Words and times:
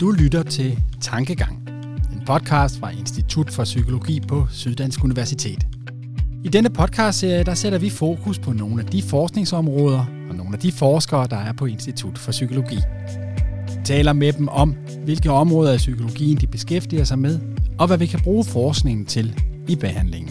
Du 0.00 0.10
lytter 0.10 0.42
til 0.42 0.78
Tankegang, 1.00 1.68
en 2.12 2.22
podcast 2.26 2.78
fra 2.78 2.90
Institut 2.90 3.50
for 3.50 3.64
Psykologi 3.64 4.20
på 4.28 4.46
Syddansk 4.50 5.04
Universitet. 5.04 5.66
I 6.44 6.48
denne 6.48 6.70
podcastserie 6.70 7.44
der 7.44 7.54
sætter 7.54 7.78
vi 7.78 7.90
fokus 7.90 8.38
på 8.38 8.52
nogle 8.52 8.82
af 8.82 8.86
de 8.86 9.02
forskningsområder 9.02 10.04
og 10.30 10.36
nogle 10.36 10.52
af 10.52 10.58
de 10.58 10.72
forskere, 10.72 11.26
der 11.26 11.36
er 11.36 11.52
på 11.52 11.66
Institut 11.66 12.18
for 12.18 12.30
Psykologi. 12.30 12.78
Vi 13.66 13.80
taler 13.84 14.12
med 14.12 14.32
dem 14.32 14.48
om, 14.48 14.74
hvilke 15.04 15.30
områder 15.30 15.72
af 15.72 15.78
psykologien 15.78 16.36
de 16.36 16.46
beskæftiger 16.46 17.04
sig 17.04 17.18
med, 17.18 17.40
og 17.78 17.86
hvad 17.86 17.98
vi 17.98 18.06
kan 18.06 18.20
bruge 18.20 18.44
forskningen 18.44 19.06
til 19.06 19.40
i 19.68 19.76
behandlingen. 19.76 20.30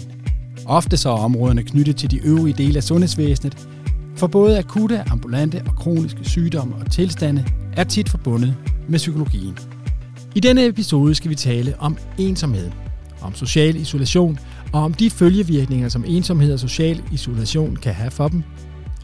Ofte 0.65 0.97
så 0.97 1.09
er 1.09 1.17
områderne 1.17 1.63
knyttet 1.63 1.95
til 1.95 2.11
de 2.11 2.19
øvrige 2.25 2.57
dele 2.57 2.77
af 2.77 2.83
sundhedsvæsenet, 2.83 3.67
for 4.15 4.27
både 4.27 4.57
akutte, 4.57 5.09
ambulante 5.09 5.63
og 5.67 5.75
kroniske 5.75 6.23
sygdomme 6.23 6.75
og 6.75 6.91
tilstande 6.91 7.45
er 7.77 7.83
tit 7.83 8.09
forbundet 8.09 8.55
med 8.87 8.99
psykologien. 8.99 9.57
I 10.35 10.39
denne 10.39 10.65
episode 10.65 11.15
skal 11.15 11.29
vi 11.29 11.35
tale 11.35 11.75
om 11.79 11.97
ensomhed, 12.17 12.71
om 13.21 13.35
social 13.35 13.75
isolation 13.75 14.39
og 14.73 14.81
om 14.81 14.93
de 14.93 15.09
følgevirkninger, 15.09 15.89
som 15.89 16.05
ensomhed 16.07 16.53
og 16.53 16.59
social 16.59 17.03
isolation 17.11 17.75
kan 17.75 17.93
have 17.93 18.11
for 18.11 18.27
dem, 18.27 18.43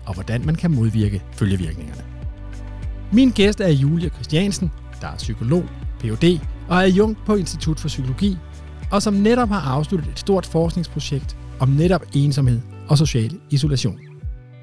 og 0.05 0.13
hvordan 0.13 0.45
man 0.45 0.55
kan 0.55 0.71
modvirke 0.71 1.21
følgevirkningerne. 1.31 2.01
Min 3.11 3.29
gæst 3.29 3.61
er 3.61 3.69
Julia 3.69 4.09
Christiansen, 4.09 4.71
der 5.01 5.07
er 5.07 5.17
psykolog, 5.17 5.63
Ph.D. 5.99 6.39
og 6.69 6.77
er 6.77 6.87
jung 6.87 7.17
på 7.25 7.35
Institut 7.35 7.79
for 7.79 7.87
Psykologi, 7.87 8.37
og 8.91 9.01
som 9.01 9.13
netop 9.13 9.49
har 9.49 9.61
afsluttet 9.61 10.09
et 10.11 10.19
stort 10.19 10.45
forskningsprojekt 10.45 11.37
om 11.59 11.69
netop 11.69 12.05
ensomhed 12.15 12.59
og 12.87 12.97
social 12.97 13.39
isolation. 13.49 13.99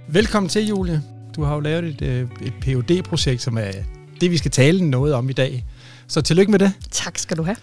Velkommen 0.09 0.49
til, 0.49 0.67
Julie. 0.67 1.03
Du 1.37 1.43
har 1.43 1.55
jo 1.55 1.61
lavet 1.61 1.85
et, 1.85 2.03
øh, 2.03 2.29
et 2.43 2.53
phd 2.61 3.03
projekt 3.03 3.43
som 3.43 3.59
er 3.59 4.00
det, 4.21 4.31
vi 4.31 4.37
skal 4.37 4.51
tale 4.51 4.91
noget 4.91 5.15
om 5.15 5.31
i 5.31 5.33
dag. 5.33 5.65
Så 6.07 6.21
tillykke 6.21 6.51
med 6.51 6.59
det. 6.59 6.73
Tak 6.91 7.19
skal 7.19 7.37
du 7.37 7.43
have. 7.43 7.57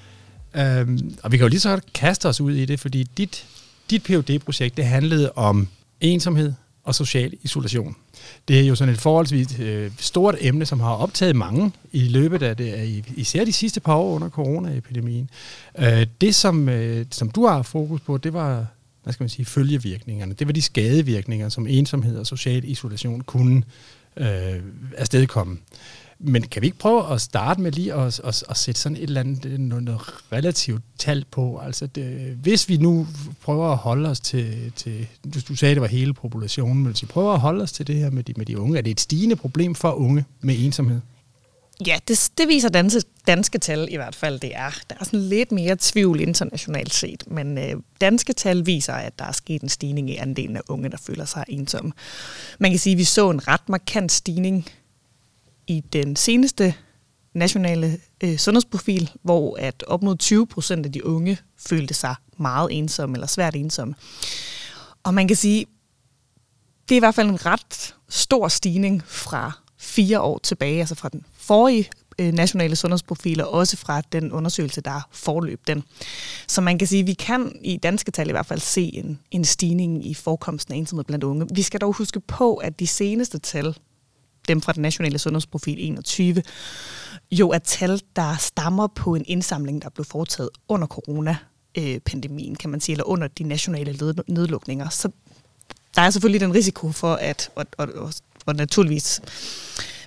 Øhm, 0.55 1.17
og 1.23 1.31
vi 1.31 1.37
kan 1.37 1.43
jo 1.43 1.49
lige 1.49 1.59
så 1.59 1.69
godt 1.69 1.93
kaste 1.93 2.29
os 2.29 2.41
ud 2.41 2.53
i 2.55 2.65
det, 2.65 2.79
fordi 2.79 3.03
dit, 3.03 3.45
dit 3.89 4.03
phd 4.03 4.39
projekt 4.39 4.77
det 4.77 4.85
handlede 4.85 5.31
om 5.31 5.67
ensomhed 6.01 6.53
og 6.83 6.95
social 6.95 7.33
isolation. 7.43 7.95
Det 8.47 8.59
er 8.59 8.63
jo 8.63 8.75
sådan 8.75 8.93
et 8.93 8.99
forholdsvis 8.99 9.59
øh, 9.59 9.91
stort 9.99 10.35
emne, 10.39 10.65
som 10.65 10.79
har 10.79 10.93
optaget 10.93 11.35
mange 11.35 11.71
i 11.91 11.99
løbet 11.99 12.43
af 12.43 12.57
det, 12.57 13.05
især 13.15 13.45
de 13.45 13.53
sidste 13.53 13.79
par 13.79 13.95
år 13.95 14.15
under 14.15 14.29
coronaepidemien. 14.29 15.29
Øh, 15.79 16.07
det, 16.21 16.35
som, 16.35 16.69
øh, 16.69 17.05
som 17.11 17.29
du 17.29 17.45
har 17.45 17.61
fokus 17.61 18.01
på, 18.01 18.17
det 18.17 18.33
var 18.33 18.65
hvad 19.07 19.13
skal 19.13 19.23
man 19.23 19.29
sige, 19.29 19.45
følgevirkningerne. 19.45 20.33
Det 20.33 20.47
var 20.47 20.53
de 20.53 20.61
skadevirkninger, 20.61 21.49
som 21.49 21.67
ensomhed 21.67 22.17
og 22.17 22.27
social 22.27 22.61
isolation 22.65 23.21
kunne 23.21 23.63
øh, 24.17 24.61
afstedkomme. 24.97 25.57
Men 26.19 26.41
kan 26.41 26.61
vi 26.61 26.67
ikke 26.67 26.77
prøve 26.77 27.13
at 27.13 27.21
starte 27.21 27.61
med 27.61 27.71
lige 27.71 27.93
at, 27.93 28.19
at, 28.23 28.43
at 28.49 28.57
sætte 28.57 28.81
sådan 28.81 28.95
et 28.95 29.03
eller 29.03 29.19
andet 29.19 29.45
øh, 29.45 29.57
noget, 29.57 29.83
noget 29.83 30.01
relativt 30.31 30.83
tal 30.99 31.25
på? 31.31 31.57
Altså 31.57 31.87
det, 31.87 32.37
hvis 32.41 32.69
vi 32.69 32.77
nu 32.77 33.07
prøver 33.41 33.71
at 33.71 33.77
holde 33.77 34.09
os 34.09 34.19
til, 34.19 34.71
til 34.75 35.07
du, 35.33 35.39
du 35.47 35.55
sagde, 35.55 35.75
det 35.75 35.81
var 35.81 35.87
hele 35.87 36.13
populationen, 36.13 36.77
men 36.77 36.91
hvis 36.91 37.01
vi 37.01 37.07
prøver 37.07 37.33
at 37.33 37.39
holde 37.39 37.63
os 37.63 37.71
til 37.71 37.87
det 37.87 37.95
her 37.95 38.09
med 38.09 38.23
de, 38.23 38.33
med 38.37 38.45
de 38.45 38.59
unge, 38.59 38.77
er 38.77 38.81
det 38.81 38.91
et 38.91 38.99
stigende 38.99 39.35
problem 39.35 39.75
for 39.75 39.91
unge 39.91 40.25
med 40.41 40.55
ensomhed? 40.59 41.01
Ja, 41.85 41.99
det, 42.07 42.29
det 42.37 42.47
viser 42.47 42.69
danske, 42.69 43.01
danske 43.27 43.57
tal 43.57 43.87
i 43.91 43.95
hvert 43.95 44.15
fald, 44.15 44.39
det 44.39 44.55
er. 44.55 44.69
Der 44.89 44.95
er 44.99 45.05
sådan 45.05 45.19
lidt 45.19 45.51
mere 45.51 45.77
tvivl 45.79 46.21
internationalt 46.21 46.93
set, 46.93 47.23
men 47.27 47.57
øh, 47.57 47.75
danske 48.01 48.33
tal 48.33 48.65
viser, 48.65 48.93
at 48.93 49.19
der 49.19 49.25
er 49.25 49.31
sket 49.31 49.61
en 49.61 49.69
stigning 49.69 50.09
i 50.09 50.15
andelen 50.15 50.57
af 50.57 50.61
unge, 50.69 50.89
der 50.89 50.97
føler 50.97 51.25
sig 51.25 51.43
ensomme. 51.47 51.91
Man 52.59 52.71
kan 52.71 52.79
sige, 52.79 52.93
at 52.93 52.97
vi 52.97 53.03
så 53.03 53.29
en 53.29 53.47
ret 53.47 53.69
markant 53.69 54.11
stigning 54.11 54.67
i 55.67 55.83
den 55.93 56.15
seneste 56.15 56.73
nationale 57.33 57.99
øh, 58.23 58.37
sundhedsprofil, 58.37 59.11
hvor 59.23 59.57
at 59.57 59.83
op 59.87 60.03
mod 60.03 60.17
20 60.17 60.47
procent 60.47 60.85
af 60.85 60.91
de 60.91 61.05
unge 61.05 61.37
følte 61.57 61.93
sig 61.93 62.15
meget 62.37 62.67
ensomme 62.71 63.15
eller 63.15 63.27
svært 63.27 63.55
ensomme. 63.55 63.95
Og 65.03 65.13
man 65.13 65.27
kan 65.27 65.37
sige, 65.37 65.65
det 66.89 66.95
er 66.95 66.97
i 66.97 66.99
hvert 66.99 67.15
fald 67.15 67.29
en 67.29 67.45
ret 67.45 67.95
stor 68.09 68.47
stigning 68.47 69.03
fra 69.05 69.51
fire 69.77 70.21
år 70.21 70.39
tilbage, 70.43 70.79
altså 70.79 70.95
fra 70.95 71.09
den 71.09 71.25
forrige 71.33 71.89
øh, 72.19 72.33
nationale 72.33 72.75
sundhedsprofiler, 72.75 73.43
også 73.43 73.77
fra 73.77 74.01
den 74.01 74.31
undersøgelse, 74.31 74.81
der 74.81 75.07
forløb 75.11 75.61
den. 75.67 75.83
Så 76.47 76.61
man 76.61 76.77
kan 76.77 76.87
sige, 76.87 76.99
at 76.99 77.07
vi 77.07 77.13
kan 77.13 77.59
i 77.61 77.77
danske 77.77 78.11
tal 78.11 78.29
i 78.29 78.31
hvert 78.31 78.45
fald 78.45 78.59
se 78.59 78.81
en, 78.93 79.19
en 79.31 79.45
stigning 79.45 80.05
i 80.05 80.13
forekomsten 80.13 80.73
af 80.73 80.77
ensomhed 80.77 81.03
blandt 81.03 81.23
unge. 81.23 81.47
Vi 81.53 81.61
skal 81.61 81.81
dog 81.81 81.93
huske 81.93 82.19
på, 82.19 82.55
at 82.55 82.79
de 82.79 82.87
seneste 82.87 83.39
tal, 83.39 83.77
dem 84.47 84.61
fra 84.61 84.73
den 84.73 84.81
nationale 84.81 85.19
sundhedsprofil 85.19 85.77
21, 85.79 86.43
jo 87.31 87.49
er 87.49 87.57
tal, 87.57 88.01
der 88.15 88.35
stammer 88.39 88.87
på 88.87 89.15
en 89.15 89.23
indsamling, 89.27 89.81
der 89.81 89.89
blev 89.89 90.05
foretaget 90.05 90.49
under 90.67 90.87
corona-pandemien, 90.87 92.55
kan 92.55 92.69
man 92.69 92.81
sige, 92.81 92.93
eller 92.93 93.03
under 93.03 93.27
de 93.27 93.43
nationale 93.43 94.13
nedlukninger. 94.27 94.89
Så 94.89 95.09
der 95.95 96.01
er 96.01 96.09
selvfølgelig 96.09 96.41
den 96.41 96.53
risiko 96.53 96.91
for, 96.91 97.13
at, 97.13 97.51
og, 97.55 97.65
og, 97.77 97.87
og, 97.95 98.13
og 98.45 98.55
naturligvis 98.55 99.21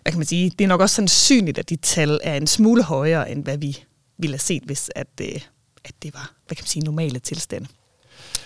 hvad 0.03 0.13
kan 0.13 0.19
man 0.19 0.27
sige, 0.27 0.51
det 0.51 0.65
er 0.65 0.69
nok 0.69 0.81
også 0.81 0.95
sandsynligt, 0.95 1.59
at 1.59 1.71
de 1.71 1.77
tal 1.77 2.21
er 2.23 2.37
en 2.37 2.47
smule 2.47 2.83
højere, 2.83 3.31
end 3.31 3.45
hvad 3.45 3.59
vi 3.59 3.85
ville 4.19 4.35
have 4.35 4.41
set, 4.41 4.63
hvis 4.63 4.91
at, 4.95 5.07
øh, 5.21 5.41
at 5.85 5.95
det 6.03 6.15
var 6.15 6.33
hvad 6.47 6.57
kan 6.57 6.63
man 6.63 6.69
sige, 6.69 6.85
normale 6.85 7.19
tilstande. 7.19 7.69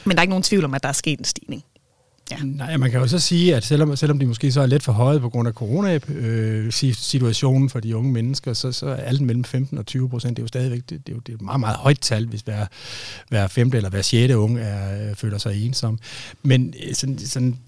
Men 0.04 0.10
der 0.16 0.20
er 0.20 0.22
ikke 0.22 0.30
nogen 0.30 0.42
tvivl 0.42 0.64
om, 0.64 0.74
at 0.74 0.82
der 0.82 0.88
er 0.88 0.92
sket 0.92 1.18
en 1.18 1.24
stigning. 1.24 1.64
Ja. 2.30 2.36
Nej, 2.44 2.76
man 2.76 2.90
kan 2.90 3.00
jo 3.00 3.06
så 3.06 3.18
sige, 3.18 3.56
at 3.56 3.64
selvom, 3.64 3.96
selvom 3.96 4.18
de 4.18 4.26
måske 4.26 4.52
så 4.52 4.60
er 4.60 4.66
lidt 4.66 4.82
for 4.82 4.92
høje 4.92 5.20
på 5.20 5.28
grund 5.28 5.48
af 5.48 5.54
corona-situationen 5.54 7.64
øh, 7.64 7.70
for 7.70 7.80
de 7.80 7.96
unge 7.96 8.12
mennesker, 8.12 8.52
så, 8.52 8.72
så 8.72 8.86
er 8.86 8.94
alt 8.94 9.20
mellem 9.20 9.44
15 9.44 9.78
og 9.78 9.86
20 9.86 10.08
procent, 10.08 10.36
det 10.36 10.42
er 10.42 10.44
jo 10.44 10.48
stadigvæk 10.48 10.82
det, 10.90 11.06
det 11.06 11.12
er 11.12 11.16
jo, 11.16 11.20
det 11.20 11.32
er 11.32 11.36
et 11.36 11.42
meget, 11.42 11.60
meget 11.60 11.76
højt 11.76 12.00
tal, 12.00 12.26
hvis 12.26 12.40
hver, 12.40 12.66
hver 13.28 13.46
femte 13.46 13.76
eller 13.76 13.90
hver 13.90 14.02
sjette 14.02 14.38
unge 14.38 14.60
er, 14.60 15.10
øh, 15.10 15.16
føler 15.16 15.38
sig 15.38 15.66
ensom. 15.66 15.98
Men 16.42 16.74
øh, 16.86 16.94
sådan, 16.94 17.18
sådan 17.18 17.58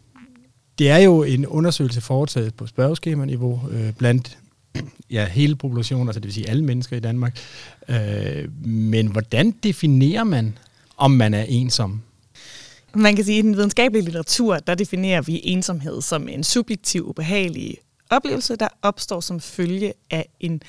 det 0.79 0.91
er 0.91 0.99
jo 0.99 1.23
en 1.23 1.47
undersøgelse 1.47 2.01
foretaget 2.01 2.55
på 2.55 2.67
spørgeskema-niveau 2.67 3.61
øh, 3.71 3.93
blandt 3.93 4.39
ja, 5.11 5.29
hele 5.29 5.57
populationen, 5.57 6.09
altså 6.09 6.21
det 6.21 6.27
vil 6.27 6.35
sige 6.35 6.49
alle 6.49 6.65
mennesker 6.65 6.97
i 6.97 7.01
Danmark. 7.01 7.39
Øh, 7.89 8.67
men 8.67 9.07
hvordan 9.07 9.51
definerer 9.51 10.25
man, 10.25 10.59
om 10.97 11.11
man 11.11 11.35
er 11.35 11.45
ensom? 11.49 12.03
Man 12.97 13.17
kan 13.17 13.25
sige, 13.25 13.39
at 13.39 13.45
i 13.45 13.47
den 13.47 13.57
videnskabelige 13.57 14.05
litteratur, 14.05 14.57
der 14.57 14.75
definerer 14.75 15.23
vi 15.23 15.41
ensomhed 15.45 16.03
som 16.03 16.29
en 16.29 16.45
subjektiv, 16.45 17.09
ubehagelig 17.09 17.79
oplevelse, 18.11 18.57
der 18.57 18.69
opstår 18.83 19.21
som 19.21 19.41
følge 19.41 19.93
af 20.11 20.29
en 20.41 20.63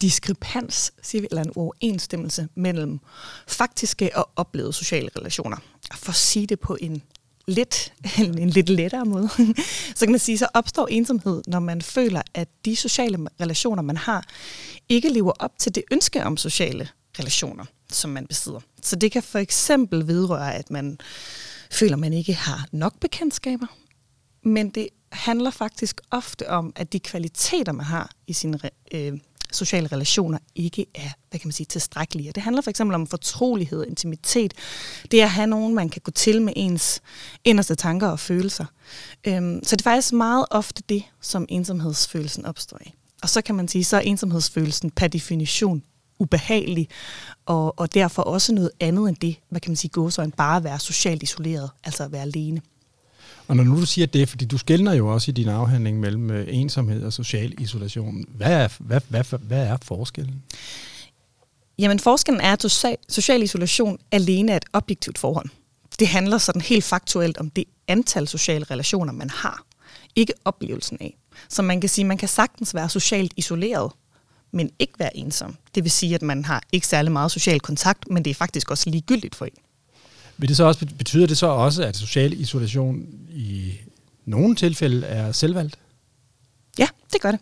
diskrepans, 0.00 0.92
siger 1.02 1.22
vi, 1.22 1.28
eller 1.30 1.42
en 1.42 1.52
uoverensstemmelse 1.56 2.48
mellem 2.54 3.00
faktiske 3.48 4.16
og 4.16 4.30
oplevede 4.36 4.72
sociale 4.72 5.10
relationer. 5.18 5.56
For 5.94 6.10
at 6.10 6.16
sige 6.16 6.46
det 6.46 6.60
på 6.60 6.76
en 6.80 7.02
lidt, 7.46 7.92
en 8.18 8.50
lidt 8.50 8.68
lettere 8.68 9.04
måde, 9.04 9.28
så 9.96 10.00
kan 10.06 10.10
man 10.10 10.18
sige, 10.20 10.38
så 10.38 10.46
opstår 10.54 10.86
ensomhed, 10.86 11.42
når 11.46 11.60
man 11.60 11.82
føler, 11.82 12.22
at 12.34 12.48
de 12.64 12.76
sociale 12.76 13.18
relationer, 13.40 13.82
man 13.82 13.96
har, 13.96 14.24
ikke 14.88 15.08
lever 15.08 15.32
op 15.38 15.58
til 15.58 15.74
det 15.74 15.82
ønske 15.92 16.24
om 16.24 16.36
sociale 16.36 16.88
relationer, 17.18 17.64
som 17.92 18.10
man 18.10 18.26
besidder. 18.26 18.60
Så 18.82 18.96
det 18.96 19.12
kan 19.12 19.22
for 19.22 19.38
eksempel 19.38 20.06
vedrøre, 20.06 20.54
at 20.54 20.70
man 20.70 20.98
føler, 21.70 21.96
man 21.96 22.12
ikke 22.12 22.34
har 22.34 22.66
nok 22.72 23.00
bekendtskaber, 23.00 23.66
men 24.42 24.70
det 24.70 24.88
handler 25.12 25.50
faktisk 25.50 26.00
ofte 26.10 26.50
om, 26.50 26.72
at 26.76 26.92
de 26.92 27.00
kvaliteter, 27.00 27.72
man 27.72 27.86
har 27.86 28.10
i 28.26 28.32
sine 28.32 28.58
øh, 28.94 29.18
sociale 29.52 29.88
relationer 29.92 30.38
ikke 30.54 30.86
er, 30.94 31.10
hvad 31.30 31.40
kan 31.40 31.48
man 31.48 31.52
sige, 31.52 31.66
tilstrækkelige. 31.66 32.32
Det 32.32 32.42
handler 32.42 32.62
for 32.62 32.70
eksempel 32.70 32.94
om 32.94 33.06
fortrolighed, 33.06 33.86
intimitet. 33.86 34.54
Det 35.10 35.20
er 35.20 35.24
at 35.24 35.30
have 35.30 35.46
nogen, 35.46 35.74
man 35.74 35.88
kan 35.88 36.02
gå 36.04 36.10
til 36.10 36.42
med 36.42 36.52
ens 36.56 37.00
inderste 37.44 37.74
tanker 37.74 38.08
og 38.08 38.20
følelser. 38.20 38.64
Øhm, 39.26 39.60
så 39.64 39.76
det 39.76 39.86
er 39.86 39.90
faktisk 39.90 40.12
meget 40.12 40.46
ofte 40.50 40.82
det, 40.88 41.02
som 41.20 41.46
ensomhedsfølelsen 41.48 42.46
opstår 42.46 42.78
i. 42.86 42.94
Og 43.22 43.28
så 43.28 43.42
kan 43.42 43.54
man 43.54 43.68
sige, 43.68 43.84
så 43.84 43.96
er 43.96 44.00
ensomhedsfølelsen 44.00 44.90
per 44.90 45.08
definition 45.08 45.82
ubehagelig, 46.20 46.88
og, 47.46 47.78
og 47.78 47.94
derfor 47.94 48.22
også 48.22 48.54
noget 48.54 48.70
andet 48.80 49.08
end 49.08 49.16
det, 49.16 49.36
hvad 49.48 49.60
kan 49.60 49.70
man 49.70 49.76
sige, 49.76 49.90
gå 49.90 50.10
så 50.10 50.22
end 50.22 50.32
bare 50.32 50.56
at 50.56 50.64
være 50.64 50.78
socialt 50.78 51.22
isoleret, 51.22 51.70
altså 51.84 52.04
at 52.04 52.12
være 52.12 52.22
alene. 52.22 52.60
Og 53.48 53.56
når 53.56 53.64
nu 53.64 53.80
du 53.80 53.86
siger 53.86 54.06
det, 54.06 54.28
fordi 54.28 54.44
du 54.44 54.58
skældner 54.58 54.92
jo 54.92 55.08
også 55.08 55.30
i 55.30 55.34
din 55.34 55.48
afhandling 55.48 56.00
mellem 56.00 56.30
øh, 56.30 56.46
ensomhed 56.48 57.04
og 57.04 57.12
social 57.12 57.54
isolation. 57.58 58.24
Hvad 58.28 58.52
er, 58.52 58.68
hvad, 58.78 59.00
hvad, 59.08 59.24
hvad 59.40 59.66
er 59.66 59.76
forskellen? 59.82 60.42
Jamen 61.78 61.98
forskellen 61.98 62.40
er, 62.40 62.52
at 62.52 62.96
social 63.08 63.42
isolation 63.42 63.98
alene 64.12 64.52
er 64.52 64.56
et 64.56 64.64
objektivt 64.72 65.18
forhold. 65.18 65.48
Det 65.98 66.08
handler 66.08 66.38
sådan 66.38 66.60
helt 66.60 66.84
faktuelt 66.84 67.38
om 67.38 67.50
det 67.50 67.64
antal 67.88 68.28
sociale 68.28 68.64
relationer, 68.70 69.12
man 69.12 69.30
har. 69.30 69.62
Ikke 70.16 70.32
oplevelsen 70.44 70.98
af. 71.00 71.16
Så 71.48 71.62
man 71.62 71.80
kan 71.80 71.90
sige, 71.90 72.04
man 72.04 72.18
kan 72.18 72.28
sagtens 72.28 72.74
være 72.74 72.88
socialt 72.88 73.32
isoleret, 73.36 73.92
men 74.52 74.70
ikke 74.78 74.92
være 74.98 75.16
ensom. 75.16 75.56
Det 75.74 75.84
vil 75.84 75.90
sige, 75.90 76.14
at 76.14 76.22
man 76.22 76.44
har 76.44 76.62
ikke 76.72 76.86
særlig 76.86 77.12
meget 77.12 77.30
social 77.30 77.60
kontakt, 77.60 78.10
men 78.10 78.24
det 78.24 78.30
er 78.30 78.34
faktisk 78.34 78.70
også 78.70 78.90
ligegyldigt 78.90 79.34
for 79.34 79.44
en. 79.44 79.52
Vil 80.36 80.48
det 80.48 80.56
så 80.56 80.64
også, 80.64 80.86
betyder 80.98 81.26
det 81.26 81.38
så 81.38 81.46
også, 81.46 81.82
at 81.82 81.96
social 81.96 82.40
isolation 82.40 83.06
i 83.30 83.72
nogle 84.24 84.54
tilfælde 84.54 85.06
er 85.06 85.32
selvvalgt? 85.32 85.78
Ja, 86.78 86.86
det 87.12 87.20
gør 87.20 87.30
det. 87.30 87.40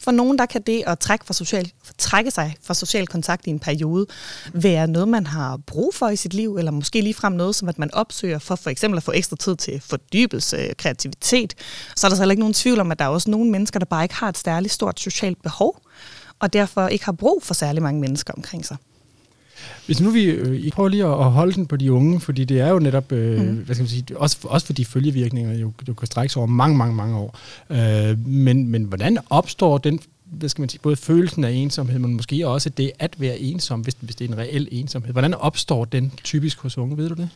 For 0.00 0.10
nogen, 0.10 0.38
der 0.38 0.46
kan 0.46 0.62
det 0.62 0.82
at 0.86 0.98
trække, 0.98 1.24
fra 1.24 1.34
social, 1.34 1.72
trække 1.98 2.30
sig 2.30 2.56
fra 2.62 2.74
social 2.74 3.06
kontakt 3.06 3.46
i 3.46 3.50
en 3.50 3.58
periode 3.58 4.06
være 4.52 4.86
noget, 4.86 5.08
man 5.08 5.26
har 5.26 5.56
brug 5.66 5.94
for 5.94 6.08
i 6.08 6.16
sit 6.16 6.34
liv, 6.34 6.56
eller 6.56 6.70
måske 6.70 7.00
ligefrem 7.00 7.32
noget, 7.32 7.54
som 7.54 7.68
at 7.68 7.78
man 7.78 7.94
opsøger 7.94 8.38
for 8.38 8.56
for 8.56 8.70
eksempel 8.70 8.96
at 8.96 9.02
få 9.02 9.12
ekstra 9.12 9.36
tid 9.36 9.56
til 9.56 9.80
fordybelse, 9.80 10.74
kreativitet. 10.78 11.54
Så 11.96 12.06
er 12.06 12.08
der 12.08 12.16
så 12.16 12.22
heller 12.22 12.32
ikke 12.32 12.40
nogen 12.40 12.54
tvivl 12.54 12.80
om, 12.80 12.92
at 12.92 12.98
der 12.98 13.04
er 13.04 13.08
også 13.08 13.30
nogle 13.30 13.50
mennesker, 13.50 13.78
der 13.78 13.86
bare 13.86 14.04
ikke 14.04 14.14
har 14.14 14.28
et 14.28 14.38
særligt 14.38 14.74
stort 14.74 15.00
socialt 15.00 15.42
behov, 15.42 15.82
og 16.40 16.52
derfor 16.52 16.88
ikke 16.88 17.04
har 17.04 17.12
brug 17.12 17.42
for 17.42 17.54
særlig 17.54 17.82
mange 17.82 18.00
mennesker 18.00 18.34
omkring 18.34 18.66
sig. 18.66 18.76
Hvis 19.86 20.00
nu 20.00 20.10
vi 20.10 20.24
øh, 20.24 20.70
prøver 20.70 20.88
lige 20.88 21.04
at 21.04 21.30
holde 21.30 21.52
den 21.52 21.66
på 21.66 21.76
de 21.76 21.92
unge, 21.92 22.20
fordi 22.20 22.44
det 22.44 22.60
er 22.60 22.68
jo 22.68 22.78
netop, 22.78 23.12
øh, 23.12 23.40
mm. 23.40 23.54
hvad 23.56 23.74
skal 23.74 23.82
man 23.82 23.88
sige, 23.88 24.18
også, 24.18 24.38
også 24.42 24.66
fordi 24.66 24.84
følgevirkninger 24.84 25.58
jo, 25.58 25.72
jo 25.88 25.94
kan 25.94 26.06
strække 26.06 26.32
sig 26.32 26.40
over 26.40 26.46
mange, 26.46 26.76
mange, 26.76 26.94
mange 26.94 27.16
år. 27.16 27.38
Øh, 27.70 28.26
men, 28.26 28.68
men 28.68 28.84
hvordan 28.84 29.18
opstår 29.30 29.78
den, 29.78 30.00
hvad 30.24 30.48
skal 30.48 30.62
man 30.62 30.68
sige, 30.68 30.80
både 30.80 30.96
følelsen 30.96 31.44
af 31.44 31.50
ensomhed, 31.50 31.98
men 31.98 32.14
måske 32.14 32.48
også 32.48 32.68
det 32.68 32.92
at 32.98 33.20
være 33.20 33.38
ensom, 33.38 33.80
hvis, 33.80 33.96
hvis 34.00 34.16
det 34.16 34.24
er 34.24 34.32
en 34.32 34.38
reel 34.38 34.68
ensomhed. 34.70 35.12
Hvordan 35.12 35.34
opstår 35.34 35.84
den 35.84 36.12
typisk 36.24 36.60
hos 36.60 36.78
unge, 36.78 36.96
ved 36.96 37.08
du 37.08 37.14
det? 37.14 37.28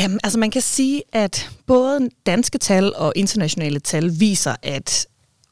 Jamen, 0.00 0.20
altså 0.24 0.38
man 0.38 0.50
kan 0.50 0.62
sige, 0.62 1.02
at 1.12 1.50
både 1.66 2.08
danske 2.26 2.58
tal 2.58 2.94
og 2.96 3.12
internationale 3.16 3.78
tal 3.78 4.20
viser, 4.20 4.54
at 4.62 5.06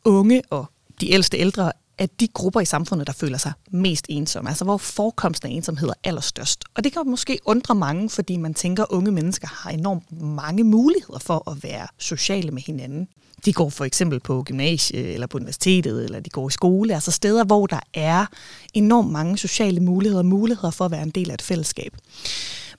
unge 0.04 0.42
og 0.50 0.66
de 1.00 1.12
ældste 1.12 1.36
ældre 1.36 1.72
at 1.98 2.20
de 2.20 2.28
grupper 2.28 2.60
i 2.60 2.64
samfundet, 2.64 3.06
der 3.06 3.12
føler 3.12 3.38
sig 3.38 3.52
mest 3.70 4.06
ensomme, 4.08 4.50
altså 4.50 4.64
hvor 4.64 4.76
forekomsten 4.76 5.48
af 5.48 5.52
ensomhed 5.52 5.88
er 5.88 5.94
allerstørst. 6.04 6.64
Og 6.74 6.84
det 6.84 6.92
kan 6.92 7.02
måske 7.06 7.38
undre 7.44 7.74
mange, 7.74 8.10
fordi 8.10 8.36
man 8.36 8.54
tænker, 8.54 8.82
at 8.82 8.88
unge 8.90 9.10
mennesker 9.10 9.48
har 9.48 9.70
enormt 9.70 10.22
mange 10.22 10.64
muligheder 10.64 11.18
for 11.18 11.50
at 11.50 11.62
være 11.62 11.86
sociale 11.98 12.50
med 12.50 12.62
hinanden. 12.62 13.08
De 13.44 13.52
går 13.52 13.68
for 13.70 13.84
eksempel 13.84 14.20
på 14.20 14.42
gymnasiet 14.42 15.14
eller 15.14 15.26
på 15.26 15.38
universitetet, 15.38 16.04
eller 16.04 16.20
de 16.20 16.30
går 16.30 16.48
i 16.48 16.52
skole, 16.52 16.94
altså 16.94 17.10
steder, 17.10 17.44
hvor 17.44 17.66
der 17.66 17.80
er 17.94 18.26
enormt 18.74 19.12
mange 19.12 19.38
sociale 19.38 19.80
muligheder, 19.80 20.22
muligheder 20.22 20.70
for 20.70 20.84
at 20.84 20.90
være 20.90 21.02
en 21.02 21.10
del 21.10 21.30
af 21.30 21.34
et 21.34 21.42
fællesskab. 21.42 21.96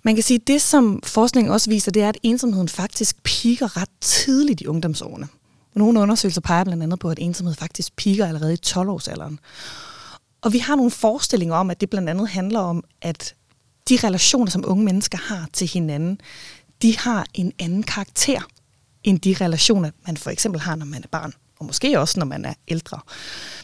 Man 0.04 0.16
kan 0.16 0.24
sige, 0.24 0.39
at 0.42 0.48
det, 0.48 0.62
som 0.62 1.01
forskningen 1.04 1.54
også 1.54 1.69
viser, 1.69 1.92
det 1.92 2.01
er, 2.01 2.10
at 2.10 2.18
ensomheden 2.24 2.69
faktisk 2.69 3.24
piker 3.24 3.77
ret 3.77 3.89
tidligt 4.01 4.62
i 4.62 4.68
ungdomsårene. 4.68 5.27
Nogle 5.80 6.00
undersøgelser 6.00 6.42
peger 6.42 6.64
blandt 6.64 6.84
andet 6.84 7.00
på, 7.00 7.10
at 7.10 7.20
ensomhed 7.20 7.56
faktisk 7.56 7.96
piker 7.96 8.28
allerede 8.28 8.54
i 8.54 8.58
12-årsalderen. 8.66 9.38
Og 10.42 10.54
vi 10.54 10.58
har 10.58 10.76
nogle 10.76 10.92
forestillinger 10.92 11.56
om, 11.56 11.70
at 11.70 11.81
det 11.81 11.90
blandt 11.90 12.10
andet 12.10 12.30
handler 12.30 12.60
om, 12.60 12.84
at 13.02 13.36
de 13.90 13.98
relationer, 14.04 14.52
som 14.52 14.64
unge 14.68 14.84
mennesker 14.84 15.18
har 15.18 15.48
til 15.54 15.68
hinanden, 15.68 16.22
de 16.81 16.98
har 16.98 17.26
en 17.34 17.54
anden 17.60 17.84
karakter 17.84 18.42
end 19.04 19.20
de 19.20 19.36
relationer, 19.42 19.92
man 20.06 20.18
for 20.18 20.30
eksempel 20.30 20.62
har, 20.62 20.76
når 20.76 20.86
man 20.86 21.04
er 21.04 21.08
barn, 21.12 21.34
og 21.60 21.66
måske 21.66 22.00
også, 22.00 22.20
når 22.20 22.26
man 22.26 22.46
er 22.46 22.54
ældre. 22.68 23.00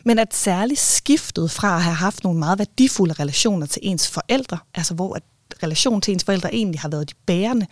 Men 0.03 0.19
at 0.19 0.35
særligt 0.35 0.79
skiftet 0.79 1.51
fra 1.51 1.75
at 1.75 1.83
have 1.83 1.95
haft 1.95 2.23
nogle 2.23 2.39
meget 2.39 2.59
værdifulde 2.59 3.13
relationer 3.13 3.65
til 3.65 3.79
ens 3.85 4.07
forældre, 4.07 4.57
altså 4.75 4.94
hvor 4.94 5.15
at 5.15 5.23
relation 5.63 6.01
til 6.01 6.12
ens 6.12 6.23
forældre 6.23 6.56
egentlig 6.56 6.79
har 6.79 6.89
været 6.89 7.09
de 7.09 7.15
bærende, 7.25 7.65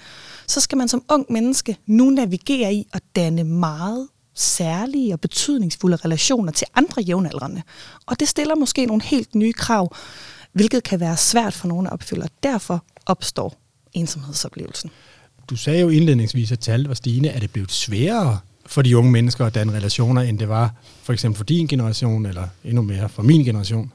så 0.48 0.60
skal 0.60 0.78
man 0.78 0.88
som 0.88 1.04
ung 1.10 1.26
menneske 1.30 1.78
nu 1.86 2.10
navigere 2.10 2.74
i 2.74 2.88
at 2.94 3.04
danne 3.16 3.44
meget 3.44 4.08
særlige 4.36 5.14
og 5.14 5.20
betydningsfulde 5.20 5.96
relationer 5.96 6.52
til 6.52 6.68
andre 6.76 7.02
jævnaldrende. 7.02 7.62
Og 8.06 8.20
det 8.20 8.28
stiller 8.28 8.56
måske 8.56 8.86
nogle 8.86 9.04
helt 9.04 9.36
nye 9.36 9.54
krav, 9.54 9.96
hvilket 10.52 10.84
kan 10.84 11.00
være 11.00 11.18
svært 11.18 11.54
for 11.54 11.68
nogen 11.68 11.88
at 11.88 11.94
opfylde. 11.94 12.28
Derfor 12.44 12.84
opstår 13.06 13.56
ensomhedsoplevelsen. 13.94 14.90
Du 15.50 15.56
sagde 15.56 15.82
jo 15.82 15.90
indledningsvis, 15.90 16.52
at 16.52 16.60
tallet 16.60 16.88
var 16.88 16.96
stigende. 16.96 17.30
Er 17.30 17.40
det 17.40 17.52
blevet 17.52 17.72
sværere 17.72 18.40
for 18.66 18.82
de 18.82 18.98
unge 18.98 19.12
mennesker 19.12 19.46
at 19.46 19.56
danne 19.56 19.74
relationer, 19.74 20.22
end 20.22 20.40
det 20.40 20.50
var 20.50 20.74
for 21.04 21.14
eksempel 21.14 21.38
for 21.38 21.44
din 21.44 21.68
generation, 21.68 22.26
eller 22.26 22.48
endnu 22.64 22.82
mere 22.82 23.10
for 23.10 23.24
min 23.24 23.44
generation? 23.44 23.92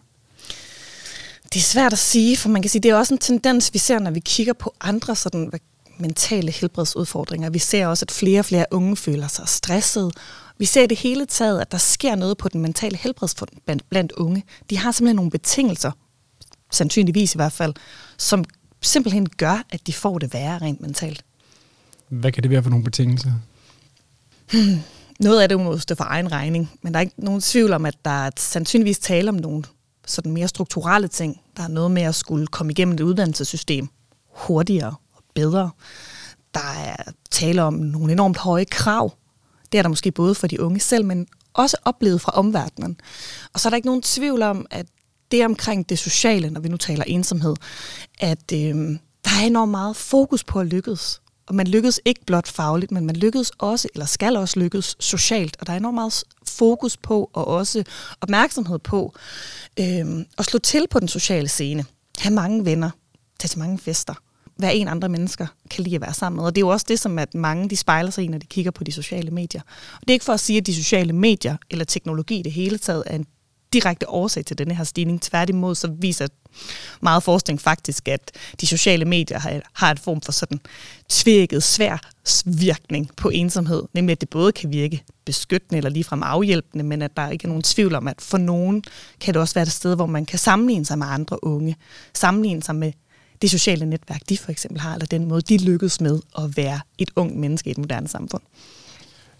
Det 1.53 1.57
er 1.57 1.65
svært 1.65 1.93
at 1.93 1.99
sige, 1.99 2.37
for 2.37 2.49
man 2.49 2.63
kan 2.63 2.69
sige, 2.69 2.83
det 2.83 2.91
er 2.91 2.95
også 2.95 3.15
en 3.15 3.19
tendens, 3.19 3.75
vi 3.75 3.79
ser, 3.79 3.99
når 3.99 4.11
vi 4.11 4.21
kigger 4.21 4.53
på 4.53 4.75
andre 4.81 5.17
sådan, 5.17 5.53
mentale 6.01 6.53
helbredsudfordringer. 6.53 7.51
Vi 7.51 7.59
ser 7.59 7.87
også, 7.87 8.05
at 8.05 8.11
flere 8.11 8.39
og 8.39 8.45
flere 8.45 8.67
unge 8.71 8.97
føler 8.97 9.29
sig 9.29 9.49
stresset. 9.49 10.13
Vi 10.59 10.65
ser 10.65 10.83
i 10.83 10.87
det 10.87 10.99
hele 10.99 11.27
taget, 11.27 11.61
at 11.61 11.73
der 11.73 11.79
sker 11.79 12.15
noget 12.15 12.39
på 12.39 12.49
den 12.49 12.61
mentale 12.61 12.97
helbredsfront 12.97 13.53
blandt 13.91 14.13
unge. 14.13 14.45
De 14.71 14.79
har 14.79 14.93
simpelthen 14.93 15.17
nogle 15.17 15.31
betingelser, 15.31 15.91
sandsynligvis 16.71 17.35
i 17.35 17.39
hvert 17.39 17.53
fald, 17.53 17.75
som 18.19 18.45
simpelthen 18.81 19.29
gør, 19.29 19.65
at 19.71 19.87
de 19.87 19.93
får 19.93 20.19
det 20.19 20.35
værre 20.35 20.59
rent 20.59 20.81
mentalt. 20.81 21.25
Hvad 22.09 22.33
kan 22.33 22.43
det 22.43 22.51
være 22.51 22.63
for 22.63 22.71
nogle 22.71 22.85
betingelser? 22.85 23.33
Hmm. 24.53 24.81
Noget 25.21 25.41
af 25.41 25.49
det 25.49 25.61
må 25.61 25.79
stå 25.79 25.95
for 25.95 26.05
egen 26.05 26.33
regning, 26.33 26.71
men 26.83 26.95
der 26.95 26.99
er 26.99 27.01
ikke 27.01 27.25
nogen 27.25 27.41
tvivl 27.41 27.73
om, 27.73 27.87
at 27.87 27.95
der 28.05 28.11
er 28.27 28.31
sandsynligvis 28.37 28.99
tale 28.99 29.29
om 29.29 29.35
nogle 29.35 29.65
sådan 30.07 30.33
mere 30.33 30.49
strukturelle 30.49 31.09
ting. 31.09 31.41
Der 31.57 31.63
er 31.63 31.69
noget 31.69 31.91
med 31.91 32.03
at 32.03 32.15
skulle 32.15 32.47
komme 32.47 32.73
igennem 32.73 32.97
det 32.97 33.05
uddannelsessystem 33.05 33.89
hurtigere 34.31 34.95
bedre. 35.41 35.71
Der 36.55 36.71
er 36.85 36.97
tale 37.31 37.63
om 37.63 37.75
nogle 37.75 38.13
enormt 38.13 38.37
høje 38.37 38.65
krav. 38.65 39.13
Det 39.73 39.79
er 39.79 39.83
der 39.83 39.89
måske 39.89 40.13
både 40.13 40.35
for 40.35 40.47
de 40.47 40.61
unge 40.61 40.81
selv, 40.81 41.05
men 41.05 41.27
også 41.55 41.77
oplevet 41.85 42.21
fra 42.21 42.33
omverdenen. 42.33 43.01
Og 43.53 43.61
så 43.61 43.69
er 43.69 43.71
der 43.71 43.77
ikke 43.77 43.89
nogen 43.89 44.03
tvivl 44.03 44.43
om, 44.43 44.67
at 44.71 44.87
det 45.31 45.45
omkring 45.45 45.89
det 45.89 45.99
sociale, 45.99 46.51
når 46.51 46.61
vi 46.61 46.69
nu 46.69 46.77
taler 46.77 47.05
ensomhed, 47.07 47.57
at 48.19 48.53
øh, 48.53 48.75
der 49.25 49.31
er 49.41 49.47
enormt 49.47 49.71
meget 49.71 49.97
fokus 49.97 50.45
på 50.45 50.61
at 50.61 50.67
lykkes. 50.67 51.21
Og 51.47 51.55
man 51.55 51.67
lykkes 51.67 52.01
ikke 52.05 52.21
blot 52.27 52.49
fagligt, 52.49 52.93
men 52.93 53.07
man 53.07 53.17
lykkes 53.17 53.53
også, 53.59 53.89
eller 53.95 54.07
skal 54.07 54.37
også 54.37 54.61
lykkes 54.61 54.97
socialt. 55.01 55.57
Og 55.61 55.67
der 55.67 55.73
er 55.73 55.77
enormt 55.77 55.95
meget 55.95 56.25
fokus 56.49 56.97
på, 56.97 57.31
og 57.33 57.49
også 57.49 57.85
opmærksomhed 58.21 58.79
på, 58.79 59.15
øh, 59.81 60.07
at 60.39 60.45
slå 60.45 60.59
til 60.59 60.87
på 60.91 61.01
den 61.01 61.09
sociale 61.09 61.49
scene. 61.49 61.85
Have 62.19 62.35
mange 62.35 62.65
venner, 62.65 62.91
tage 63.39 63.49
til 63.49 63.59
mange 63.59 63.79
fester 63.79 64.15
hvad 64.59 64.71
en 64.75 64.89
andre 64.89 65.09
mennesker 65.09 65.47
kan 65.71 65.85
lide 65.85 65.95
at 65.95 66.01
være 66.01 66.15
sammen 66.15 66.37
med. 66.37 66.45
Og 66.45 66.55
det 66.55 66.61
er 66.61 66.67
jo 66.67 66.69
også 66.69 66.87
det, 66.89 67.01
som 67.01 67.19
at 67.19 67.35
mange 67.35 67.69
de 67.69 67.77
spejler 67.77 68.11
sig 68.11 68.25
i, 68.25 68.29
når 68.29 68.39
de 68.39 68.47
kigger 68.47 68.71
på 68.71 68.85
de 68.85 68.93
sociale 68.93 69.31
medier. 69.31 69.61
Og 69.95 70.01
det 70.01 70.11
er 70.11 70.13
ikke 70.13 70.25
for 70.25 70.33
at 70.33 70.41
sige, 70.41 70.57
at 70.57 70.67
de 70.67 70.75
sociale 70.75 71.13
medier 71.13 71.57
eller 71.71 71.85
teknologi 71.85 72.39
i 72.39 72.43
det 72.43 72.53
hele 72.53 72.79
taget 72.79 73.03
er 73.07 73.15
en 73.15 73.27
direkte 73.73 74.09
årsag 74.09 74.45
til 74.45 74.59
denne 74.59 74.75
her 74.75 74.85
stigning. 74.85 75.23
Tværtimod 75.23 75.75
så 75.75 75.89
viser 76.01 76.27
meget 77.01 77.23
forskning 77.23 77.61
faktisk, 77.61 78.09
at 78.09 78.33
de 78.61 78.67
sociale 78.67 79.05
medier 79.05 79.39
har, 79.39 79.61
har 79.73 79.91
en 79.91 79.99
form 79.99 80.21
for 80.21 80.33
sådan 80.33 80.61
tvækket 81.09 81.63
svær 81.63 82.11
virkning 82.45 83.11
på 83.17 83.29
ensomhed. 83.29 83.83
Nemlig 83.95 84.13
at 84.13 84.21
det 84.21 84.29
både 84.29 84.53
kan 84.53 84.73
virke 84.73 85.03
beskyttende 85.25 85.77
eller 85.77 85.91
ligefrem 85.91 86.23
afhjælpende, 86.23 86.85
men 86.85 87.03
at 87.03 87.17
der 87.17 87.31
ikke 87.31 87.45
er 87.45 87.49
nogen 87.49 87.63
tvivl 87.63 87.95
om, 87.95 88.09
at 88.09 88.21
for 88.21 88.39
nogen 88.39 88.85
kan 89.21 89.35
det 89.35 89.41
også 89.41 89.55
være 89.55 89.63
et 89.63 89.73
sted, 89.73 89.95
hvor 89.95 90.07
man 90.07 90.27
kan 90.27 90.39
sammenligne 90.39 90.87
sig 90.87 90.99
med 90.99 91.07
andre 91.07 91.45
unge. 91.45 91.77
Sammenligne 92.15 92.63
sig 92.63 92.75
med 92.75 92.93
det 93.43 93.51
sociale 93.51 93.87
netværk, 93.87 94.21
de 94.29 94.39
for 94.39 94.51
eksempel 94.51 94.81
har, 94.81 94.95
eller 94.95 95.07
den 95.07 95.25
måde, 95.25 95.41
de 95.41 95.65
lykkes 95.65 96.01
med 96.01 96.21
at 96.39 96.57
være 96.57 96.81
et 96.99 97.11
ung 97.17 97.41
menneske 97.41 97.69
i 97.69 97.71
et 97.71 97.79
moderne 97.79 98.09
samfund. 98.09 98.43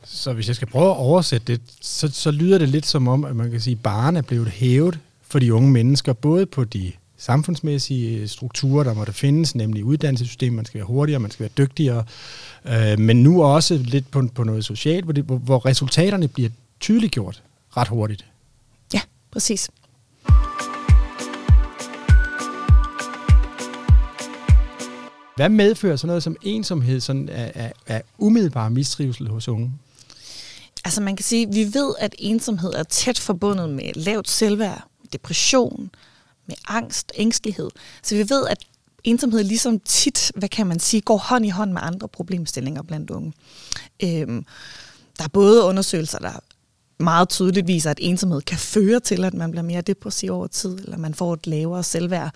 Så 0.05 0.33
hvis 0.33 0.49
jeg 0.49 0.57
skal 0.57 0.69
prøve 0.69 0.91
at 0.91 0.97
oversætte 0.97 1.53
det, 1.53 1.61
så, 1.81 2.11
så 2.13 2.31
lyder 2.31 2.59
det 2.59 2.69
lidt 2.69 2.87
som 2.87 3.09
om, 3.09 3.25
at 3.25 3.37
man 3.37 3.51
kan 3.51 3.61
sige, 3.61 3.75
at 3.75 3.83
baren 3.83 4.17
er 4.17 4.23
blevet 4.23 4.49
hævet 4.49 4.99
for 5.23 5.39
de 5.39 5.55
unge 5.55 5.71
mennesker, 5.71 6.13
både 6.13 6.47
på 6.47 6.65
de 6.65 6.93
samfundsmæssige 7.19 8.29
strukturer, 8.29 8.85
der 8.85 8.95
måtte 8.95 9.13
findes, 9.13 9.55
nemlig 9.55 9.85
uddannelsessystemet, 9.85 10.57
man 10.57 10.65
skal 10.65 10.79
være 10.79 10.87
hurtigere, 10.87 11.21
man 11.21 11.31
skal 11.31 11.45
være 11.45 11.67
dygtigere, 11.67 12.05
øh, 12.65 12.99
men 12.99 13.23
nu 13.23 13.43
også 13.43 13.77
lidt 13.77 14.11
på, 14.11 14.29
på 14.35 14.45
noget 14.45 14.65
socialt, 14.65 15.05
hvor, 15.05 15.13
det, 15.13 15.25
hvor, 15.25 15.37
hvor 15.37 15.67
resultaterne 15.67 16.29
bliver 16.29 16.51
tydeliggjort 16.81 17.43
ret 17.77 17.89
hurtigt. 17.89 18.25
Ja, 18.95 19.01
præcis. 19.31 19.71
Hvad 25.39 25.49
medfører 25.49 25.97
sådan 25.97 26.07
noget 26.07 26.23
som 26.23 26.37
ensomhed 26.43 27.01
sådan 27.01 27.29
af, 27.29 27.53
af, 27.55 27.73
af 27.87 28.03
umiddelbar 28.19 28.69
mistrivsel 28.69 29.29
hos 29.29 29.49
unge? 29.49 29.73
Altså 30.85 31.03
man 31.03 31.17
kan 31.17 31.25
sige, 31.25 31.47
at 31.47 31.55
vi 31.55 31.65
ved, 31.75 31.95
at 31.99 32.15
ensomhed 32.19 32.73
er 32.73 32.83
tæt 32.83 33.19
forbundet 33.19 33.71
med 33.71 33.93
lavt 33.95 34.29
selvværd, 34.29 34.89
depression, 35.13 35.91
med 36.47 36.57
angst, 36.69 37.13
ængstelighed. 37.15 37.71
Så 38.03 38.15
vi 38.15 38.21
ved, 38.21 38.47
at 38.47 38.59
ensomhed 39.05 39.45
ligesom 39.45 39.81
tit, 39.81 40.33
hvad 40.35 40.49
kan 40.49 40.67
man 40.67 40.81
sige, 40.81 41.01
går 41.01 41.17
hånd 41.17 41.47
i 41.47 41.49
hånd 41.49 41.73
med 41.73 41.81
andre 41.85 42.09
problemstillinger 42.09 42.83
blandt 42.83 43.11
unge. 43.11 43.33
Øhm, 44.03 44.45
der 45.19 45.25
er 45.25 45.29
både 45.29 45.65
undersøgelser, 45.65 46.19
der 46.19 46.33
meget 46.99 47.29
tydeligt 47.29 47.67
viser, 47.67 47.91
at 47.91 47.99
ensomhed 48.03 48.41
kan 48.41 48.59
føre 48.59 49.01
til, 49.01 49.25
at 49.25 49.35
man 49.35 49.51
bliver 49.51 49.65
mere 49.65 49.81
depressiv 49.81 50.33
over 50.33 50.47
tid, 50.47 50.79
eller 50.79 50.97
man 50.97 51.15
får 51.15 51.35
et 51.35 51.47
lavere 51.47 51.83
selvværd. 51.83 52.35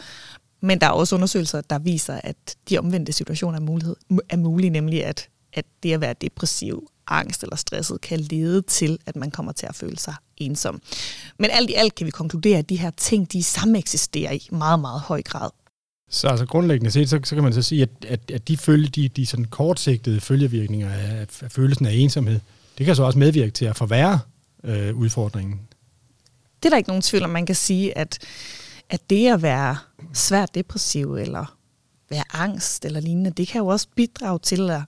Men 0.63 0.81
der 0.81 0.87
er 0.87 0.91
også 0.91 1.15
undersøgelser, 1.15 1.61
der 1.61 1.79
viser, 1.79 2.21
at 2.25 2.37
de 2.69 2.79
omvendte 2.79 3.13
situationer 3.13 3.59
er, 3.59 3.63
mulighed, 3.63 3.97
er 4.29 4.37
mulige, 4.37 4.71
nemlig 4.71 5.05
at, 5.05 5.29
at 5.53 5.65
det 5.83 5.93
at 5.93 6.01
være 6.01 6.15
depressiv, 6.21 6.89
angst 7.07 7.43
eller 7.43 7.57
stresset 7.57 8.01
kan 8.01 8.21
lede 8.21 8.63
til, 8.63 8.99
at 9.07 9.17
man 9.17 9.31
kommer 9.31 9.53
til 9.53 9.67
at 9.67 9.75
føle 9.75 9.99
sig 9.99 10.15
ensom. 10.37 10.83
Men 11.39 11.51
alt 11.51 11.71
i 11.71 11.75
alt 11.75 11.95
kan 11.95 12.07
vi 12.07 12.11
konkludere, 12.11 12.59
at 12.59 12.69
de 12.69 12.77
her 12.77 12.91
ting, 12.91 13.33
de 13.33 13.43
samme 13.43 13.79
eksisterer 13.79 14.33
i 14.33 14.49
meget, 14.53 14.81
meget 14.81 15.01
høj 15.01 15.23
grad. 15.23 15.51
Så 16.11 16.29
altså 16.29 16.47
grundlæggende 16.47 16.91
set, 16.91 17.09
så, 17.11 17.21
så 17.25 17.35
kan 17.35 17.45
man 17.45 17.53
så 17.53 17.63
sige, 17.63 17.83
at, 17.83 17.91
at, 18.09 18.31
at 18.31 18.49
de, 18.49 18.57
følge, 18.57 18.89
de, 18.89 19.09
de 19.09 19.27
sådan 19.27 19.45
kortsigtede 19.45 20.21
følgevirkninger 20.21 20.91
af, 20.91 21.27
af 21.43 21.53
følelsen 21.53 21.87
af 21.87 21.93
ensomhed, 21.93 22.41
det 22.79 22.87
kan 22.87 22.97
så 22.97 23.03
også 23.03 23.19
medvirke 23.19 23.51
til 23.51 23.65
at 23.65 23.77
forværre 23.77 24.21
øh, 24.65 24.97
udfordringen. 24.97 25.61
det 26.63 26.69
er 26.69 26.71
der 26.71 26.77
ikke 26.77 26.89
nogen 26.89 27.03
tvivl 27.03 27.25
om. 27.25 27.31
Man 27.31 27.47
kan 27.47 27.55
sige, 27.55 27.99
at, 27.99 28.19
at 28.93 29.11
det 29.11 29.33
at 29.33 29.43
være 29.43 29.77
svært 30.13 30.55
depressiv, 30.55 31.15
eller 31.15 31.57
være 32.11 32.25
angst, 32.33 32.85
eller 32.85 33.01
lignende, 33.01 33.31
det 33.31 33.49
kan 33.49 33.59
jo 33.59 33.67
også 33.67 33.87
bidrage 33.97 34.39
til 34.39 34.71
at 34.71 34.81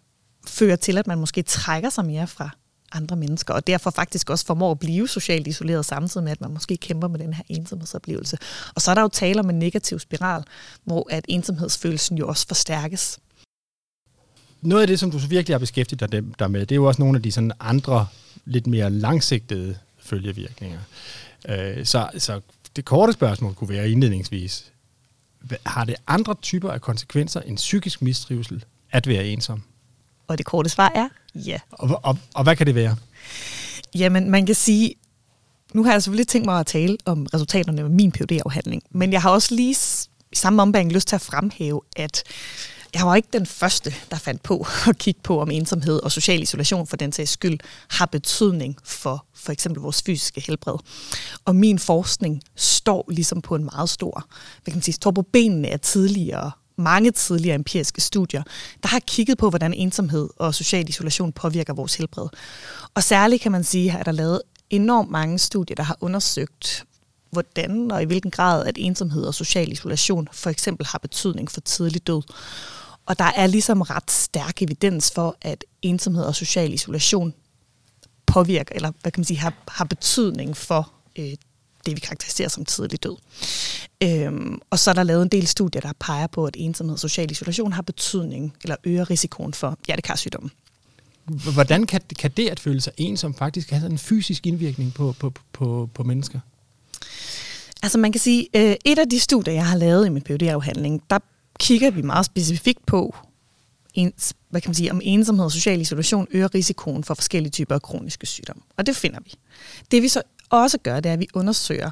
føre 0.47 0.77
til, 0.77 0.99
at 0.99 1.07
man 1.07 1.19
måske 1.19 1.43
trækker 1.43 1.91
sig 1.91 2.05
mere 2.05 2.27
fra 2.27 2.51
andre 2.93 3.17
mennesker, 3.17 3.55
og 3.55 3.67
derfor 3.67 3.91
faktisk 3.91 4.31
også 4.31 4.47
formår 4.47 4.71
at 4.71 4.79
blive 4.79 5.09
socialt 5.09 5.47
isoleret, 5.47 5.87
samtidig 5.87 6.25
med, 6.25 6.33
at 6.33 6.41
man 6.41 6.51
måske 6.53 6.77
kæmper 6.77 7.09
med 7.09 7.19
den 7.19 7.35
her 7.35 7.45
ensomhedsoplevelse. 7.49 8.39
Og 8.75 8.81
så 8.81 8.91
er 8.91 8.95
der 8.95 9.03
jo 9.03 9.09
tale 9.09 9.41
om 9.41 9.51
en 9.51 9.59
negativ 9.59 9.99
spiral, 9.99 10.43
hvor 10.85 11.07
at 11.11 11.25
ensomhedsfølelsen 11.29 12.19
jo 12.19 12.29
også 12.29 12.47
forstærkes. 12.47 13.19
Noget 14.61 14.83
af 14.83 14.87
det, 14.87 15.01
som 15.01 15.11
du 15.11 15.19
så 15.19 15.27
virkelig 15.27 15.55
har 15.55 15.59
beskæftiget 15.59 16.11
dig 16.39 16.51
med, 16.51 16.61
det 16.61 16.73
er 16.73 16.77
jo 16.77 16.85
også 16.85 17.03
nogle 17.03 17.17
af 17.17 17.23
de 17.23 17.33
sådan 17.33 17.53
andre, 17.61 18.07
lidt 18.45 18.67
mere 18.67 18.91
langsigtede 18.91 19.77
følgevirkninger. 19.99 20.81
Øh, 21.49 21.87
så, 21.87 22.11
så 22.19 22.41
det 22.77 22.85
korte 22.85 23.13
spørgsmål 23.13 23.55
kunne 23.55 23.69
være 23.69 23.91
indledningsvis, 23.91 24.73
har 25.67 25.85
det 25.85 25.95
andre 26.07 26.35
typer 26.43 26.71
af 26.71 26.81
konsekvenser 26.81 27.41
end 27.41 27.57
psykisk 27.57 28.03
mistrivsel 28.03 28.65
at 28.91 29.07
være 29.07 29.27
ensom? 29.27 29.63
Og 30.29 30.39
det 30.39 30.47
korte 30.47 30.71
svar 30.71 30.93
er 30.95 31.09
ja. 31.35 31.59
Og, 31.71 32.01
og, 32.03 32.19
og 32.35 32.43
hvad 32.43 32.57
kan 32.57 32.67
det 32.67 32.75
være? 32.75 32.97
Jamen, 33.95 34.31
man 34.31 34.47
kan 34.47 34.55
sige, 34.55 34.95
nu 35.75 35.85
har 35.85 35.93
jeg 35.93 36.03
selvfølgelig 36.03 36.29
tænkt 36.29 36.47
mig 36.47 36.61
at 36.61 36.67
tale 36.67 36.99
om 37.05 37.27
resultaterne 37.35 37.83
af 37.83 37.91
min 37.91 38.13
phd 38.13 38.33
afhandling 38.47 38.83
men 38.91 39.13
jeg 39.13 39.23
har 39.23 39.31
også 39.31 39.55
lige 39.55 39.77
i 40.33 40.37
samme 40.37 40.63
ombæring 40.63 40.93
lyst 40.93 41.09
til 41.09 41.17
at 41.17 41.21
fremhæve, 41.21 41.81
at 41.97 42.23
jeg 42.95 43.07
var 43.07 43.15
ikke 43.15 43.29
den 43.33 43.47
første, 43.47 43.95
der 44.11 44.17
fandt 44.17 44.43
på 44.43 44.67
at 44.89 44.99
kigge 44.99 45.21
på, 45.23 45.41
om 45.41 45.51
ensomhed 45.51 46.03
og 46.03 46.13
social 46.13 46.43
isolation 46.43 46.87
for 46.87 46.97
den 46.97 47.13
sags 47.13 47.31
skyld 47.31 47.59
har 47.91 48.07
betydning 48.07 48.77
for 48.85 49.27
for 49.35 49.53
eksempel 49.53 49.83
vores 49.83 50.03
fysiske 50.03 50.41
helbred. 50.41 50.77
Og 51.45 51.57
min 51.57 51.79
forskning 51.79 52.43
står 52.57 53.05
ligesom 53.09 53.43
på 53.43 53.55
en 53.55 53.65
meget 53.65 53.91
stor, 53.91 54.29
hvad 54.63 54.73
kan 54.73 54.75
man 54.75 54.83
sige, 54.83 54.95
står 54.95 55.11
på 55.11 55.23
benene 55.23 55.69
af 55.69 55.81
tidligere 55.81 56.51
mange 56.77 57.11
tidligere 57.11 57.55
empiriske 57.55 58.01
studier, 58.01 58.43
der 58.83 58.89
har 58.89 59.01
kigget 59.01 59.39
på, 59.39 59.51
hvordan 59.51 59.75
ensomhed 59.75 60.29
og 60.37 60.55
social 60.55 60.89
isolation 60.89 61.33
påvirker 61.33 61.75
vores 61.75 61.95
helbred. 61.95 62.29
Og 62.95 63.03
særligt 63.03 63.43
kan 63.43 63.53
man 63.53 63.65
sige, 63.65 63.99
at 63.99 64.07
der 64.07 64.13
er 64.13 64.17
lavet 64.17 64.43
enormt 64.71 65.11
mange 65.11 65.39
studier, 65.39 65.75
der 65.75 65.83
har 65.83 65.97
undersøgt, 66.01 66.85
hvordan 67.31 67.91
og 67.91 68.03
i 68.03 68.05
hvilken 68.05 68.31
grad, 68.31 68.67
at 68.67 68.79
ensomhed 68.79 69.23
og 69.25 69.35
social 69.35 69.73
isolation 69.73 70.29
for 70.33 70.51
eksempel 70.51 70.87
har 70.87 70.99
betydning 70.99 71.51
for 71.51 71.61
tidlig 71.61 72.07
død. 72.07 72.23
Og 73.07 73.19
der 73.19 73.25
er 73.37 73.47
ligesom 73.47 73.81
ret 73.81 74.11
stærk 74.11 74.63
evidens 74.63 75.11
for, 75.15 75.37
at 75.43 75.65
ensomhed 75.83 76.25
og 76.25 76.35
social 76.35 76.73
isolation 76.73 77.35
påvirker, 78.27 78.75
eller 78.75 78.93
hvad 79.03 79.13
kan 79.13 79.21
man 79.21 79.25
sige, 79.25 79.39
har, 79.39 79.53
har 79.69 79.85
betydning 79.85 80.57
for 80.57 80.93
øh, 81.19 81.33
det, 81.87 81.97
vi 81.97 82.01
karakteriserer 82.01 82.49
som 82.49 82.65
tidlig 82.65 83.03
død. 83.03 83.17
Øhm, 84.03 84.59
og 84.71 84.79
så 84.79 84.91
er 84.91 84.95
der 84.95 85.03
lavet 85.03 85.23
en 85.23 85.29
del 85.29 85.47
studier, 85.47 85.81
der 85.81 85.93
peger 86.01 86.27
på, 86.27 86.47
at 86.47 86.57
ensomhed 86.59 86.95
og 86.95 87.01
social 87.01 87.31
isolation 87.31 87.73
har 87.73 87.83
betydning, 87.83 88.57
eller 88.63 88.77
øger 88.85 89.11
risikoen 89.11 89.55
for 89.55 89.79
hjertekarsygdomme. 89.87 90.51
Hvordan 91.55 91.87
kan, 91.87 92.01
kan 92.19 92.31
det 92.31 92.49
at 92.49 92.61
føle 92.61 92.81
sig 92.81 92.93
ensom 92.97 93.35
faktisk 93.35 93.71
have 93.71 93.87
en 93.87 93.99
fysisk 93.99 94.47
indvirkning 94.47 94.95
på, 94.95 95.15
på, 95.19 95.33
på, 95.53 95.89
på 95.95 96.03
mennesker? 96.03 96.41
Altså 97.83 97.99
man 97.99 98.13
kan 98.13 98.21
sige, 98.21 98.49
øh, 98.55 98.77
et 98.85 98.99
af 98.99 99.09
de 99.09 99.21
studier, 99.21 99.55
jeg 99.55 99.67
har 99.67 99.77
lavet 99.77 100.07
i 100.07 100.09
min 100.09 100.23
phd 100.23 100.43
afhandling 100.43 101.03
der 101.11 101.19
kigger 101.61 101.91
vi 101.91 102.03
meget 102.03 102.27
specifikt 102.27 102.87
på, 102.87 103.17
ens, 103.95 104.35
hvad 104.51 104.61
kan 104.61 104.69
man 104.69 104.75
sige, 104.75 104.91
om 104.91 105.01
ensomhed 105.05 105.45
og 105.45 105.53
social 105.53 105.81
isolation 105.81 106.27
øger 106.31 106.55
risikoen 106.55 107.05
for 107.05 107.15
forskellige 107.15 107.51
typer 107.51 107.75
af 107.75 107.83
kroniske 107.83 108.27
sygdomme. 108.27 108.63
Og 108.77 108.87
det 108.87 108.97
finder 108.97 109.21
vi. 109.25 109.35
Det 109.91 110.03
vi 110.03 110.09
så 110.09 110.23
også 110.51 110.79
gør, 110.79 111.01
det 111.01 111.09
er, 111.09 111.13
at 111.13 111.21
vi 111.21 111.29
undersøger, 111.35 111.91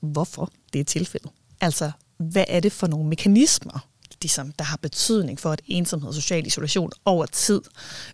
hvorfor 0.00 0.50
det 0.72 0.80
er 0.80 0.84
tilfældet. 0.84 1.30
Altså, 1.60 1.90
hvad 2.18 2.44
er 2.48 2.60
det 2.60 2.72
for 2.72 2.86
nogle 2.86 3.08
mekanismer, 3.08 3.88
ligesom, 4.22 4.52
der 4.52 4.64
har 4.64 4.76
betydning 4.76 5.40
for, 5.40 5.50
at 5.50 5.62
ensomhed 5.66 6.08
og 6.08 6.14
social 6.14 6.46
isolation 6.46 6.90
over 7.04 7.26
tid 7.26 7.60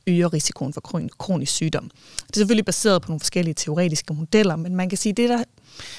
øger 0.07 0.33
risikoen 0.33 0.73
for 0.73 0.81
kronisk 1.19 1.53
sygdom. 1.53 1.91
Det 2.27 2.37
er 2.37 2.41
selvfølgelig 2.41 2.65
baseret 2.65 3.03
på 3.03 3.09
nogle 3.09 3.21
forskellige 3.21 3.55
teoretiske 3.55 4.15
modeller, 4.15 4.57
men 4.57 4.77
man 4.77 4.89
kan 4.89 4.99
sige, 4.99 5.13
det, 5.13 5.29
der, 5.29 5.45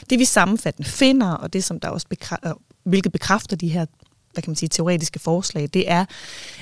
det 0.10 0.20
vi 0.20 0.26
sammenfattende 0.26 0.90
finder, 0.90 1.32
og 1.32 1.54
det 1.54 1.64
som 1.64 1.80
der 1.80 1.90
også 1.90 2.08
bekræfter, 2.08 2.54
hvilket 2.84 3.12
bekræfter 3.12 3.56
de 3.56 3.68
her 3.68 3.86
hvad 4.34 4.44
kan 4.44 4.52
man 4.52 4.56
sige, 4.56 4.70
teoretiske 4.70 5.20
forslag, 5.20 5.70
det 5.74 5.92
er, 5.92 6.06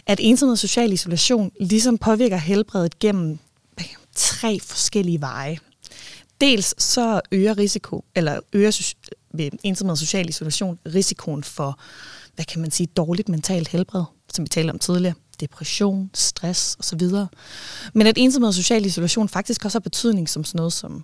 at 0.06 0.20
ensomhed 0.22 0.52
og 0.52 0.58
social 0.58 0.94
isolation 0.94 1.52
ligesom 1.60 1.98
påvirker 1.98 2.38
helbredet 2.38 3.00
gennem 3.00 3.40
tre 4.16 4.60
forskellige 4.60 5.22
veje. 5.22 5.58
Dels 6.42 6.84
så 6.84 7.22
øger 7.32 7.58
risiko, 7.58 8.06
eller 8.16 8.40
øger 8.54 8.94
ved 9.34 9.52
ensomhed 9.64 9.92
og 9.92 9.98
social 9.98 10.30
isolation 10.30 10.80
risikoen 10.96 11.44
for, 11.44 11.80
hvad 12.36 12.46
kan 12.46 12.62
man 12.62 12.72
sige, 12.72 12.88
dårligt 12.88 13.30
mentalt 13.30 13.68
helbred, 13.68 14.04
som 14.34 14.44
vi 14.44 14.50
talte 14.50 14.72
om 14.72 14.80
tidligere, 14.80 15.16
depression, 15.40 16.10
stress 16.14 16.76
osv. 16.80 17.02
Men 17.94 18.08
at 18.08 18.18
ensomhed 18.18 18.48
og 18.48 18.54
social 18.54 18.86
isolation 18.86 19.30
faktisk 19.30 19.66
også 19.66 19.76
har 19.76 19.82
betydning 19.82 20.30
som 20.30 20.44
sådan 20.44 20.58
noget 20.58 20.74
som 20.74 21.04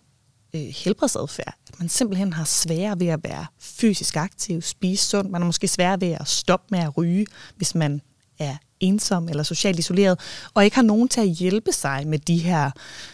øh, 0.55 0.61
helbredsadfærd. 0.61 1.53
At 1.67 1.79
man 1.79 1.89
simpelthen 1.89 2.33
har 2.33 2.43
sværere 2.43 2.99
ved 2.99 3.07
at 3.07 3.19
være 3.23 3.45
fysisk 3.59 4.15
aktiv, 4.15 4.61
spise 4.61 5.05
sundt. 5.05 5.31
Man 5.31 5.41
er 5.41 5.45
måske 5.45 5.67
sværere 5.67 6.01
ved 6.01 6.11
at 6.11 6.27
stoppe 6.27 6.67
med 6.71 6.79
at 6.79 6.97
ryge, 6.97 7.25
hvis 7.55 7.75
man 7.75 8.01
er 8.39 8.55
ensom 8.79 9.29
eller 9.29 9.43
socialt 9.43 9.79
isoleret, 9.79 10.19
og 10.53 10.63
ikke 10.65 10.75
har 10.75 10.83
nogen 10.83 11.09
til 11.09 11.21
at 11.21 11.27
hjælpe 11.27 11.71
sig 11.71 12.07
med 12.07 12.19
de 12.19 12.37
her, 12.37 12.71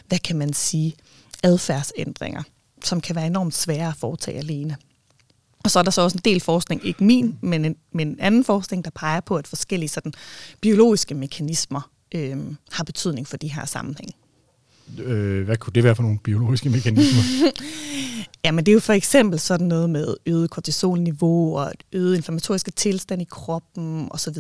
hvad 0.07 0.19
kan 0.19 0.38
man 0.38 0.53
sige, 0.53 0.95
adfærdsændringer, 1.43 2.43
som 2.83 3.01
kan 3.01 3.15
være 3.15 3.27
enormt 3.27 3.53
svære 3.53 3.88
at 3.88 3.95
foretage 3.95 4.38
alene. 4.38 4.77
Og 5.63 5.71
så 5.71 5.79
er 5.79 5.83
der 5.83 5.91
så 5.91 6.01
også 6.01 6.17
en 6.17 6.21
del 6.25 6.41
forskning, 6.41 6.86
ikke 6.86 7.03
min, 7.03 7.38
men 7.41 7.65
en, 7.65 7.75
men 7.91 8.07
en 8.07 8.19
anden 8.19 8.43
forskning, 8.43 8.86
der 8.86 8.91
peger 8.95 9.19
på, 9.19 9.36
at 9.36 9.48
forskellige 9.48 9.89
sådan, 9.89 10.13
biologiske 10.62 11.15
mekanismer 11.15 11.91
øh, 12.15 12.38
har 12.71 12.83
betydning 12.83 13.27
for 13.27 13.38
de 13.38 13.48
her 13.48 13.65
sammenhænge. 13.65 14.13
Øh, 15.00 15.45
hvad 15.45 15.57
kunne 15.57 15.73
det 15.73 15.83
være 15.83 15.95
for 15.95 16.03
nogle 16.03 16.19
biologiske 16.23 16.69
mekanismer? 16.69 17.21
Jamen 18.45 18.65
det 18.65 18.71
er 18.71 18.73
jo 18.73 18.79
for 18.79 18.93
eksempel 18.93 19.39
sådan 19.39 19.67
noget 19.67 19.89
med 19.89 20.15
øget 20.25 20.50
kortisolniveau 20.50 21.57
og 21.57 21.71
øget 21.93 22.15
inflammatoriske 22.15 22.71
tilstand 22.71 23.21
i 23.21 23.27
kroppen 23.29 24.07
osv. 24.11 24.33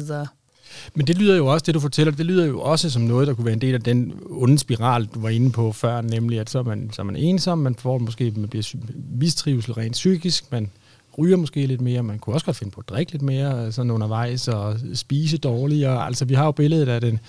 Men 0.95 1.07
det 1.07 1.17
lyder 1.17 1.37
jo 1.37 1.47
også, 1.47 1.63
det 1.65 1.73
du 1.73 1.79
fortæller, 1.79 2.13
det 2.13 2.25
lyder 2.25 2.45
jo 2.45 2.61
også 2.61 2.89
som 2.89 3.01
noget, 3.01 3.27
der 3.27 3.33
kunne 3.33 3.45
være 3.45 3.53
en 3.53 3.61
del 3.61 3.73
af 3.73 3.81
den 3.81 4.13
onde 4.29 4.59
spiral, 4.59 5.05
du 5.05 5.19
var 5.19 5.29
inde 5.29 5.51
på 5.51 5.71
før, 5.71 6.01
nemlig 6.01 6.39
at 6.39 6.49
så 6.49 6.59
er 6.59 6.63
man, 6.63 6.89
så 6.93 7.01
er 7.01 7.03
man 7.03 7.15
ensom, 7.15 7.57
man 7.57 7.75
får 7.75 7.97
måske 7.97 8.33
man 8.35 8.49
bliver 8.49 8.75
mistrivsel 9.19 9.73
rent 9.73 9.93
psykisk, 9.93 10.51
man 10.51 10.71
ryger 11.17 11.37
måske 11.37 11.65
lidt 11.65 11.81
mere, 11.81 12.03
man 12.03 12.19
kunne 12.19 12.35
også 12.35 12.45
godt 12.45 12.57
finde 12.57 12.71
på 12.71 12.79
at 12.79 12.89
drikke 12.89 13.11
lidt 13.11 13.21
mere 13.21 13.71
sådan 13.71 13.91
undervejs, 13.91 14.47
og 14.47 14.79
spise 14.93 15.37
dårligere. 15.37 16.05
Altså, 16.05 16.25
vi 16.25 16.33
har 16.33 16.45
jo 16.45 16.51
billedet 16.51 16.89
af 16.89 17.01
den 17.01 17.19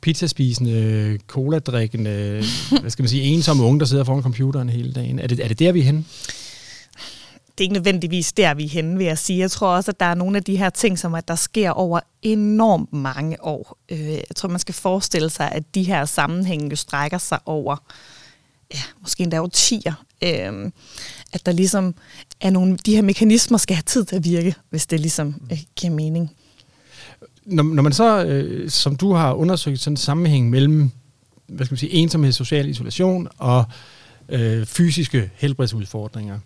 pizzaspisende, 0.00 1.18
cola-drikkende, 1.26 2.42
hvad 2.80 2.90
skal 2.90 3.02
man 3.02 3.08
sige, 3.08 3.22
ensomme 3.22 3.62
unge, 3.62 3.80
der 3.80 3.86
sidder 3.86 4.04
foran 4.04 4.22
computeren 4.22 4.68
hele 4.68 4.92
dagen. 4.92 5.18
Er 5.18 5.26
det, 5.26 5.44
er 5.44 5.48
det 5.48 5.58
der, 5.58 5.72
vi 5.72 5.80
er 5.80 5.84
henne? 5.84 6.04
det 7.60 7.64
er 7.64 7.66
ikke 7.66 7.74
nødvendigvis 7.74 8.32
der, 8.32 8.54
vi 8.54 8.64
er 8.64 8.68
henne, 8.68 8.96
vil 8.96 9.06
jeg 9.06 9.18
sige. 9.18 9.38
Jeg 9.38 9.50
tror 9.50 9.68
også, 9.68 9.90
at 9.90 10.00
der 10.00 10.06
er 10.06 10.14
nogle 10.14 10.36
af 10.36 10.44
de 10.44 10.56
her 10.56 10.70
ting, 10.70 10.98
som 10.98 11.14
at 11.14 11.28
der 11.28 11.34
sker 11.34 11.70
over 11.70 12.00
enormt 12.22 12.92
mange 12.92 13.44
år. 13.44 13.78
Øh, 13.88 14.10
jeg 14.10 14.36
tror, 14.36 14.48
man 14.48 14.58
skal 14.58 14.74
forestille 14.74 15.30
sig, 15.30 15.52
at 15.52 15.74
de 15.74 15.82
her 15.82 16.04
sammenhænge 16.04 16.70
jo 16.70 16.76
strækker 16.76 17.18
sig 17.18 17.38
over, 17.46 17.76
ja, 18.74 18.80
måske 19.00 19.22
endda 19.22 19.38
over 19.38 19.48
tiger. 19.48 20.04
Øh, 20.24 20.70
at 21.32 21.46
der 21.46 21.52
ligesom 21.52 21.94
er 22.40 22.50
nogle, 22.50 22.76
de 22.86 22.94
her 22.94 23.02
mekanismer 23.02 23.58
skal 23.58 23.76
have 23.76 23.82
tid 23.86 24.04
til 24.04 24.16
at 24.16 24.24
virke, 24.24 24.54
hvis 24.70 24.86
det 24.86 25.00
ligesom 25.00 25.34
øh, 25.52 25.58
giver 25.76 25.92
mening. 25.92 26.30
Når, 27.44 27.62
når 27.62 27.82
man 27.82 27.92
så, 27.92 28.24
øh, 28.24 28.70
som 28.70 28.96
du 28.96 29.12
har 29.12 29.32
undersøgt, 29.32 29.80
sådan 29.80 29.92
en 29.92 29.96
sammenhæng 29.96 30.50
mellem 30.50 30.90
hvad 31.50 31.66
skal 31.66 31.72
man 31.72 31.78
sige, 31.78 31.92
ensomhed, 31.92 32.32
social 32.32 32.68
isolation 32.68 33.28
og 33.38 33.64
øh, 34.28 34.66
fysiske 34.66 35.30
helbredsudfordringer, 35.34 36.38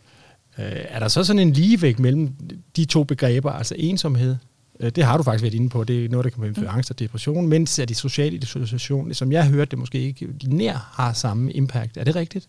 øh, 0.59 0.65
er 0.67 0.99
der 0.99 1.09
så 1.09 1.25
sådan 1.25 1.41
en 1.41 1.53
ligevægt 1.53 1.99
mellem 1.99 2.31
de 2.77 2.85
to 2.85 3.05
begreber, 3.05 3.53
altså 3.53 3.75
ensomhed 3.79 4.37
øh, 4.81 4.91
det 4.91 5.05
har 5.05 5.17
du 5.17 5.23
faktisk 5.23 5.43
været 5.43 5.55
inde 5.55 5.69
på. 5.69 5.85
Det 5.85 6.05
er 6.05 6.09
noget, 6.09 6.25
der 6.25 6.31
kan 6.31 6.41
medføre 6.41 6.65
mm. 6.65 6.75
angst 6.77 6.91
og 6.91 6.99
depression, 6.99 7.49
mens 7.49 7.79
at 7.79 7.89
de 7.89 7.95
sociale 7.95 8.37
isolation, 8.37 9.15
som 9.15 9.33
jeg 9.33 9.49
hørte, 9.49 9.71
det 9.71 9.79
måske 9.79 9.99
ikke 9.99 10.29
nær 10.47 10.93
har 10.93 11.13
samme 11.13 11.53
impact. 11.53 11.97
Er 11.97 12.05
det 12.05 12.17
rigtigt? 12.17 12.49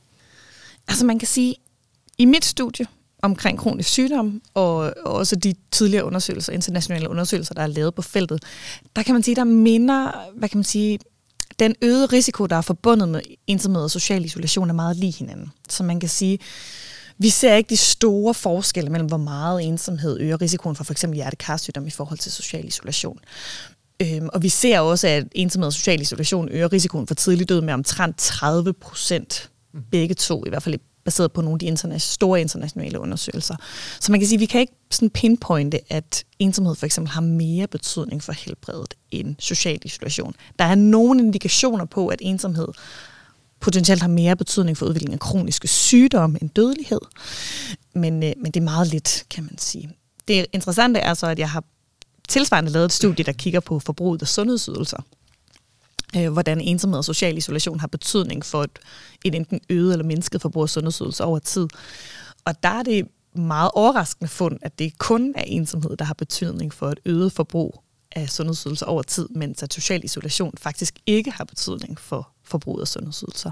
Altså 0.87 1.05
man 1.05 1.19
kan 1.19 1.27
sige, 1.27 1.55
i 2.17 2.25
mit 2.25 2.45
studie 2.45 2.85
omkring 3.21 3.59
kronisk 3.59 3.89
sygdom, 3.89 4.41
og 4.53 4.93
også 5.05 5.35
de 5.35 5.53
tidligere 5.71 6.05
undersøgelser, 6.05 6.53
internationale 6.53 7.09
undersøgelser, 7.09 7.53
der 7.53 7.61
er 7.61 7.67
lavet 7.67 7.95
på 7.95 8.01
feltet, 8.01 8.43
der 8.95 9.03
kan 9.03 9.13
man 9.13 9.23
sige, 9.23 9.35
der 9.35 9.43
minder, 9.43 10.11
hvad 10.37 10.49
kan 10.49 10.57
man 10.57 10.63
sige, 10.63 10.99
den 11.59 11.75
øgede 11.81 12.05
risiko, 12.05 12.45
der 12.45 12.55
er 12.55 12.61
forbundet 12.61 13.09
med 13.09 13.21
ensomhed 13.47 13.83
og 13.83 13.91
social 13.91 14.25
isolation, 14.25 14.69
er 14.69 14.73
meget 14.73 14.97
lige 14.97 15.13
hinanden. 15.13 15.51
Så 15.69 15.83
man 15.83 15.99
kan 15.99 16.09
sige, 16.09 16.39
vi 17.17 17.29
ser 17.29 17.55
ikke 17.55 17.69
de 17.69 17.77
store 17.77 18.33
forskelle 18.33 18.89
mellem, 18.89 19.07
hvor 19.07 19.17
meget 19.17 19.63
ensomhed 19.63 20.19
øger 20.19 20.41
risikoen 20.41 20.75
for 20.75 20.83
f.eks. 20.83 21.05
hjertekarsygdom 21.13 21.87
i 21.87 21.89
forhold 21.89 22.19
til 22.19 22.31
social 22.31 22.67
isolation. 22.67 23.19
Øhm, 24.01 24.29
og 24.33 24.43
vi 24.43 24.49
ser 24.49 24.79
også, 24.79 25.07
at 25.07 25.27
ensomhed 25.31 25.67
og 25.67 25.73
social 25.73 26.01
isolation 26.01 26.49
øger 26.49 26.73
risikoen 26.73 27.07
for 27.07 27.15
tidlig 27.15 27.49
død 27.49 27.61
med 27.61 27.73
omtrent 27.73 28.17
30 28.17 28.73
procent. 28.73 29.49
Begge 29.91 30.15
to, 30.15 30.45
i 30.45 30.49
hvert 30.49 30.63
fald 30.63 30.75
baseret 31.05 31.31
på 31.31 31.41
nogle 31.41 31.55
af 31.55 31.59
de 31.59 31.67
interna- 31.67 31.97
store 31.97 32.41
internationale 32.41 32.99
undersøgelser. 32.99 33.55
Så 33.99 34.11
man 34.11 34.19
kan 34.19 34.27
sige, 34.27 34.37
at 34.37 34.39
vi 34.39 34.45
kan 34.45 34.61
ikke 34.61 34.73
sådan 34.91 35.09
pinpointe, 35.09 35.79
at 35.93 36.23
ensomhed 36.39 36.75
for 36.75 36.85
eksempel 36.85 37.11
har 37.11 37.21
mere 37.21 37.67
betydning 37.67 38.23
for 38.23 38.31
helbredet 38.31 38.93
end 39.11 39.35
social 39.39 39.79
isolation. 39.85 40.35
Der 40.59 40.65
er 40.65 40.75
nogle 40.75 41.19
indikationer 41.19 41.85
på, 41.85 42.07
at 42.07 42.19
ensomhed 42.21 42.67
potentielt 43.59 44.01
har 44.01 44.09
mere 44.09 44.35
betydning 44.35 44.77
for 44.77 44.85
udviklingen 44.85 45.13
af 45.13 45.19
kroniske 45.19 45.67
sygdomme 45.67 46.37
end 46.41 46.49
dødelighed. 46.49 47.01
Men, 47.93 48.23
øh, 48.23 48.33
men 48.37 48.51
det 48.51 48.59
er 48.59 48.63
meget 48.63 48.87
lidt, 48.87 49.23
kan 49.29 49.43
man 49.43 49.57
sige. 49.57 49.89
Det 50.27 50.45
interessante 50.53 50.99
er 50.99 51.13
så, 51.13 51.27
at 51.27 51.39
jeg 51.39 51.49
har 51.49 51.63
tilsvarende 52.27 52.71
lavet 52.71 52.85
et 52.85 52.93
studie, 52.93 53.25
der 53.25 53.31
kigger 53.31 53.59
på 53.59 53.79
forbruget 53.79 54.21
af 54.21 54.27
sundhedsydelser. 54.27 54.97
Øh, 56.17 56.31
hvordan 56.31 56.61
ensomhed 56.61 56.97
og 56.97 57.05
social 57.05 57.37
isolation 57.37 57.79
har 57.79 57.87
betydning 57.87 58.45
for 58.45 58.63
et, 58.63 58.79
et 59.25 59.35
enten 59.35 59.59
øget 59.69 59.91
eller 59.91 60.05
mindsket 60.05 60.41
forbrug 60.41 60.63
af 60.63 60.69
sundhedsydelser 60.69 61.23
over 61.23 61.39
tid. 61.39 61.67
Og 62.45 62.63
der 62.63 62.69
er 62.69 62.83
det 62.83 63.07
meget 63.35 63.71
overraskende 63.73 64.29
fund, 64.29 64.57
at 64.61 64.79
det 64.79 64.97
kun 64.97 65.33
er 65.35 65.43
ensomhed, 65.47 65.97
der 65.97 66.05
har 66.05 66.13
betydning 66.13 66.73
for 66.73 66.89
et 66.89 66.99
øget 67.05 67.31
forbrug 67.31 67.83
af 68.11 68.29
sundhedsydelser 68.29 68.85
over 68.85 69.01
tid, 69.01 69.27
mens 69.29 69.63
at 69.63 69.73
social 69.73 70.03
isolation 70.03 70.53
faktisk 70.57 70.99
ikke 71.05 71.31
har 71.31 71.43
betydning 71.43 71.99
for 71.99 72.29
forbruget 72.43 72.81
af 72.81 72.87
sundhedsydelser. 72.87 73.51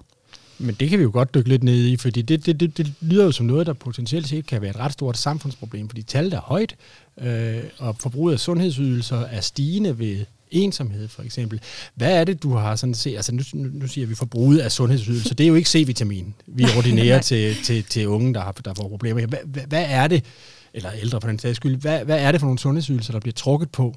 Men 0.57 0.75
det 0.75 0.89
kan 0.89 0.99
vi 0.99 1.03
jo 1.03 1.09
godt 1.13 1.33
dykke 1.33 1.49
lidt 1.49 1.63
ned 1.63 1.85
i, 1.85 1.97
fordi 1.97 2.21
det, 2.21 2.45
det, 2.45 2.59
det, 2.59 2.77
det 2.77 2.93
lyder 3.01 3.23
jo 3.23 3.31
som 3.31 3.45
noget, 3.45 3.67
der 3.67 3.73
potentielt 3.73 4.27
set 4.27 4.45
kan 4.45 4.61
være 4.61 4.69
et 4.69 4.79
ret 4.79 4.93
stort 4.93 5.17
samfundsproblem, 5.17 5.89
fordi 5.89 6.03
tallet 6.03 6.33
er 6.33 6.41
højt, 6.41 6.75
øh, 7.21 7.63
og 7.77 7.95
forbruget 7.99 8.33
af 8.33 8.39
sundhedsydelser 8.39 9.19
er 9.19 9.41
stigende 9.41 9.99
ved 9.99 10.25
ensomhed 10.53 11.07
for 11.07 11.23
eksempel. 11.23 11.61
Hvad 11.95 12.19
er 12.19 12.23
det, 12.23 12.43
du 12.43 12.53
har 12.53 12.75
sådan 12.75 12.93
set, 12.93 13.15
altså 13.15 13.35
nu, 13.35 13.43
nu 13.53 13.87
siger 13.87 14.07
vi 14.07 14.15
forbruget 14.15 14.59
af 14.59 14.71
sundhedsydelser, 14.71 15.35
det 15.35 15.43
er 15.43 15.47
jo 15.47 15.55
ikke 15.55 15.69
C-vitamin, 15.69 16.33
vi 16.47 16.65
ordinerer 16.77 17.21
til, 17.31 17.55
til, 17.63 17.83
til 17.83 18.07
unge, 18.07 18.33
der, 18.33 18.41
har, 18.41 18.51
der 18.51 18.73
får 18.73 18.87
problemer. 18.87 19.25
Hvad, 19.25 19.39
hvad, 19.45 19.63
hvad 19.63 19.85
er 19.89 20.07
det, 20.07 20.25
eller 20.73 20.91
ældre 20.91 21.21
for 21.21 21.27
den 21.27 21.39
sags 21.39 21.55
skyld, 21.55 21.75
hvad, 21.75 22.05
hvad 22.05 22.19
er 22.19 22.31
det 22.31 22.39
for 22.39 22.47
nogle 22.47 22.59
sundhedsydelser, 22.59 23.11
der 23.13 23.19
bliver 23.19 23.33
trukket 23.33 23.71
på? 23.71 23.95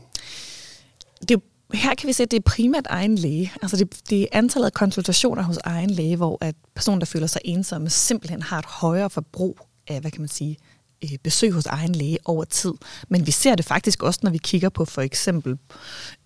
Det 1.28 1.30
er 1.30 1.38
her 1.75 1.94
kan 1.94 2.06
vi 2.08 2.12
se, 2.12 2.22
at 2.22 2.30
det 2.30 2.36
er 2.36 2.42
primært 2.42 2.86
egen 2.90 3.18
læge. 3.18 3.52
Altså 3.62 3.76
det, 3.76 4.10
det 4.10 4.22
er 4.22 4.26
antallet 4.32 4.66
af 4.66 4.72
konsultationer 4.72 5.42
hos 5.42 5.58
egen 5.64 5.90
læge, 5.90 6.16
hvor 6.16 6.38
at 6.40 6.54
personen, 6.75 7.00
der 7.00 7.06
føler 7.06 7.26
sig 7.26 7.40
ensomme, 7.44 7.90
simpelthen 7.90 8.42
har 8.42 8.58
et 8.58 8.64
højere 8.66 9.10
forbrug 9.10 9.58
af, 9.88 10.00
hvad 10.00 10.10
kan 10.10 10.20
man 10.20 10.28
sige, 10.28 10.56
øh, 11.05 11.19
besøg 11.23 11.53
hos 11.53 11.67
egen 11.67 11.95
læge 11.95 12.19
over 12.25 12.45
tid. 12.45 12.73
Men 13.09 13.26
vi 13.26 13.31
ser 13.31 13.55
det 13.55 13.65
faktisk 13.65 14.03
også, 14.03 14.21
når 14.23 14.31
vi 14.31 14.38
kigger 14.38 14.69
på 14.69 14.85
for 14.85 15.03
eksempel 15.03 15.59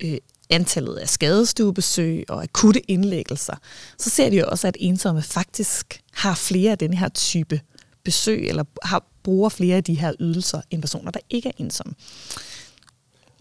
øh, 0.03 0.17
antallet 0.49 0.95
af 0.95 1.09
skadestuebesøg 1.09 2.25
og 2.29 2.43
akutte 2.43 2.91
indlæggelser. 2.91 3.55
Så 3.97 4.09
ser 4.09 4.29
vi 4.29 4.39
jo 4.39 4.45
også, 4.47 4.67
at 4.67 4.77
ensomme 4.79 5.21
faktisk 5.21 6.01
har 6.13 6.35
flere 6.35 6.71
af 6.71 6.77
den 6.77 6.93
her 6.93 7.09
type 7.09 7.61
besøg, 8.03 8.47
eller 8.47 8.63
har, 8.83 9.03
bruger 9.23 9.49
flere 9.49 9.77
af 9.77 9.83
de 9.83 9.93
her 9.93 10.13
ydelser, 10.19 10.61
end 10.71 10.81
personer, 10.81 11.11
der 11.11 11.19
ikke 11.29 11.49
er 11.49 11.53
ensomme. 11.57 11.93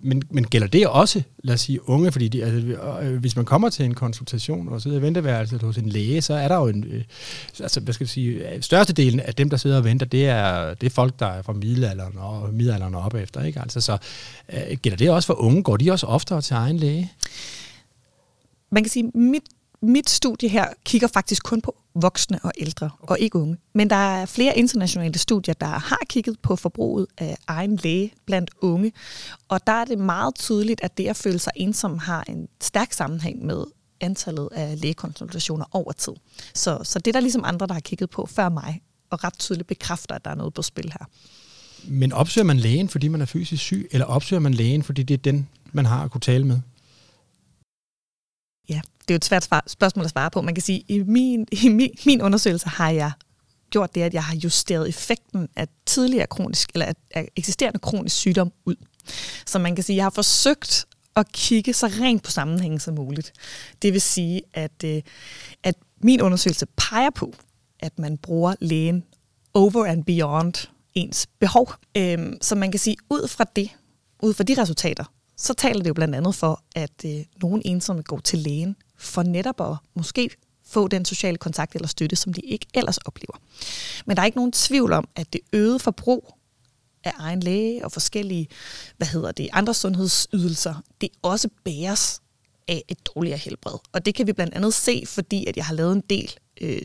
Men, 0.03 0.23
men 0.31 0.45
gælder 0.45 0.67
det 0.67 0.87
også, 0.87 1.23
lad 1.45 1.55
os 1.55 1.61
sige, 1.61 1.89
unge? 1.89 2.13
Fordi 2.13 2.29
de, 2.29 2.45
altså, 2.45 2.99
øh, 3.03 3.21
hvis 3.21 3.37
man 3.37 3.45
kommer 3.45 3.69
til 3.69 3.85
en 3.85 3.95
konsultation 3.95 4.69
og 4.69 4.83
sidder 4.83 4.99
i 4.99 5.03
venteværelset 5.03 5.63
hos 5.63 5.77
en 5.77 5.89
læge, 5.89 6.23
så 6.23 6.35
er 6.35 6.49
der 6.49 6.57
jo 6.57 6.67
en... 6.67 6.85
Øh, 6.85 7.05
altså, 7.61 7.81
hvad 7.81 7.95
skal 7.95 8.05
jeg 8.05 8.09
sige, 8.09 8.55
øh, 8.55 8.63
størstedelen 8.63 9.21
af 9.21 9.35
dem, 9.35 9.51
der 9.51 9.57
sidder 9.57 9.77
og 9.77 9.85
venter, 9.85 10.07
det 10.07 10.27
er, 10.27 10.75
det 10.75 10.87
er 10.87 10.91
folk, 10.91 11.19
der 11.19 11.27
er 11.27 11.43
fra 11.43 11.53
middelalderen 11.53 12.19
og 12.19 12.55
middelalderen 12.55 12.95
og 12.95 13.03
op 13.03 13.15
efter. 13.15 13.43
Ikke? 13.43 13.61
Altså, 13.61 13.81
så 13.81 13.99
øh, 14.53 14.77
gælder 14.83 14.97
det 14.97 15.11
også 15.11 15.27
for 15.27 15.35
unge? 15.35 15.63
Går 15.63 15.77
de 15.77 15.91
også 15.91 16.07
oftere 16.07 16.43
til 16.43 16.55
egen 16.55 16.77
læge? 16.77 17.13
Man 18.71 18.83
kan 18.83 18.91
sige, 18.91 19.11
mit 19.15 19.43
mit 19.83 20.11
studie 20.11 20.49
her 20.49 20.67
kigger 20.85 21.09
faktisk 21.09 21.43
kun 21.43 21.61
på 21.61 21.77
voksne 21.95 22.39
og 22.43 22.53
ældre, 22.59 22.91
og 23.01 23.19
ikke 23.21 23.39
unge. 23.39 23.57
Men 23.75 23.91
der 23.91 23.97
er 23.97 24.27
flere 24.27 24.59
internationale 24.59 25.19
studier, 25.19 25.55
der 25.55 25.67
har 25.67 25.99
kigget 26.09 26.39
på 26.43 26.57
forbruget 26.57 27.07
af 27.19 27.37
egen 27.47 27.77
læge 27.77 28.13
blandt 28.27 28.51
unge. 28.61 28.93
Og 29.49 29.67
der 29.67 29.73
er 29.73 29.85
det 29.85 29.99
meget 29.99 30.35
tydeligt, 30.35 30.81
at 30.85 30.99
det 30.99 31.07
at 31.07 31.17
føle 31.17 31.39
sig 31.39 31.53
ensom 31.57 31.99
har 31.99 32.25
en 32.29 32.49
stærk 32.61 32.93
sammenhæng 32.93 33.47
med 33.47 33.65
antallet 34.01 34.49
af 34.53 34.81
lægekonsultationer 34.81 35.65
over 35.73 35.93
tid. 35.93 36.13
Så, 36.55 36.79
så 36.83 36.99
det 36.99 37.07
er 37.07 37.13
der 37.13 37.21
ligesom 37.21 37.43
andre, 37.45 37.67
der 37.67 37.73
har 37.73 37.81
kigget 37.81 38.11
på 38.11 38.27
før 38.27 38.49
mig, 38.49 38.81
og 39.11 39.25
ret 39.25 39.39
tydeligt 39.39 39.69
bekræfter, 39.69 40.15
at 40.15 40.25
der 40.25 40.31
er 40.31 40.35
noget 40.35 40.55
på 40.55 40.63
spil 40.63 40.93
her. 41.01 41.07
Men 41.85 42.13
opsøger 42.13 42.45
man 42.45 42.57
lægen, 42.57 42.89
fordi 42.89 43.09
man 43.09 43.21
er 43.21 43.27
fysisk 43.27 43.63
syg, 43.63 43.89
eller 43.91 44.07
opsøger 44.07 44.41
man 44.41 44.55
lægen, 44.55 44.83
fordi 44.83 45.03
det 45.03 45.15
er 45.15 45.19
den, 45.19 45.49
man 45.73 45.87
har 45.87 46.05
at 46.05 46.11
kunne 46.11 46.21
tale 46.21 46.45
med? 46.45 46.61
Ja, 48.69 48.81
det 49.01 49.11
er 49.11 49.15
jo 49.15 49.17
et 49.17 49.25
svært 49.25 49.49
spørgsmål 49.67 50.05
at 50.05 50.11
svare 50.11 50.31
på. 50.31 50.43
Man 50.43 50.55
kan 50.55 50.63
sige, 50.63 50.79
at 50.79 50.85
i 50.89 51.03
min, 51.03 51.47
i 51.53 51.69
min, 51.69 51.91
min 52.07 52.23
undersøgelse 52.23 52.69
har 52.69 52.91
jeg 52.91 53.13
gjort 53.71 53.95
det, 53.95 54.03
at 54.03 54.15
jeg 54.15 54.25
har 54.25 54.37
justeret 54.37 54.89
effekten 54.89 55.49
af 55.57 55.69
tidligere 55.87 56.27
kronisk, 56.27 56.71
eller 56.75 56.93
af 57.11 57.29
eksisterende 57.37 57.79
kronisk 57.79 58.17
sygdom 58.17 58.53
ud. 58.65 58.77
Så 59.47 59.59
man 59.59 59.75
kan 59.75 59.85
sige, 59.85 59.95
at 59.95 59.97
jeg 59.97 60.05
har 60.05 60.11
forsøgt 60.11 60.87
at 61.17 61.33
kigge 61.33 61.73
så 61.73 61.87
rent 61.87 62.23
på 62.23 62.31
sammenhængen 62.31 62.81
som 62.81 62.95
muligt. 62.95 63.33
Det 63.83 63.93
vil 63.93 64.01
sige, 64.01 64.43
at, 64.55 64.85
øh, 64.85 65.03
at 65.63 65.75
min 66.03 66.21
undersøgelse 66.21 66.67
peger 66.67 67.11
på, 67.11 67.35
at 67.81 67.99
man 67.99 68.19
bruger 68.19 68.55
lægen 68.61 69.05
over 69.55 69.87
and 69.87 70.05
beyond 70.05 70.69
ens 70.95 71.27
behov. 71.39 71.73
Øhm, 71.97 72.39
så 72.43 72.55
man 72.55 72.71
kan 72.71 72.79
sige, 72.79 72.97
ud 73.11 73.29
fra 73.29 73.45
det, 73.57 73.71
ud 74.23 74.35
fra 74.35 74.45
de 74.45 74.63
resultater, 74.63 75.05
så 75.41 75.55
taler 75.55 75.83
det 75.83 75.89
jo 75.89 75.95
blandt 75.95 76.15
andet 76.15 76.35
for, 76.35 76.63
at 76.77 77.05
øh, 77.05 77.25
nogle 77.43 77.67
ensomme 77.67 78.03
går 78.03 78.19
til 78.19 78.39
lægen 78.39 78.77
for 78.97 79.23
netop 79.23 79.61
at 79.61 79.77
måske 79.95 80.31
få 80.67 80.89
den 80.89 81.05
sociale 81.05 81.37
kontakt 81.37 81.75
eller 81.75 81.89
støtte, 81.89 82.17
som 82.17 82.33
de 82.33 82.41
ikke 82.41 82.67
ellers 82.75 82.99
oplever. 82.99 83.41
Men 84.07 84.17
der 84.17 84.23
er 84.23 84.27
ikke 84.27 84.39
nogen 84.39 84.53
tvivl 84.53 84.93
om, 84.93 85.09
at 85.17 85.33
det 85.33 85.41
øgede 85.53 85.79
forbrug 85.79 86.35
af 87.05 87.13
egen 87.19 87.41
læge 87.41 87.85
og 87.85 87.93
forskellige, 87.93 88.49
hvad 88.97 89.07
hedder 89.07 89.33
det, 89.33 89.49
andre 89.53 89.75
sundhedsydelser, 89.75 90.75
det 91.01 91.09
også 91.23 91.49
bæres 91.65 92.21
af 92.69 92.83
et 92.89 93.07
dårligere 93.07 93.39
helbred. 93.39 93.79
Og 93.93 94.07
det 94.07 94.15
kan 94.15 94.27
vi 94.27 94.33
blandt 94.33 94.55
andet 94.55 94.75
se, 94.75 95.03
fordi 95.07 95.47
at 95.47 95.57
jeg 95.57 95.65
har 95.65 95.75
lavet 95.75 95.93
en 95.93 96.03
del 96.11 96.35
øh, 96.61 96.83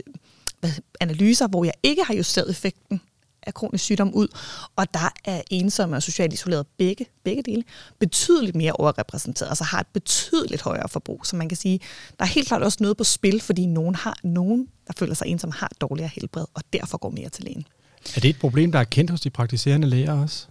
analyser, 0.99 1.47
hvor 1.47 1.65
jeg 1.65 1.73
ikke 1.83 2.03
har 2.03 2.13
justeret 2.13 2.49
effekten 2.49 3.01
af 3.45 3.53
kronisk 3.53 3.83
sygdom 3.83 4.13
ud, 4.13 4.27
og 4.75 4.93
der 4.93 5.13
er 5.25 5.41
ensomme 5.51 5.95
og 5.95 6.03
socialt 6.03 6.33
isoleret 6.33 6.67
begge, 6.77 7.05
begge 7.23 7.43
dele 7.43 7.63
betydeligt 7.99 8.55
mere 8.55 8.71
overrepræsenteret, 8.71 9.49
altså 9.49 9.63
har 9.63 9.79
et 9.79 9.87
betydeligt 9.93 10.61
højere 10.61 10.89
forbrug. 10.89 11.25
Så 11.25 11.35
man 11.35 11.49
kan 11.49 11.57
sige, 11.57 11.79
der 12.19 12.25
er 12.25 12.29
helt 12.29 12.47
klart 12.47 12.63
også 12.63 12.77
noget 12.81 12.97
på 12.97 13.03
spil, 13.03 13.41
fordi 13.41 13.65
nogen, 13.65 13.95
har, 13.95 14.17
nogen 14.23 14.67
der 14.87 14.93
føler 14.97 15.13
sig 15.13 15.27
ensom, 15.27 15.51
har 15.51 15.71
dårligere 15.81 16.09
helbred, 16.13 16.45
og 16.53 16.61
derfor 16.73 16.97
går 16.97 17.09
mere 17.09 17.29
til 17.29 17.43
lægen. 17.43 17.67
Er 18.15 18.19
det 18.19 18.29
et 18.29 18.39
problem, 18.39 18.71
der 18.71 18.79
er 18.79 18.83
kendt 18.83 19.11
hos 19.11 19.21
de 19.21 19.29
praktiserende 19.29 19.87
læger 19.87 20.21
også? 20.21 20.47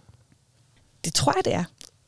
Det 1.05 1.15
tror 1.15 1.33
jeg, 1.37 1.45
det 1.45 1.55
er. 1.55 1.65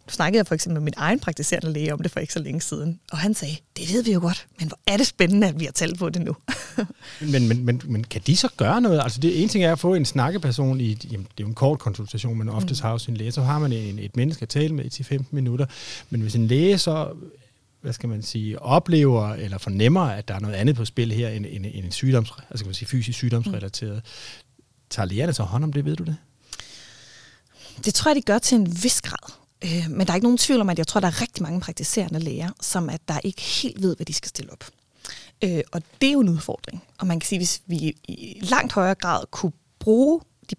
Snakkede 0.08 0.38
jeg 0.38 0.46
for 0.46 0.54
eksempel 0.54 0.80
med 0.80 0.84
min 0.84 0.94
egen 0.96 1.20
praktiserende 1.20 1.72
læge 1.72 1.92
om 1.92 1.98
det 1.98 2.10
for 2.10 2.20
ikke 2.20 2.32
så 2.32 2.38
længe 2.38 2.60
siden, 2.60 3.00
og 3.12 3.18
han 3.18 3.34
sagde, 3.34 3.56
det 3.76 3.92
ved 3.92 4.02
vi 4.02 4.12
jo 4.12 4.20
godt, 4.20 4.46
men 4.58 4.68
hvor 4.68 4.78
er 4.86 4.96
det 4.96 5.06
spændende, 5.06 5.46
at 5.46 5.60
vi 5.60 5.64
har 5.64 5.72
talt 5.72 5.98
på 5.98 6.08
det 6.08 6.22
nu. 6.22 6.36
men, 7.32 7.48
men, 7.48 7.64
men, 7.64 7.82
men 7.84 8.04
kan 8.04 8.22
de 8.26 8.36
så 8.36 8.48
gøre 8.56 8.80
noget? 8.80 9.00
Altså 9.02 9.20
det 9.20 9.40
ene 9.40 9.48
ting 9.48 9.64
er 9.64 9.72
at 9.72 9.78
få 9.78 9.94
en 9.94 10.04
snakkeperson 10.04 10.80
i, 10.80 10.98
jamen, 11.10 11.26
det 11.36 11.42
er 11.42 11.44
jo 11.44 11.46
en 11.46 11.54
kort 11.54 11.78
konsultation, 11.78 12.38
men 12.38 12.48
oftest 12.48 12.82
mm. 12.82 12.86
har 12.86 12.92
jo 12.92 12.98
en 13.08 13.16
læge, 13.16 13.32
så 13.32 13.42
har 13.42 13.58
man 13.58 13.72
en, 13.72 13.98
et 13.98 14.16
menneske 14.16 14.42
at 14.42 14.48
tale 14.48 14.74
med 14.74 14.98
i 14.98 15.02
15 15.02 15.36
minutter, 15.36 15.66
men 16.10 16.20
hvis 16.20 16.34
en 16.34 16.46
læge 16.46 16.78
så 16.78 17.12
hvad 17.80 17.92
skal 17.92 18.08
man 18.08 18.22
sige, 18.22 18.62
oplever 18.62 19.32
eller 19.32 19.58
fornemmer, 19.58 20.00
at 20.00 20.28
der 20.28 20.34
er 20.34 20.40
noget 20.40 20.54
andet 20.54 20.76
på 20.76 20.84
spil 20.84 21.12
her 21.12 21.28
end, 21.28 21.46
end, 21.48 21.66
end 21.66 21.84
en 21.84 21.92
sygdoms, 21.92 22.32
altså 22.50 22.64
kan 22.64 22.68
man 22.68 22.74
sige, 22.74 22.88
fysisk 22.88 23.18
sygdomsrelateret, 23.18 23.94
mm. 23.94 24.60
tager 24.90 25.06
lægerne 25.06 25.32
så 25.32 25.42
hånd 25.42 25.64
om 25.64 25.72
det, 25.72 25.84
ved 25.84 25.96
du 25.96 26.04
det? 26.04 26.16
Det 27.84 27.94
tror 27.94 28.10
jeg, 28.10 28.16
de 28.16 28.22
gør 28.22 28.38
til 28.38 28.56
en 28.58 28.82
vis 28.82 29.02
grad. 29.02 29.32
Øh, 29.64 29.86
men 29.90 30.06
der 30.06 30.12
er 30.12 30.14
ikke 30.14 30.24
nogen 30.24 30.38
tvivl 30.38 30.60
om, 30.60 30.70
at 30.70 30.78
jeg 30.78 30.86
tror, 30.86 31.00
der 31.00 31.08
er 31.08 31.20
rigtig 31.20 31.42
mange 31.42 31.60
praktiserende 31.60 32.20
læger, 32.20 32.50
som 32.60 32.90
at 32.90 33.00
der 33.08 33.20
ikke 33.24 33.42
helt 33.42 33.82
ved, 33.82 33.96
hvad 33.96 34.06
de 34.06 34.12
skal 34.12 34.28
stille 34.28 34.52
op. 34.52 34.64
Øh, 35.44 35.60
og 35.72 35.82
det 36.00 36.08
er 36.08 36.12
jo 36.12 36.20
en 36.20 36.28
udfordring. 36.28 36.82
Og 36.98 37.06
man 37.06 37.20
kan 37.20 37.28
sige, 37.28 37.38
hvis 37.38 37.62
vi 37.66 37.76
i 38.04 38.40
langt 38.42 38.72
højere 38.72 38.94
grad 38.94 39.24
kunne 39.30 39.52
bruge 39.78 40.20
de 40.50 40.54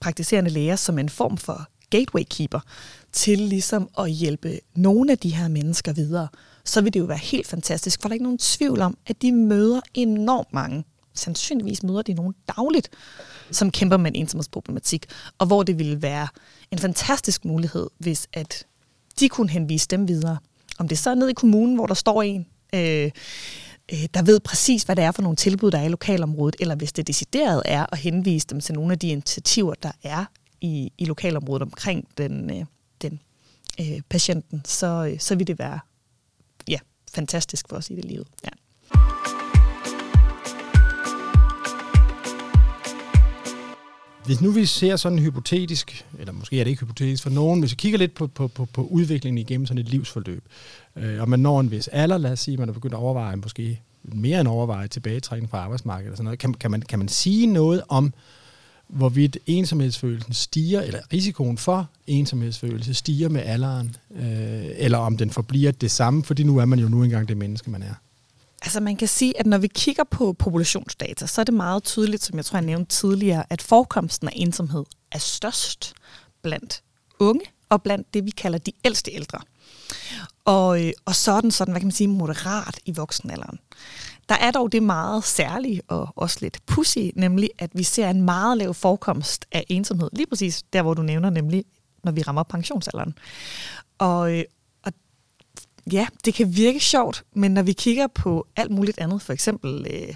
praktiserende 0.00 0.50
læger 0.50 0.76
som 0.76 0.98
en 0.98 1.08
form 1.08 1.36
for 1.36 1.66
gateway 1.90 2.22
keeper 2.30 2.60
til 3.12 3.38
ligesom 3.38 3.88
at 3.98 4.10
hjælpe 4.10 4.60
nogle 4.74 5.12
af 5.12 5.18
de 5.18 5.34
her 5.34 5.48
mennesker 5.48 5.92
videre, 5.92 6.28
så 6.64 6.80
vil 6.80 6.94
det 6.94 7.00
jo 7.00 7.04
være 7.04 7.18
helt 7.18 7.46
fantastisk, 7.46 8.02
for 8.02 8.08
der 8.08 8.12
er 8.12 8.14
ikke 8.14 8.22
nogen 8.22 8.38
tvivl 8.38 8.80
om, 8.80 8.98
at 9.06 9.22
de 9.22 9.32
møder 9.32 9.80
enormt 9.94 10.52
mange. 10.52 10.84
Sandsynligvis 11.16 11.82
møder 11.82 12.02
de 12.02 12.14
nogen 12.14 12.34
dagligt, 12.56 12.90
som 13.50 13.70
kæmper 13.70 13.96
med 13.96 14.10
en 14.10 14.14
ensomhedsproblematik, 14.14 15.06
og 15.38 15.46
hvor 15.46 15.62
det 15.62 15.78
ville 15.78 16.02
være 16.02 16.28
en 16.70 16.78
fantastisk 16.78 17.44
mulighed, 17.44 17.86
hvis 17.98 18.28
at 18.32 18.66
de 19.20 19.28
kunne 19.28 19.50
henvise 19.50 19.88
dem 19.88 20.08
videre. 20.08 20.38
Om 20.78 20.88
det 20.88 20.98
så 20.98 21.10
er 21.10 21.14
ned 21.14 21.28
i 21.28 21.32
kommunen, 21.32 21.74
hvor 21.74 21.86
der 21.86 21.94
står 21.94 22.22
en, 22.22 22.46
øh, 22.74 23.10
øh, 23.92 24.06
der 24.14 24.22
ved 24.22 24.40
præcis, 24.40 24.82
hvad 24.82 24.96
det 24.96 25.04
er 25.04 25.12
for 25.12 25.22
nogle 25.22 25.36
tilbud, 25.36 25.70
der 25.70 25.78
er 25.78 25.84
i 25.84 25.88
lokalområdet, 25.88 26.56
eller 26.60 26.74
hvis 26.74 26.92
det 26.92 27.06
decideret 27.06 27.62
er 27.64 27.86
at 27.92 27.98
henvise 27.98 28.46
dem 28.46 28.60
til 28.60 28.74
nogle 28.74 28.92
af 28.92 28.98
de 28.98 29.08
initiativer, 29.08 29.74
der 29.74 29.92
er 30.02 30.24
i, 30.60 30.92
i 30.98 31.04
lokalområdet 31.04 31.62
omkring 31.62 32.08
den, 32.18 32.50
øh, 32.50 32.64
den 33.02 33.20
øh, 33.80 34.00
patienten, 34.08 34.62
så, 34.64 35.08
øh, 35.12 35.20
så 35.20 35.34
vil 35.34 35.46
det 35.46 35.58
være 35.58 35.78
ja, 36.68 36.78
fantastisk 37.14 37.68
for 37.68 37.76
os 37.76 37.90
i 37.90 37.94
det 37.94 38.04
livet. 38.04 38.26
Ja. 38.44 38.50
Hvis 44.26 44.40
nu 44.40 44.50
vi 44.50 44.66
ser 44.66 44.96
sådan 44.96 45.18
hypotetisk, 45.18 46.06
eller 46.18 46.32
måske 46.32 46.60
er 46.60 46.64
det 46.64 46.70
ikke 46.70 46.80
hypotetisk 46.80 47.22
for 47.22 47.30
nogen, 47.30 47.60
hvis 47.60 47.70
vi 47.70 47.76
kigger 47.76 47.98
lidt 47.98 48.14
på, 48.14 48.26
på, 48.26 48.48
på, 48.48 48.64
på 48.64 48.82
udviklingen 48.82 49.38
igennem 49.38 49.66
sådan 49.66 49.78
et 49.78 49.88
livsforløb, 49.88 50.44
øh, 50.96 51.20
og 51.20 51.28
man 51.28 51.40
når 51.40 51.60
en 51.60 51.70
vis 51.70 51.88
alder, 51.88 52.18
lad 52.18 52.32
os 52.32 52.40
sige, 52.40 52.56
man 52.56 52.68
er 52.68 52.72
begyndt 52.72 52.94
at 52.94 52.98
overveje 52.98 53.36
måske 53.36 53.80
mere 54.02 54.40
end 54.40 54.48
overveje 54.48 54.88
tilbagetrækning 54.88 55.50
fra 55.50 55.58
arbejdsmarkedet 55.58 56.10
og 56.10 56.16
sådan 56.16 56.24
noget, 56.24 56.38
kan, 56.38 56.54
kan, 56.54 56.70
man, 56.70 56.82
kan 56.82 56.98
man 56.98 57.08
sige 57.08 57.46
noget 57.46 57.82
om, 57.88 58.12
hvorvidt 58.88 59.38
ensomhedsfølelsen 59.46 60.32
stiger, 60.32 60.80
eller 60.82 61.00
risikoen 61.12 61.58
for 61.58 61.90
ensomhedsfølelse 62.06 62.94
stiger 62.94 63.28
med 63.28 63.42
alderen, 63.44 63.96
øh, 64.16 64.64
eller 64.76 64.98
om 64.98 65.16
den 65.16 65.30
forbliver 65.30 65.72
det 65.72 65.90
samme, 65.90 66.24
fordi 66.24 66.42
nu 66.42 66.58
er 66.58 66.64
man 66.64 66.78
jo 66.78 66.88
nu 66.88 67.02
engang 67.02 67.28
det 67.28 67.36
menneske, 67.36 67.70
man 67.70 67.82
er. 67.82 67.94
Altså 68.66 68.80
man 68.80 68.96
kan 68.96 69.08
sige, 69.08 69.40
at 69.40 69.46
når 69.46 69.58
vi 69.58 69.66
kigger 69.66 70.04
på 70.04 70.32
populationsdata, 70.32 71.26
så 71.26 71.40
er 71.40 71.44
det 71.44 71.54
meget 71.54 71.84
tydeligt, 71.84 72.22
som 72.22 72.36
jeg 72.36 72.44
tror, 72.44 72.58
jeg 72.58 72.66
nævnte 72.66 72.96
tidligere, 72.96 73.44
at 73.50 73.62
forekomsten 73.62 74.28
af 74.28 74.32
ensomhed 74.36 74.84
er 75.12 75.18
størst 75.18 75.94
blandt 76.42 76.82
unge 77.18 77.44
og 77.68 77.82
blandt 77.82 78.14
det, 78.14 78.24
vi 78.24 78.30
kalder 78.30 78.58
de 78.58 78.72
ældste 78.84 79.12
ældre. 79.12 79.38
Og, 80.44 80.84
øh, 80.84 80.92
og 81.04 81.14
sådan, 81.14 81.50
sådan, 81.50 81.72
hvad 81.72 81.80
kan 81.80 81.86
man 81.86 81.92
sige, 81.92 82.08
moderat 82.08 82.80
i 82.84 82.92
voksenalderen. 82.92 83.58
Der 84.28 84.34
er 84.34 84.50
dog 84.50 84.72
det 84.72 84.82
meget 84.82 85.24
særlige 85.24 85.82
og 85.88 86.08
også 86.16 86.38
lidt 86.40 86.58
pussy, 86.66 87.10
nemlig 87.16 87.50
at 87.58 87.70
vi 87.74 87.82
ser 87.82 88.10
en 88.10 88.22
meget 88.22 88.58
lav 88.58 88.74
forekomst 88.74 89.46
af 89.52 89.64
ensomhed, 89.68 90.10
lige 90.12 90.26
præcis 90.26 90.62
der, 90.72 90.82
hvor 90.82 90.94
du 90.94 91.02
nævner, 91.02 91.30
nemlig 91.30 91.64
når 92.04 92.12
vi 92.12 92.22
rammer 92.22 92.42
pensionsalderen. 92.42 93.14
Og 93.98 94.32
øh, 94.38 94.44
ja, 95.92 96.06
det 96.24 96.34
kan 96.34 96.56
virke 96.56 96.80
sjovt, 96.80 97.24
men 97.34 97.54
når 97.54 97.62
vi 97.62 97.72
kigger 97.72 98.06
på 98.06 98.46
alt 98.56 98.70
muligt 98.70 98.98
andet, 98.98 99.22
for 99.22 99.32
eksempel 99.32 99.86
øh, 99.90 100.14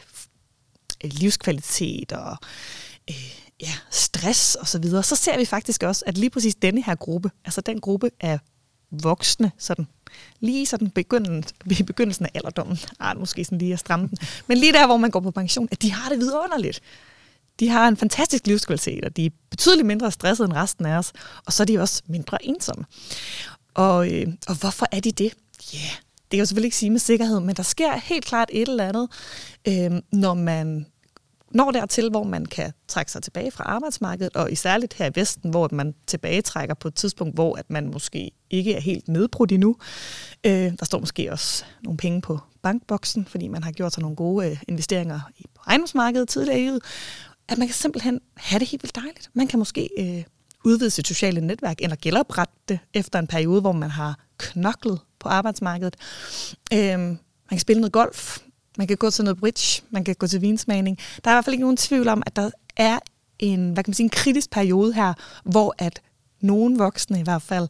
øh, 1.05 1.11
livskvalitet 1.13 2.13
og 2.13 2.37
øh, 3.11 3.35
ja, 3.61 3.73
stress 3.91 4.55
og 4.55 4.69
så 4.69 4.79
videre, 4.79 5.03
så 5.03 5.17
ser 5.17 5.39
vi 5.39 5.45
faktisk 5.45 5.83
også, 5.83 6.05
at 6.07 6.19
lige 6.19 6.31
præcis 6.31 6.55
denne 6.55 6.83
her 6.83 6.95
gruppe, 6.95 7.31
altså 7.45 7.61
den 7.61 7.81
gruppe 7.81 8.11
af 8.21 8.39
voksne, 8.91 9.53
sådan 9.59 9.87
lige 10.41 10.67
sådan 10.67 10.91
begyndelsen, 10.91 11.57
i 11.81 11.83
begyndelsen 11.83 12.25
af 12.25 12.31
alderdommen, 12.35 12.79
ah, 13.01 13.19
måske 13.19 13.45
sådan 13.45 13.59
lige 13.59 13.73
at 13.73 13.79
stramme 13.79 14.09
den, 14.09 14.19
men 14.47 14.59
lige 14.59 14.73
der, 14.73 14.87
hvor 14.87 14.97
man 14.97 15.11
går 15.11 15.21
på 15.21 15.31
pension, 15.31 15.69
at 15.71 15.83
de 15.83 15.93
har 15.93 16.11
det 16.11 16.19
vidunderligt. 16.19 16.81
De 17.61 17.69
har 17.69 17.89
en 17.89 17.97
fantastisk 17.97 18.47
livskvalitet, 18.47 19.05
og 19.05 19.17
de 19.17 19.27
er 19.27 19.31
betydeligt 19.51 19.87
mindre 19.87 20.13
stressede 20.13 20.47
end 20.47 20.53
resten 20.53 20.87
af 20.87 20.99
os, 20.99 21.13
og 21.47 21.53
så 21.53 21.63
er 21.63 21.65
de 21.65 21.79
også 21.79 22.03
mindre 22.07 22.47
ensomme. 22.47 22.85
Og, 23.75 24.13
øh, 24.13 24.27
og 24.49 24.55
hvorfor 24.55 24.87
er 24.93 25.01
de 25.01 25.13
det? 25.13 25.33
Ja, 25.73 25.79
yeah, 25.79 25.97
det 26.13 26.31
kan 26.31 26.39
jeg 26.39 26.49
selvfølgelig 26.49 26.67
ikke 26.67 26.77
sige 26.77 26.91
med 26.91 27.01
sikkerhed, 27.01 27.41
men 27.41 27.57
der 27.57 27.63
sker 27.63 27.97
helt 27.97 28.25
klart 28.25 28.49
et 28.53 28.69
eller 28.69 28.89
andet, 28.89 29.09
øh, 29.69 30.03
når 30.13 30.35
man 30.35 30.87
når 31.51 31.71
dertil, 31.71 32.11
hvor 32.11 32.25
man 32.25 32.47
kan 32.47 32.73
trække 32.89 33.13
sig 33.13 33.23
tilbage 33.23 33.51
fra 33.51 33.65
arbejdsmarkedet, 33.65 34.37
og 34.37 34.53
i 34.53 34.55
særligt 34.55 34.95
her 34.95 35.07
i 35.07 35.11
Vesten, 35.15 35.51
hvor 35.51 35.69
man 35.73 35.95
tilbagetrækker 36.07 36.75
på 36.75 36.89
et 36.89 36.95
tidspunkt, 36.95 37.35
hvor 37.35 37.57
at 37.57 37.71
man 37.71 37.91
måske 37.93 38.31
ikke 38.51 38.75
er 38.75 38.81
helt 38.81 39.09
nedbrudt 39.09 39.53
endnu. 39.53 39.77
Øh, 40.47 40.73
der 40.79 40.85
står 40.85 40.99
måske 40.99 41.33
også 41.33 41.65
nogle 41.83 41.97
penge 41.97 42.21
på 42.21 42.39
bankboksen, 42.63 43.25
fordi 43.25 43.49
man 43.49 43.63
har 43.63 43.73
gjort 43.73 43.93
sig 43.93 44.03
nogle 44.03 44.17
gode 44.17 44.51
øh, 44.51 44.63
investeringer 44.69 45.21
i 45.39 45.45
ejendomsmarkedet 45.67 46.29
tidligere 46.29 46.61
i 46.61 46.63
livet. 46.63 46.81
At 47.49 47.59
man 47.59 47.69
kan 47.69 47.75
simpelthen 47.75 48.21
have 48.37 48.59
det 48.59 48.69
helt 48.69 48.83
vildt 48.83 48.97
dejligt. 48.97 49.31
Man 49.35 49.47
kan 49.47 49.59
måske 49.59 49.89
øh, 49.99 50.25
udvide 50.65 50.91
sit 50.91 51.09
sociale 51.09 51.41
netværk, 51.41 51.77
eller 51.81 51.97
genoprette 52.03 52.55
det 52.69 52.79
efter 52.95 53.19
en 53.19 53.27
periode, 53.27 53.61
hvor 53.61 53.73
man 53.73 53.91
har 53.91 54.19
knoklet 54.39 54.99
på 55.21 55.29
arbejdsmarkedet. 55.29 55.97
Øh, 56.73 56.99
man 56.99 57.19
kan 57.51 57.59
spille 57.59 57.81
noget 57.81 57.93
golf, 57.93 58.39
man 58.79 58.87
kan 58.87 58.97
gå 58.97 59.11
til 59.11 59.25
noget 59.25 59.39
bridge, 59.39 59.83
man 59.91 60.05
kan 60.05 60.15
gå 60.15 60.27
til 60.27 60.41
vinsmagning. 60.41 60.99
Der 61.25 61.31
er 61.31 61.35
i 61.35 61.37
hvert 61.37 61.45
fald 61.45 61.55
ikke 61.55 61.65
nogen 61.65 61.77
tvivl 61.77 62.09
om, 62.09 62.23
at 62.27 62.37
der 62.37 62.51
er 62.77 62.99
en, 63.39 63.73
hvad 63.73 63.85
kan 63.85 63.91
man 63.91 63.95
sige, 63.95 64.05
en 64.05 64.11
kritisk 64.11 64.51
periode 64.51 64.95
her, 64.95 65.15
hvor 65.45 65.75
at 65.79 66.01
nogle 66.41 66.79
voksne 66.79 67.21
i 67.21 67.23
hvert 67.23 67.43
fald 67.43 67.69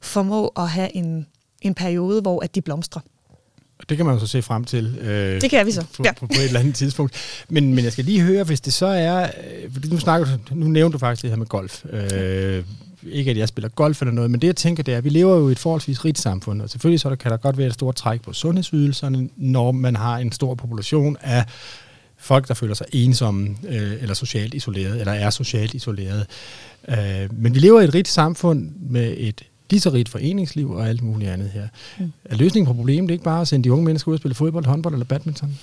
formå 0.00 0.48
at 0.48 0.68
have 0.68 0.96
en, 0.96 1.26
en 1.60 1.74
periode, 1.74 2.20
hvor 2.20 2.44
at 2.44 2.54
de 2.54 2.62
blomstrer. 2.62 3.02
Det 3.88 3.96
kan 3.96 4.06
man 4.06 4.14
jo 4.14 4.20
så 4.20 4.26
se 4.26 4.42
frem 4.42 4.64
til. 4.64 4.98
Øh, 5.00 5.40
det 5.40 5.50
kan 5.50 5.66
vi 5.66 5.72
så. 5.72 5.86
På, 5.96 6.02
ja. 6.04 6.12
på, 6.12 6.26
på 6.26 6.32
et 6.32 6.44
eller 6.44 6.60
andet 6.60 6.74
tidspunkt. 6.74 7.16
Men, 7.48 7.74
men 7.74 7.84
jeg 7.84 7.92
skal 7.92 8.04
lige 8.04 8.20
høre, 8.20 8.44
hvis 8.44 8.60
det 8.60 8.72
så 8.72 8.86
er... 8.86 9.22
Øh, 9.22 9.90
nu, 9.90 9.98
snakker, 9.98 10.26
nu 10.50 10.66
nævnte 10.66 10.92
du 10.92 10.98
faktisk 10.98 11.22
det 11.22 11.30
her 11.30 11.36
med 11.36 11.46
golf. 11.46 11.84
Øh, 11.84 12.64
ikke 13.02 13.30
at 13.30 13.36
jeg 13.36 13.48
spiller 13.48 13.68
golf 13.68 14.02
eller 14.02 14.12
noget, 14.12 14.30
men 14.30 14.40
det 14.40 14.46
jeg 14.46 14.56
tænker, 14.56 14.82
det 14.82 14.94
er, 14.94 14.98
at 14.98 15.04
vi 15.04 15.08
lever 15.08 15.36
jo 15.36 15.48
i 15.48 15.52
et 15.52 15.58
forholdsvis 15.58 16.04
rigt 16.04 16.18
samfund, 16.18 16.62
og 16.62 16.70
selvfølgelig 16.70 17.00
så 17.00 17.08
der, 17.08 17.16
kan 17.16 17.30
der 17.30 17.36
godt 17.36 17.58
være 17.58 17.66
et 17.66 17.74
stort 17.74 17.96
træk 17.96 18.22
på 18.22 18.32
sundhedsydelserne, 18.32 19.28
når 19.36 19.72
man 19.72 19.96
har 19.96 20.18
en 20.18 20.32
stor 20.32 20.54
population 20.54 21.16
af 21.20 21.44
folk, 22.16 22.48
der 22.48 22.54
føler 22.54 22.74
sig 22.74 22.86
ensomme 22.92 23.56
øh, 23.68 24.02
eller 24.02 24.14
socialt 24.14 24.54
isoleret, 24.54 25.00
eller 25.00 25.12
er 25.12 25.30
socialt 25.30 25.74
isoleret. 25.74 26.26
Øh, 26.88 27.28
men 27.32 27.54
vi 27.54 27.58
lever 27.58 27.80
i 27.80 27.84
et 27.84 27.94
rigt 27.94 28.08
samfund 28.08 28.70
med 28.80 29.14
et 29.16 29.42
lige 29.70 29.80
så 29.80 29.90
rigt 29.90 30.08
foreningsliv 30.08 30.70
og 30.70 30.88
alt 30.88 31.02
muligt 31.02 31.30
andet 31.30 31.50
her. 31.50 31.68
Mm. 31.98 32.12
Er 32.24 32.36
løsningen 32.36 32.66
på 32.66 32.72
problemet 32.72 33.10
ikke 33.10 33.24
bare 33.24 33.40
at 33.40 33.48
sende 33.48 33.64
de 33.64 33.72
unge 33.72 33.84
mennesker 33.84 34.08
ud 34.08 34.14
og 34.14 34.18
spille 34.18 34.34
fodbold, 34.34 34.66
håndbold 34.66 34.94
eller 34.94 35.06
badminton? 35.06 35.58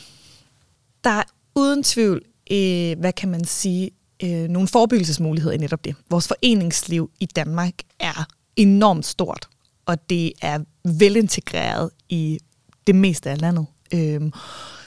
Der 1.04 1.10
er 1.10 1.23
uden 1.56 1.84
tvivl, 1.84 2.21
øh, 2.52 3.00
hvad 3.00 3.13
kan 3.13 3.30
man 3.30 3.45
sige, 3.45 3.91
øh, 4.23 4.47
nogle 4.47 4.67
forebyggelsesmuligheder 4.67 5.56
i 5.56 5.58
netop 5.58 5.86
det. 5.86 5.95
Vores 6.10 6.27
foreningsliv 6.27 7.12
i 7.19 7.25
Danmark 7.25 7.73
er 7.99 8.27
enormt 8.56 9.06
stort, 9.06 9.47
og 9.86 10.10
det 10.10 10.34
er 10.41 10.60
velintegreret 10.84 11.89
i 12.10 12.39
det 12.88 12.95
meste 12.95 13.30
af 13.30 13.41
landet. 13.41 13.65
Øh, 13.93 14.21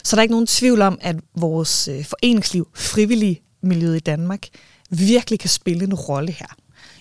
så 0.03 0.15
der 0.15 0.19
er 0.19 0.21
ikke 0.21 0.33
nogen 0.33 0.47
tvivl 0.47 0.81
om, 0.81 0.99
at 1.01 1.15
vores 1.35 1.87
øh, 1.87 2.05
foreningsliv, 2.05 2.67
frivillige 2.73 3.41
miljøet 3.61 3.95
i 3.95 3.99
Danmark, 3.99 4.47
virkelig 4.89 5.39
kan 5.39 5.49
spille 5.49 5.83
en 5.83 5.93
rolle 5.93 6.31
her 6.31 6.55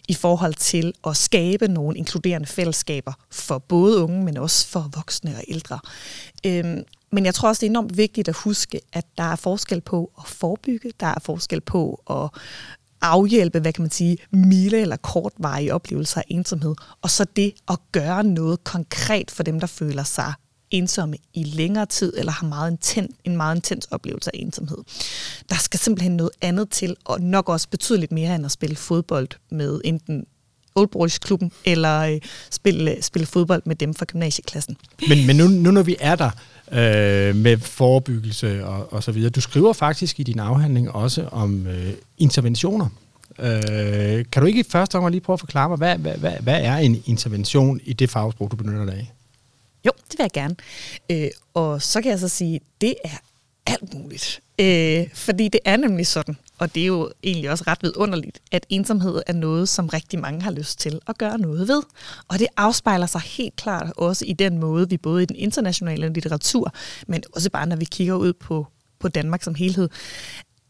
i 0.08 0.14
forhold 0.14 0.54
til 0.54 0.92
at 1.06 1.16
skabe 1.16 1.68
nogle 1.68 1.98
inkluderende 1.98 2.46
fællesskaber 2.46 3.12
for 3.30 3.58
både 3.58 3.98
unge, 3.98 4.24
men 4.24 4.36
også 4.36 4.66
for 4.66 4.90
voksne 4.94 5.36
og 5.36 5.44
ældre. 5.48 5.78
Øhm, 6.46 6.82
men 7.12 7.26
jeg 7.26 7.34
tror 7.34 7.48
også, 7.48 7.60
det 7.60 7.66
er 7.66 7.70
enormt 7.70 7.96
vigtigt 7.96 8.28
at 8.28 8.34
huske, 8.34 8.80
at 8.92 9.06
der 9.18 9.24
er 9.24 9.36
forskel 9.36 9.80
på 9.80 10.12
at 10.18 10.26
forebygge, 10.26 10.92
der 11.00 11.06
er 11.06 11.20
forskel 11.24 11.60
på 11.60 12.02
at 12.10 12.40
afhjælpe, 13.02 13.60
hvad 13.60 13.72
kan 13.72 13.82
man 13.82 13.90
sige, 13.90 14.18
milde 14.30 14.80
eller 14.80 14.96
kortvarige 14.96 15.74
oplevelser 15.74 16.20
af 16.20 16.24
ensomhed, 16.28 16.74
og 17.02 17.10
så 17.10 17.26
det 17.36 17.52
at 17.68 17.78
gøre 17.92 18.24
noget 18.24 18.64
konkret 18.64 19.30
for 19.30 19.42
dem, 19.42 19.60
der 19.60 19.66
føler 19.66 20.04
sig 20.04 20.32
ensomme 20.70 21.16
i 21.34 21.44
længere 21.44 21.86
tid, 21.86 22.12
eller 22.16 22.32
har 22.32 22.46
meget 22.46 22.70
intens, 22.70 23.16
en 23.24 23.36
meget 23.36 23.56
intens 23.56 23.84
oplevelse 23.84 24.30
af 24.34 24.38
ensomhed. 24.42 24.78
Der 25.48 25.56
skal 25.56 25.80
simpelthen 25.80 26.16
noget 26.16 26.32
andet 26.40 26.70
til, 26.70 26.96
og 27.04 27.20
nok 27.20 27.48
også 27.48 27.68
betydeligt 27.68 28.12
mere 28.12 28.34
end 28.34 28.44
at 28.44 28.52
spille 28.52 28.76
fodbold 28.76 29.28
med 29.50 29.80
enten 29.84 30.26
Old 30.74 31.20
klubben 31.20 31.52
eller 31.64 32.00
øh, 32.00 32.20
spille, 32.50 33.02
spille 33.02 33.26
fodbold 33.26 33.62
med 33.66 33.76
dem 33.76 33.94
fra 33.94 34.04
gymnasieklassen. 34.04 34.76
Men, 35.08 35.26
men 35.26 35.36
nu, 35.36 35.48
nu 35.48 35.70
når 35.70 35.82
vi 35.82 35.96
er 36.00 36.16
der 36.16 36.30
øh, 36.72 37.36
med 37.36 37.58
forebyggelse 37.58 38.66
og, 38.66 38.92
og 38.92 39.02
så 39.02 39.12
videre, 39.12 39.30
du 39.30 39.40
skriver 39.40 39.72
faktisk 39.72 40.20
i 40.20 40.22
din 40.22 40.38
afhandling 40.38 40.90
også 40.90 41.28
om 41.32 41.66
øh, 41.66 41.92
interventioner. 42.18 42.86
Øh, 43.38 44.24
kan 44.32 44.42
du 44.42 44.44
ikke 44.44 44.60
i 44.60 44.64
første 44.70 44.96
omgang 44.96 45.10
lige 45.10 45.20
prøve 45.20 45.34
at 45.34 45.40
forklare 45.40 45.68
mig, 45.68 45.78
hvad, 45.78 45.98
hvad, 45.98 46.16
hvad, 46.16 46.32
hvad 46.40 46.62
er 46.62 46.76
en 46.76 47.02
intervention 47.06 47.80
i 47.84 47.92
det 47.92 48.10
fagsprog, 48.10 48.50
du 48.50 48.56
benytter 48.56 48.84
dig 48.84 48.94
af? 48.94 49.12
Jo, 49.86 49.90
det 50.10 50.18
vil 50.18 50.24
jeg 50.24 50.30
gerne. 50.32 50.56
Øh, 51.10 51.30
og 51.54 51.82
så 51.82 52.02
kan 52.02 52.10
jeg 52.10 52.18
så 52.18 52.28
sige, 52.28 52.60
det 52.80 52.94
er 53.04 53.18
alt 53.66 53.94
muligt. 53.94 54.40
Øh, 54.58 55.06
fordi 55.14 55.48
det 55.48 55.60
er 55.64 55.76
nemlig 55.76 56.06
sådan, 56.06 56.36
og 56.60 56.74
det 56.74 56.82
er 56.82 56.86
jo 56.86 57.10
egentlig 57.22 57.50
også 57.50 57.64
ret 57.66 57.78
vidunderligt, 57.82 58.40
at 58.52 58.66
ensomhed 58.68 59.22
er 59.26 59.32
noget, 59.32 59.68
som 59.68 59.88
rigtig 59.88 60.18
mange 60.18 60.42
har 60.42 60.50
lyst 60.50 60.78
til 60.78 61.00
at 61.06 61.18
gøre 61.18 61.38
noget 61.38 61.68
ved. 61.68 61.82
Og 62.28 62.38
det 62.38 62.46
afspejler 62.56 63.06
sig 63.06 63.20
helt 63.20 63.56
klart 63.56 63.92
også 63.96 64.24
i 64.24 64.32
den 64.32 64.58
måde, 64.58 64.88
vi 64.88 64.96
både 64.96 65.22
i 65.22 65.26
den 65.26 65.36
internationale 65.36 66.12
litteratur, 66.12 66.72
men 67.06 67.22
også 67.32 67.50
bare 67.50 67.66
når 67.66 67.76
vi 67.76 67.84
kigger 67.84 68.14
ud 68.14 68.32
på, 68.32 68.66
på 68.98 69.08
Danmark 69.08 69.42
som 69.42 69.54
helhed, 69.54 69.88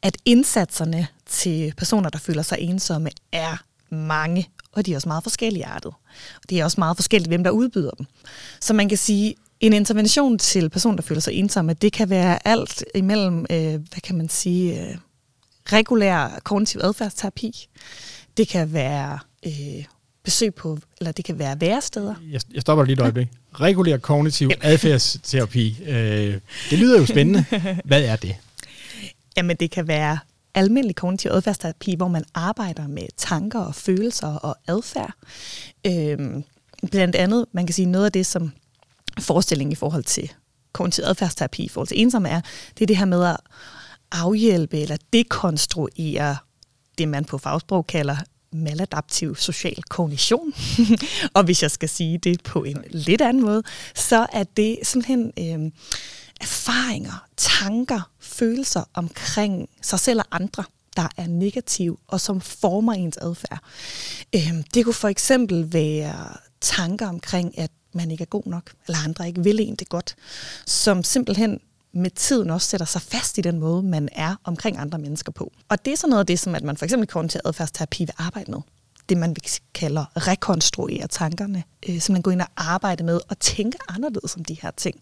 at 0.02 0.18
indsatserne 0.24 1.06
til 1.26 1.74
personer, 1.76 2.10
der 2.10 2.18
føler 2.18 2.42
sig 2.42 2.58
ensomme, 2.60 3.10
er 3.32 3.56
mange, 3.94 4.48
og 4.72 4.86
de 4.86 4.92
er 4.92 4.96
også 4.96 5.08
meget 5.08 5.22
forskellige 5.22 5.66
artet. 5.66 5.92
Og 6.42 6.50
det 6.50 6.60
er 6.60 6.64
også 6.64 6.80
meget 6.80 6.96
forskelligt, 6.96 7.30
hvem 7.30 7.44
der 7.44 7.50
udbyder 7.50 7.90
dem. 7.90 8.06
Så 8.60 8.74
man 8.74 8.88
kan 8.88 8.98
sige, 8.98 9.34
en 9.60 9.72
intervention 9.72 10.38
til 10.38 10.70
personer, 10.70 10.96
der 10.96 11.02
føler 11.02 11.20
sig 11.20 11.34
ensomme, 11.34 11.74
det 11.74 11.92
kan 11.92 12.10
være 12.10 12.48
alt 12.48 12.84
imellem, 12.94 13.46
øh, 13.50 13.72
hvad 13.72 14.00
kan 14.02 14.16
man 14.16 14.28
sige, 14.28 14.88
øh, 14.88 14.96
regulær 15.64 16.40
kognitiv 16.44 16.80
adfærdsterapi. 16.84 17.68
Det 18.36 18.48
kan 18.48 18.72
være 18.72 19.18
øh, 19.46 19.84
besøg 20.22 20.54
på, 20.54 20.78
eller 20.98 21.12
det 21.12 21.24
kan 21.24 21.38
være 21.38 21.60
væresteder. 21.60 22.14
Jeg, 22.30 22.40
jeg 22.54 22.62
stopper 22.62 22.84
lige 22.84 22.94
et 22.94 23.00
øjeblik. 23.00 23.28
Regulær 23.54 23.96
kognitiv 23.96 24.50
adfærdsterapi. 24.60 25.82
Øh, 25.86 26.40
det 26.70 26.78
lyder 26.78 26.98
jo 26.98 27.06
spændende. 27.06 27.44
Hvad 27.84 28.02
er 28.02 28.16
det? 28.16 28.36
Jamen, 29.36 29.56
det 29.56 29.70
kan 29.70 29.88
være 29.88 30.18
almindelig 30.54 30.96
kognitiv 30.96 31.30
adfærdsterapi, 31.30 31.94
hvor 31.94 32.08
man 32.08 32.24
arbejder 32.34 32.86
med 32.86 33.06
tanker 33.16 33.60
og 33.60 33.74
følelser 33.74 34.26
og 34.26 34.56
adfærd. 34.68 35.12
Øhm, 35.86 36.44
blandt 36.90 37.16
andet, 37.16 37.46
man 37.52 37.66
kan 37.66 37.74
sige, 37.74 37.86
noget 37.86 38.06
af 38.06 38.12
det, 38.12 38.26
som 38.26 38.52
forestilling 39.20 39.72
i 39.72 39.74
forhold 39.74 40.04
til 40.04 40.32
kognitiv 40.72 41.04
adfærdsterapi, 41.06 41.62
i 41.62 41.68
forhold 41.68 41.88
til 41.88 42.00
ensomme 42.00 42.28
er, 42.28 42.40
det 42.78 42.82
er 42.82 42.86
det 42.86 42.96
her 42.96 43.04
med 43.04 43.24
at 43.24 43.36
afhjælpe 44.12 44.80
eller 44.80 44.96
dekonstruere 45.12 46.36
det, 46.98 47.08
man 47.08 47.24
på 47.24 47.38
fagsprog 47.38 47.86
kalder 47.86 48.16
maladaptiv 48.52 49.36
social 49.36 49.82
kognition. 49.82 50.52
og 51.34 51.44
hvis 51.44 51.62
jeg 51.62 51.70
skal 51.70 51.88
sige 51.88 52.18
det 52.18 52.42
på 52.42 52.64
en 52.64 52.84
lidt 52.90 53.20
anden 53.20 53.42
måde, 53.42 53.62
så 53.94 54.26
er 54.32 54.44
det 54.44 54.78
simpelthen 54.82 55.32
øh, 55.38 55.72
erfaringer, 56.40 57.24
tanker, 57.36 58.10
følelser 58.20 58.84
omkring 58.94 59.68
sig 59.82 60.00
selv 60.00 60.20
og 60.20 60.26
andre, 60.30 60.64
der 60.96 61.08
er 61.16 61.26
negative 61.26 61.96
og 62.08 62.20
som 62.20 62.40
former 62.40 62.92
ens 62.92 63.16
adfærd. 63.16 63.58
Øh, 64.34 64.52
det 64.74 64.84
kunne 64.84 64.94
for 64.94 65.08
eksempel 65.08 65.72
være 65.72 66.36
tanker 66.60 67.08
omkring, 67.08 67.58
at 67.58 67.70
man 67.92 68.10
ikke 68.10 68.22
er 68.22 68.26
god 68.26 68.46
nok, 68.46 68.72
eller 68.86 68.98
andre 69.04 69.28
ikke 69.28 69.44
vil 69.44 69.60
en 69.60 69.74
det 69.74 69.88
godt, 69.88 70.16
som 70.66 71.04
simpelthen 71.04 71.60
med 71.92 72.10
tiden 72.10 72.50
også 72.50 72.68
sætter 72.68 72.86
sig 72.86 73.02
fast 73.02 73.38
i 73.38 73.40
den 73.40 73.58
måde, 73.58 73.82
man 73.82 74.08
er 74.12 74.34
omkring 74.44 74.78
andre 74.78 74.98
mennesker 74.98 75.32
på. 75.32 75.52
Og 75.68 75.84
det 75.84 75.92
er 75.92 75.96
sådan 75.96 76.10
noget 76.10 76.20
af 76.20 76.26
det, 76.26 76.38
som 76.38 76.54
at 76.54 76.62
man 76.62 76.76
for 76.76 76.84
eksempel 76.84 77.08
kommer 77.08 77.28
til 77.28 77.40
adfærdsterapi 77.44 78.04
vil 78.04 78.14
arbejde 78.18 78.50
med 78.50 78.60
det, 79.10 79.18
man 79.18 79.36
kalder 79.74 80.28
rekonstruere 80.28 81.06
tankerne. 81.06 81.64
Øh, 81.88 82.00
så 82.00 82.12
man 82.12 82.22
går 82.22 82.30
ind 82.30 82.40
og 82.40 82.48
arbejder 82.56 83.04
med 83.04 83.20
at 83.28 83.38
tænke 83.38 83.78
anderledes 83.88 84.36
om 84.36 84.44
de 84.44 84.56
her 84.62 84.70
ting. 84.70 85.00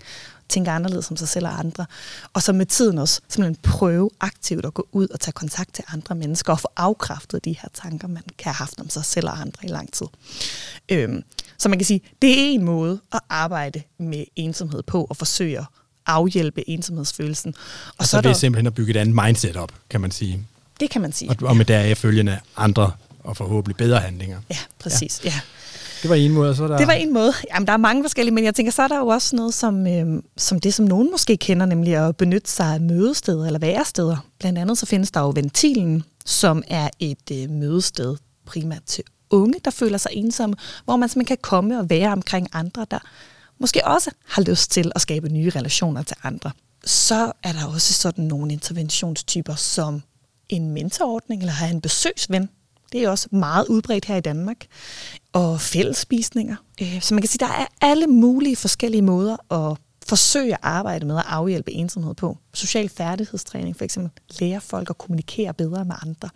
Tænke 0.48 0.70
anderledes 0.70 1.10
om 1.10 1.16
sig 1.16 1.28
selv 1.28 1.46
og 1.46 1.58
andre. 1.58 1.86
Og 2.32 2.42
så 2.42 2.52
med 2.52 2.66
tiden 2.66 2.98
også 2.98 3.20
simpelthen 3.28 3.62
prøve 3.62 4.10
aktivt 4.20 4.66
at 4.66 4.74
gå 4.74 4.88
ud 4.92 5.08
og 5.08 5.20
tage 5.20 5.32
kontakt 5.32 5.74
til 5.74 5.84
andre 5.88 6.14
mennesker 6.14 6.52
og 6.52 6.60
få 6.60 6.68
afkræftet 6.76 7.44
de 7.44 7.52
her 7.52 7.68
tanker, 7.74 8.08
man 8.08 8.22
kan 8.22 8.44
have 8.44 8.54
haft 8.54 8.80
om 8.80 8.88
sig 8.88 9.04
selv 9.04 9.28
og 9.28 9.40
andre 9.40 9.64
i 9.64 9.68
lang 9.68 9.92
tid. 9.92 10.06
Øhm, 10.88 11.22
så 11.58 11.68
man 11.68 11.78
kan 11.78 11.86
sige, 11.86 12.00
det 12.22 12.30
er 12.30 12.54
en 12.54 12.64
måde 12.64 13.00
at 13.12 13.20
arbejde 13.28 13.82
med 13.98 14.24
ensomhed 14.36 14.82
på 14.82 15.04
og 15.04 15.16
forsøge 15.16 15.58
at 15.58 15.66
afhjælpe 16.08 16.70
ensomhedsfølelsen. 16.70 17.54
Og 17.88 17.94
altså 17.98 18.10
så 18.10 18.16
er 18.16 18.20
det 18.20 18.30
er 18.30 18.34
simpelthen 18.34 18.66
at 18.66 18.74
bygge 18.74 18.90
et 18.90 18.96
andet 18.96 19.24
mindset 19.24 19.56
op, 19.56 19.72
kan 19.90 20.00
man 20.00 20.10
sige. 20.10 20.46
Det 20.80 20.90
kan 20.90 21.00
man 21.00 21.12
sige. 21.12 21.30
Og, 21.30 21.36
og 21.42 21.56
med 21.56 21.64
deraf 21.64 21.96
følgende 21.96 22.38
andre 22.56 22.92
og 23.24 23.36
forhåbentlig 23.36 23.76
bedre 23.76 23.98
handlinger. 23.98 24.38
Ja, 24.50 24.56
præcis. 24.78 25.20
Ja. 25.24 25.30
ja. 25.30 25.40
Det 26.02 26.10
var 26.10 26.16
en 26.16 26.32
måde, 26.32 26.56
så 26.56 26.68
der... 26.68 26.76
Det 26.76 26.86
var 26.86 26.92
en 26.92 27.12
måde. 27.12 27.32
Jamen, 27.54 27.66
der 27.66 27.72
er 27.72 27.76
mange 27.76 28.04
forskellige, 28.04 28.34
men 28.34 28.44
jeg 28.44 28.54
tænker, 28.54 28.72
så 28.72 28.82
er 28.82 28.88
der 28.88 28.98
jo 28.98 29.06
også 29.06 29.36
noget 29.36 29.54
som, 29.54 29.86
øh, 29.86 30.22
som 30.36 30.60
det, 30.60 30.74
som 30.74 30.86
nogen 30.86 31.10
måske 31.10 31.36
kender, 31.36 31.66
nemlig 31.66 31.96
at 31.96 32.16
benytte 32.16 32.50
sig 32.50 32.66
af 32.66 32.80
mødesteder 32.80 33.46
eller 33.46 33.58
væresteder. 33.58 34.16
Blandt 34.38 34.58
andet 34.58 34.78
så 34.78 34.86
findes 34.86 35.10
der 35.10 35.20
jo 35.20 35.32
Ventilen, 35.34 36.04
som 36.24 36.62
er 36.68 36.88
et 36.98 37.30
øh, 37.32 37.50
mødested 37.50 38.16
primært 38.46 38.82
til 38.86 39.04
unge, 39.30 39.54
der 39.64 39.70
føler 39.70 39.98
sig 39.98 40.10
ensomme, 40.14 40.56
hvor 40.84 40.96
man 40.96 41.08
simpelthen 41.08 41.36
kan 41.36 41.42
komme 41.42 41.78
og 41.78 41.90
være 41.90 42.12
omkring 42.12 42.48
andre, 42.52 42.86
der 42.90 42.98
måske 43.60 43.86
også 43.86 44.10
har 44.26 44.42
lyst 44.42 44.70
til 44.70 44.92
at 44.94 45.00
skabe 45.00 45.28
nye 45.28 45.50
relationer 45.50 46.02
til 46.02 46.16
andre. 46.22 46.50
Så 46.84 47.32
er 47.42 47.52
der 47.52 47.66
også 47.66 47.94
sådan 47.94 48.24
nogle 48.24 48.52
interventionstyper 48.52 49.54
som 49.54 50.02
en 50.48 50.70
mentorordning, 50.70 51.42
eller 51.42 51.52
have 51.52 51.70
en 51.70 51.80
besøgsven, 51.80 52.48
det 52.92 53.02
er 53.02 53.08
også 53.08 53.28
meget 53.32 53.66
udbredt 53.68 54.04
her 54.04 54.16
i 54.16 54.20
Danmark. 54.20 54.66
Og 55.32 55.60
fællesspisninger. 55.60 56.56
Øh, 56.82 57.00
så 57.02 57.14
man 57.14 57.22
kan 57.22 57.28
sige, 57.28 57.46
der 57.46 57.52
er 57.52 57.66
alle 57.80 58.06
mulige 58.06 58.56
forskellige 58.56 59.02
måder 59.02 59.52
at 59.52 59.78
forsøge 60.08 60.52
at 60.52 60.60
arbejde 60.62 61.06
med 61.06 61.16
at 61.16 61.24
afhjælpe 61.26 61.72
ensomhed 61.72 62.14
på. 62.14 62.38
Social 62.54 62.88
færdighedstræning 62.88 63.76
for 63.76 63.84
eksempel. 63.84 64.10
Lære 64.40 64.60
folk 64.60 64.90
at 64.90 64.98
kommunikere 64.98 65.54
bedre 65.54 65.84
med 65.84 65.94
andre. 66.02 66.28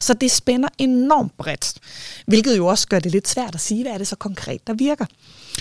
Så 0.00 0.14
det 0.14 0.30
spænder 0.30 0.68
enormt 0.78 1.36
bredt. 1.36 1.74
Hvilket 2.26 2.56
jo 2.56 2.66
også 2.66 2.88
gør 2.88 2.98
det 2.98 3.12
lidt 3.12 3.28
svært 3.28 3.54
at 3.54 3.60
sige, 3.60 3.82
hvad 3.82 3.92
er 3.92 3.98
det 3.98 4.06
så 4.06 4.16
konkret, 4.16 4.66
der 4.66 4.74
virker. 4.74 5.06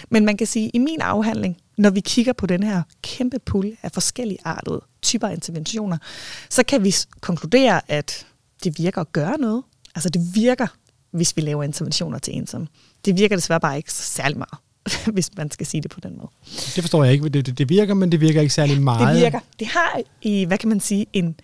Men 0.09 0.25
man 0.25 0.37
kan 0.37 0.47
sige, 0.47 0.65
at 0.65 0.71
i 0.73 0.77
min 0.77 1.01
afhandling, 1.01 1.57
når 1.77 1.89
vi 1.89 1.99
kigger 1.99 2.33
på 2.33 2.45
den 2.45 2.63
her 2.63 2.83
kæmpe 3.01 3.39
pulje 3.39 3.75
af 3.83 3.91
forskellige 3.91 4.39
artede 4.43 4.81
typer 5.01 5.27
interventioner, 5.27 5.97
så 6.49 6.63
kan 6.63 6.83
vi 6.83 6.95
konkludere, 7.21 7.91
at 7.91 8.25
det 8.63 8.77
virker 8.77 9.01
at 9.01 9.11
gøre 9.11 9.37
noget. 9.37 9.63
Altså 9.95 10.09
det 10.09 10.35
virker, 10.35 10.67
hvis 11.11 11.35
vi 11.35 11.41
laver 11.41 11.63
interventioner 11.63 12.19
til 12.19 12.35
ensomme. 12.35 12.67
Det 13.05 13.17
virker 13.17 13.35
desværre 13.35 13.59
bare 13.59 13.77
ikke 13.77 13.93
særlig 13.93 14.37
meget, 14.37 14.59
hvis 15.13 15.29
man 15.37 15.51
skal 15.51 15.65
sige 15.65 15.81
det 15.81 15.91
på 15.91 15.99
den 15.99 16.17
måde. 16.17 16.29
Det 16.45 16.83
forstår 16.83 17.03
jeg 17.03 17.13
ikke. 17.13 17.29
Det, 17.29 17.45
det, 17.45 17.57
det 17.57 17.69
virker, 17.69 17.93
men 17.93 18.11
det 18.11 18.21
virker 18.21 18.41
ikke 18.41 18.53
særlig 18.53 18.81
meget. 18.81 19.15
Det 19.15 19.23
virker. 19.23 19.39
Det 19.59 19.67
har 19.67 20.01
i, 20.21 20.45
hvad 20.45 20.57
kan 20.57 20.69
man 20.69 20.79
sige, 20.79 21.05
en... 21.13 21.39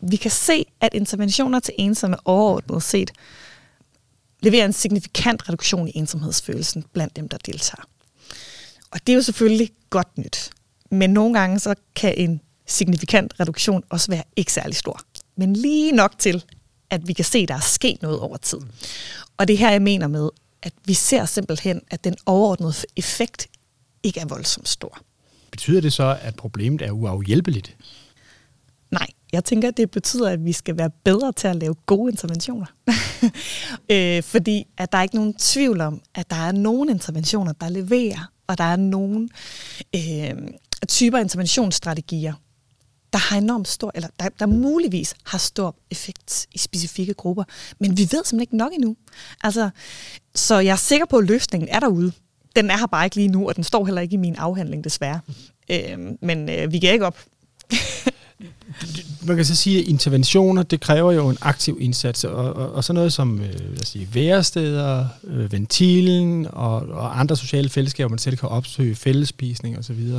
Vi 0.00 0.16
kan 0.16 0.30
se, 0.30 0.64
at 0.80 0.94
interventioner 0.94 1.60
til 1.60 1.74
ensomme 1.78 2.16
overordnet 2.24 2.82
set 2.82 3.10
leverer 4.42 4.64
en 4.64 4.72
signifikant 4.72 5.48
reduktion 5.48 5.88
i 5.88 5.92
ensomhedsfølelsen 5.94 6.84
blandt 6.92 7.16
dem, 7.16 7.28
der 7.28 7.36
deltager. 7.46 7.84
Og 8.90 9.00
det 9.06 9.12
er 9.12 9.16
jo 9.16 9.22
selvfølgelig 9.22 9.70
godt 9.90 10.18
nyt. 10.18 10.50
Men 10.90 11.10
nogle 11.10 11.38
gange 11.38 11.58
så 11.58 11.74
kan 11.94 12.14
en 12.16 12.40
signifikant 12.66 13.40
reduktion 13.40 13.82
også 13.88 14.10
være 14.10 14.22
ikke 14.36 14.52
særlig 14.52 14.76
stor. 14.76 15.00
Men 15.36 15.56
lige 15.56 15.92
nok 15.92 16.18
til, 16.18 16.44
at 16.90 17.08
vi 17.08 17.12
kan 17.12 17.24
se, 17.24 17.38
at 17.38 17.48
der 17.48 17.54
er 17.54 17.60
sket 17.60 18.02
noget 18.02 18.18
over 18.18 18.36
tid. 18.36 18.58
Og 19.36 19.48
det 19.48 19.58
her, 19.58 19.70
jeg 19.70 19.82
mener 19.82 20.06
med, 20.06 20.28
at 20.62 20.72
vi 20.84 20.94
ser 20.94 21.24
simpelthen, 21.24 21.80
at 21.90 22.04
den 22.04 22.16
overordnede 22.26 22.74
effekt 22.96 23.48
ikke 24.02 24.20
er 24.20 24.26
voldsomt 24.26 24.68
stor. 24.68 24.98
Betyder 25.50 25.80
det 25.80 25.92
så, 25.92 26.18
at 26.22 26.36
problemet 26.36 26.82
er 26.82 26.90
uafhjælpeligt? 26.90 27.76
Nej, 28.90 29.06
jeg 29.32 29.44
tænker, 29.44 29.68
at 29.68 29.76
det 29.76 29.90
betyder, 29.90 30.28
at 30.28 30.44
vi 30.44 30.52
skal 30.52 30.78
være 30.78 30.90
bedre 31.04 31.32
til 31.32 31.48
at 31.48 31.56
lave 31.56 31.74
gode 31.74 32.10
interventioner. 32.10 32.66
øh, 33.92 34.22
fordi 34.22 34.66
at 34.78 34.92
der 34.92 34.98
er 34.98 35.02
ikke 35.02 35.16
nogen 35.16 35.34
tvivl 35.34 35.80
om, 35.80 36.02
at 36.14 36.30
der 36.30 36.36
er 36.36 36.52
nogle 36.52 36.90
interventioner, 36.90 37.52
der 37.52 37.68
leverer, 37.68 38.32
og 38.46 38.58
der 38.58 38.64
er 38.64 38.76
nogle 38.76 39.28
øh, 39.96 40.34
typer 40.88 41.18
interventionsstrategier, 41.18 42.34
der 43.12 43.18
har 43.18 43.38
enormt 43.38 43.68
stor, 43.68 43.92
eller 43.94 44.08
der, 44.20 44.28
der 44.28 44.46
muligvis 44.46 45.14
har 45.24 45.38
stor 45.38 45.76
effekt 45.90 46.46
i 46.52 46.58
specifikke 46.58 47.14
grupper. 47.14 47.44
Men 47.78 47.96
vi 47.96 48.02
ved 48.02 48.08
simpelthen 48.08 48.40
ikke 48.40 48.56
nok 48.56 48.72
endnu. 48.72 48.96
Altså, 49.44 49.70
så 50.34 50.58
jeg 50.58 50.72
er 50.72 50.76
sikker 50.76 51.06
på, 51.06 51.16
at 51.16 51.26
løsningen 51.26 51.68
er 51.68 51.80
derude. 51.80 52.12
Den 52.56 52.70
er 52.70 52.78
her 52.78 52.86
bare 52.86 53.06
ikke 53.06 53.16
lige 53.16 53.28
nu, 53.28 53.48
og 53.48 53.56
den 53.56 53.64
står 53.64 53.84
heller 53.84 54.02
ikke 54.02 54.14
i 54.14 54.16
min 54.16 54.36
afhandling, 54.36 54.84
desværre. 54.84 55.20
Øh, 55.70 55.98
men 56.22 56.48
øh, 56.48 56.72
vi 56.72 56.78
gav 56.78 56.92
ikke 56.92 57.06
op. 57.06 57.18
man 59.22 59.36
kan 59.36 59.44
så 59.44 59.56
sige, 59.56 59.78
at 59.78 59.88
interventioner, 59.88 60.62
det 60.62 60.80
kræver 60.80 61.12
jo 61.12 61.28
en 61.28 61.38
aktiv 61.40 61.78
indsats, 61.80 62.24
og, 62.24 62.52
og, 62.52 62.72
og 62.72 62.84
sådan 62.84 62.94
noget 62.94 63.12
som 63.12 63.40
øh, 63.40 63.54
lad 63.70 63.82
os 63.82 63.88
sige, 63.88 64.08
væresteder, 64.12 65.06
øh, 65.24 65.52
ventilen 65.52 66.46
og, 66.52 66.76
og 66.76 67.20
andre 67.20 67.36
sociale 67.36 67.68
fællesskaber, 67.68 68.08
man 68.08 68.18
selv 68.18 68.36
kan 68.36 68.48
opsøge, 68.48 68.94
fællespisning 68.94 69.78
osv., 69.78 70.12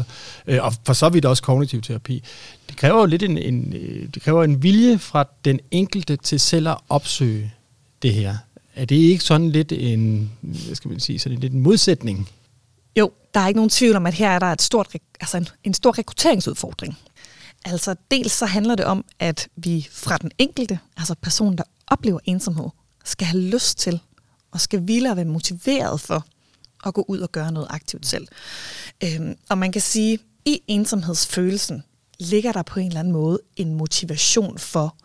øh, 0.48 0.64
og 0.64 0.74
for 0.86 0.94
så 0.94 1.10
vidt 1.10 1.26
også 1.26 1.44
kognitiv 1.44 1.82
terapi, 1.82 2.24
det 2.70 2.78
kræver 2.78 3.00
jo 3.00 3.06
lidt 3.06 3.24
en, 3.24 3.38
en, 3.38 3.74
øh, 3.74 4.08
det 4.14 4.22
kræver 4.22 4.44
en 4.44 4.64
vilje 4.64 4.98
fra 4.98 5.26
den 5.46 5.60
enkelte 5.72 6.16
til 6.16 6.40
selv 6.40 6.68
at 6.68 6.78
opsøge 6.90 7.54
det 8.02 8.14
her. 8.14 8.36
Er 8.76 8.86
det 8.86 8.96
ikke 8.96 9.24
sådan 9.24 9.50
lidt 9.50 9.72
en, 9.72 10.32
hvad 10.42 10.76
skal 10.76 10.90
man 10.90 11.00
sige, 11.00 11.20
sådan 11.20 11.40
lidt 11.40 11.54
en 11.54 11.60
modsætning? 11.60 12.30
Jo, 12.96 13.12
der 13.34 13.40
er 13.40 13.48
ikke 13.48 13.58
nogen 13.58 13.70
tvivl 13.70 13.96
om, 13.96 14.06
at 14.06 14.14
her 14.14 14.30
er 14.30 14.40
der 14.40 14.48
et 14.48 14.62
stort, 14.62 14.88
altså 15.20 15.38
en, 15.38 15.48
en 15.64 15.74
stor 15.74 15.98
rekrutteringsudfordring. 15.98 16.98
Altså 17.66 17.96
dels 18.12 18.32
så 18.32 18.46
handler 18.46 18.76
det 18.76 18.86
om, 18.86 19.06
at 19.20 19.50
vi 19.56 19.88
fra 19.92 20.18
den 20.18 20.32
enkelte, 20.38 20.80
altså 20.98 21.16
personen, 21.22 21.58
der 21.58 21.64
oplever 21.88 22.20
ensomhed, 22.26 22.70
skal 23.04 23.28
have 23.28 23.42
lyst 23.42 23.78
til 23.78 24.00
og 24.52 24.62
skal 24.62 24.88
ville 24.88 25.10
og 25.12 25.16
være 25.16 25.26
motiveret 25.26 26.02
for 26.02 26.26
at 26.86 26.94
gå 26.94 27.06
ud 27.08 27.20
og 27.20 27.32
gøre 27.32 27.52
noget 27.52 27.68
aktivt 27.70 28.06
selv. 28.06 28.28
Øhm, 29.04 29.36
og 29.50 29.58
man 29.58 29.72
kan 29.72 29.82
sige, 29.82 30.20
i 30.46 30.62
ensomhedsfølelsen 30.68 31.84
ligger 32.20 32.52
der 32.52 32.62
på 32.62 32.80
en 32.80 32.88
eller 32.88 33.00
anden 33.00 33.14
måde 33.14 33.40
en 33.56 33.76
motivation 33.76 34.58
for 34.58 34.96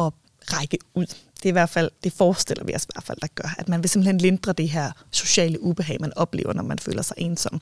at 0.00 0.12
række 0.52 0.78
ud. 0.94 1.06
Det 1.06 1.44
er 1.44 1.48
i 1.48 1.52
hvert 1.52 1.70
fald, 1.70 1.90
det 2.04 2.12
forestiller 2.12 2.64
vi 2.64 2.74
os 2.74 2.84
i 2.84 2.88
hvert 2.94 3.04
fald, 3.04 3.18
der 3.22 3.26
gør, 3.34 3.54
at 3.58 3.68
man 3.68 3.82
vil 3.82 3.90
simpelthen 3.90 4.18
lindre 4.18 4.52
det 4.52 4.68
her 4.68 4.92
sociale 5.10 5.62
ubehag, 5.62 5.96
man 6.00 6.12
oplever, 6.16 6.52
når 6.52 6.62
man 6.62 6.78
føler 6.78 7.02
sig 7.02 7.16
ensom. 7.18 7.60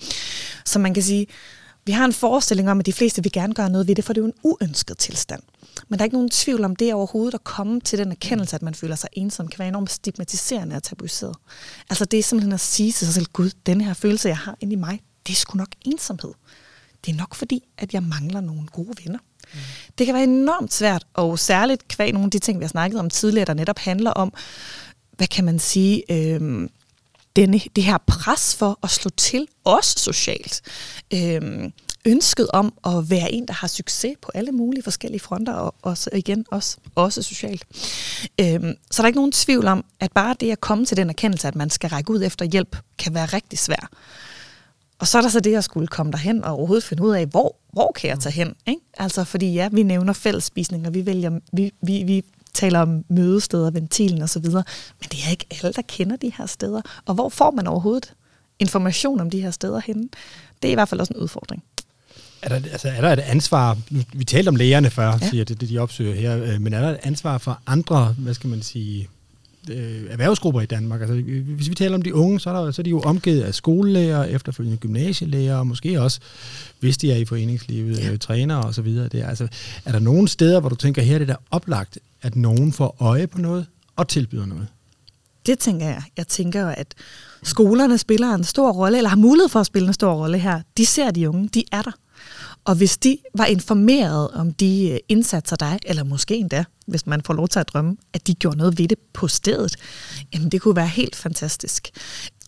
Så 0.64 0.78
man 0.78 0.94
kan 0.94 1.02
sige, 1.02 1.26
vi 1.86 1.92
har 1.92 2.04
en 2.04 2.12
forestilling 2.12 2.70
om, 2.70 2.80
at 2.80 2.86
de 2.86 2.92
fleste 2.92 3.22
vil 3.22 3.32
gerne 3.32 3.54
gøre 3.54 3.70
noget 3.70 3.88
ved 3.88 3.94
det, 3.94 4.04
for 4.04 4.12
det 4.12 4.20
er 4.20 4.24
jo 4.24 4.26
en 4.26 4.40
uønsket 4.42 4.98
tilstand. 4.98 5.42
Men 5.88 5.98
der 5.98 6.02
er 6.02 6.04
ikke 6.04 6.16
nogen 6.16 6.30
tvivl 6.30 6.64
om 6.64 6.76
det 6.76 6.94
overhovedet 6.94 7.34
at 7.34 7.44
komme 7.44 7.80
til 7.80 7.98
den 7.98 8.10
erkendelse, 8.10 8.56
at 8.56 8.62
man 8.62 8.74
føler 8.74 8.96
sig 8.96 9.08
ensom, 9.12 9.48
kan 9.48 9.58
være 9.58 9.68
enormt 9.68 9.90
stigmatiserende 9.90 10.76
og 10.76 10.82
tabuiseret. 10.82 11.36
Altså 11.90 12.04
det 12.04 12.18
er 12.18 12.22
simpelthen 12.22 12.52
at 12.52 12.60
sige 12.60 12.92
til 12.92 13.06
sig 13.06 13.14
selv, 13.14 13.26
Gud, 13.32 13.50
den 13.66 13.80
her 13.80 13.94
følelse, 13.94 14.28
jeg 14.28 14.38
har 14.38 14.56
inde 14.60 14.72
i 14.72 14.76
mig, 14.76 15.02
det 15.26 15.32
er 15.32 15.36
sgu 15.36 15.58
nok 15.58 15.68
ensomhed. 15.84 16.32
Det 17.06 17.12
er 17.12 17.16
nok 17.16 17.34
fordi, 17.34 17.62
at 17.78 17.94
jeg 17.94 18.02
mangler 18.02 18.40
nogle 18.40 18.66
gode 18.66 18.94
venner. 19.04 19.18
Mm. 19.54 19.60
Det 19.98 20.06
kan 20.06 20.14
være 20.14 20.24
enormt 20.24 20.72
svært, 20.72 21.06
og 21.14 21.38
særligt 21.38 21.88
kvæg 21.88 22.12
nogle 22.12 22.26
af 22.26 22.30
de 22.30 22.38
ting, 22.38 22.58
vi 22.58 22.64
har 22.64 22.68
snakket 22.68 23.00
om 23.00 23.10
tidligere, 23.10 23.44
der 23.44 23.54
netop 23.54 23.78
handler 23.78 24.10
om, 24.10 24.32
hvad 25.16 25.26
kan 25.26 25.44
man 25.44 25.58
sige, 25.58 26.12
øh, 26.12 26.68
denne, 27.36 27.60
det 27.76 27.84
her 27.84 27.98
pres 28.06 28.56
for 28.56 28.78
at 28.82 28.90
slå 28.90 29.08
til, 29.08 29.48
også 29.64 29.94
socialt. 29.98 30.62
Øhm, 31.14 31.72
ønsket 32.06 32.48
om 32.52 32.74
at 32.86 33.10
være 33.10 33.32
en, 33.32 33.46
der 33.46 33.52
har 33.52 33.66
succes 33.68 34.14
på 34.22 34.30
alle 34.34 34.52
mulige 34.52 34.82
forskellige 34.82 35.20
fronter, 35.20 35.52
og 35.52 35.74
også, 35.82 36.10
igen 36.12 36.44
også, 36.50 36.76
også 36.94 37.22
socialt. 37.22 37.64
Øhm, 38.40 38.74
så 38.90 39.02
der 39.02 39.02
er 39.02 39.06
ikke 39.06 39.18
nogen 39.18 39.32
tvivl 39.32 39.66
om, 39.66 39.84
at 40.00 40.12
bare 40.12 40.36
det 40.40 40.50
at 40.50 40.60
komme 40.60 40.86
til 40.86 40.96
den 40.96 41.08
erkendelse, 41.08 41.48
at 41.48 41.54
man 41.54 41.70
skal 41.70 41.90
række 41.90 42.10
ud 42.10 42.22
efter 42.22 42.44
hjælp, 42.44 42.76
kan 42.98 43.14
være 43.14 43.26
rigtig 43.26 43.58
svært. 43.58 43.88
Og 44.98 45.06
så 45.06 45.18
er 45.18 45.22
der 45.22 45.28
så 45.28 45.40
det 45.40 45.56
at 45.56 45.64
skulle 45.64 45.86
komme 45.86 46.12
derhen 46.12 46.44
og 46.44 46.52
overhovedet 46.52 46.84
finde 46.84 47.02
ud 47.02 47.14
af, 47.14 47.26
hvor, 47.26 47.56
hvor 47.72 47.92
kan 47.92 48.10
jeg 48.10 48.18
tage 48.18 48.32
hen? 48.32 48.54
Ikke? 48.66 48.80
Altså 48.98 49.24
fordi 49.24 49.52
ja, 49.52 49.68
vi 49.72 49.82
nævner 49.82 50.12
fællesspisninger, 50.12 50.90
vi, 50.90 51.06
vælger, 51.06 51.40
vi, 51.52 51.72
vi, 51.82 52.02
vi 52.02 52.24
taler 52.54 52.80
om 52.80 53.04
mødesteder, 53.08 53.70
ventilen 53.70 54.22
osv., 54.22 54.44
men 54.44 55.08
det 55.10 55.18
er 55.26 55.30
ikke 55.30 55.46
alle, 55.50 55.72
der 55.72 55.82
kender 55.88 56.16
de 56.16 56.32
her 56.38 56.46
steder. 56.46 56.82
Og 57.06 57.14
hvor 57.14 57.28
får 57.28 57.50
man 57.50 57.66
overhovedet 57.66 58.12
information 58.58 59.20
om 59.20 59.30
de 59.30 59.40
her 59.40 59.50
steder 59.50 59.80
henne? 59.80 60.08
Det 60.62 60.68
er 60.68 60.72
i 60.72 60.74
hvert 60.74 60.88
fald 60.88 61.00
også 61.00 61.12
en 61.16 61.20
udfordring. 61.20 61.64
Er 62.42 62.48
der, 62.48 62.54
altså, 62.56 62.88
er 62.88 63.00
der 63.00 63.12
et 63.12 63.18
ansvar, 63.18 63.78
nu, 63.90 64.00
vi 64.12 64.24
talte 64.24 64.48
om 64.48 64.56
lægerne 64.56 64.90
før, 64.90 65.18
ja. 65.20 65.28
siger 65.28 65.44
det, 65.44 65.60
det 65.60 65.68
de 65.68 65.78
opsøger 65.78 66.14
her, 66.14 66.42
øh, 66.42 66.60
men 66.60 66.72
er 66.72 66.80
der 66.80 66.90
et 66.90 66.98
ansvar 67.02 67.38
for 67.38 67.60
andre, 67.66 68.14
hvad 68.18 68.34
skal 68.34 68.50
man 68.50 68.62
sige, 68.62 69.08
øh, 69.70 70.02
erhvervsgrupper 70.08 70.60
i 70.60 70.66
Danmark? 70.66 71.00
Altså, 71.00 71.14
hvis 71.56 71.68
vi 71.68 71.74
taler 71.74 71.94
om 71.94 72.02
de 72.02 72.14
unge, 72.14 72.40
så 72.40 72.50
er, 72.50 72.64
der, 72.64 72.70
så 72.70 72.82
er 72.82 72.84
de 72.84 72.90
jo 72.90 73.00
omgivet 73.00 73.42
af 73.42 73.54
skolelærer, 73.54 74.24
efterfølgende 74.24 74.78
gymnasielærer, 74.78 75.56
og 75.56 75.66
måske 75.66 76.00
også, 76.00 76.20
hvis 76.80 76.98
de 76.98 77.12
er 77.12 77.16
i 77.16 77.24
foreningslivet, 77.24 77.98
ja. 77.98 78.12
øh, 78.12 78.18
trænere 78.18 78.72
så 78.72 78.82
videre. 78.82 79.08
Det 79.08 79.20
er, 79.20 79.28
altså, 79.28 79.48
er 79.84 79.92
der 79.92 79.98
nogle 79.98 80.28
steder, 80.28 80.60
hvor 80.60 80.68
du 80.68 80.76
tænker, 80.76 81.02
her 81.02 81.14
er 81.14 81.18
det 81.18 81.28
der 81.28 81.36
oplagt, 81.50 81.98
at 82.22 82.36
nogen 82.36 82.72
får 82.72 82.96
øje 83.00 83.26
på 83.26 83.38
noget 83.38 83.66
og 83.96 84.08
tilbyder 84.08 84.46
noget? 84.46 84.66
Det 85.46 85.58
tænker 85.58 85.86
jeg. 85.86 86.02
Jeg 86.16 86.28
tænker 86.28 86.66
at 86.66 86.94
skolerne 87.42 87.98
spiller 87.98 88.34
en 88.34 88.44
stor 88.44 88.72
rolle, 88.72 88.96
eller 88.96 89.10
har 89.10 89.16
mulighed 89.16 89.48
for 89.48 89.60
at 89.60 89.66
spille 89.66 89.88
en 89.88 89.94
stor 89.94 90.12
rolle 90.12 90.38
her. 90.38 90.60
De 90.76 90.86
ser 90.86 91.10
de 91.10 91.28
unge, 91.28 91.48
de 91.48 91.64
er 91.72 91.82
der. 91.82 91.90
Og 92.64 92.74
hvis 92.74 92.96
de 92.96 93.18
var 93.34 93.44
informeret 93.44 94.30
om 94.30 94.52
de 94.52 94.90
øh, 94.90 94.98
indsatser, 95.08 95.56
der 95.56 95.66
er, 95.66 95.78
eller 95.86 96.04
måske 96.04 96.34
endda, 96.36 96.64
hvis 96.86 97.06
man 97.06 97.22
får 97.22 97.34
lov 97.34 97.48
til 97.48 97.58
at 97.58 97.68
drømme, 97.68 97.96
at 98.12 98.26
de 98.26 98.34
gjorde 98.34 98.58
noget 98.58 98.78
ved 98.78 98.88
det 98.88 98.98
på 99.12 99.28
stedet, 99.28 99.76
jamen 100.34 100.48
det 100.48 100.60
kunne 100.60 100.76
være 100.76 100.88
helt 100.88 101.16
fantastisk. 101.16 101.90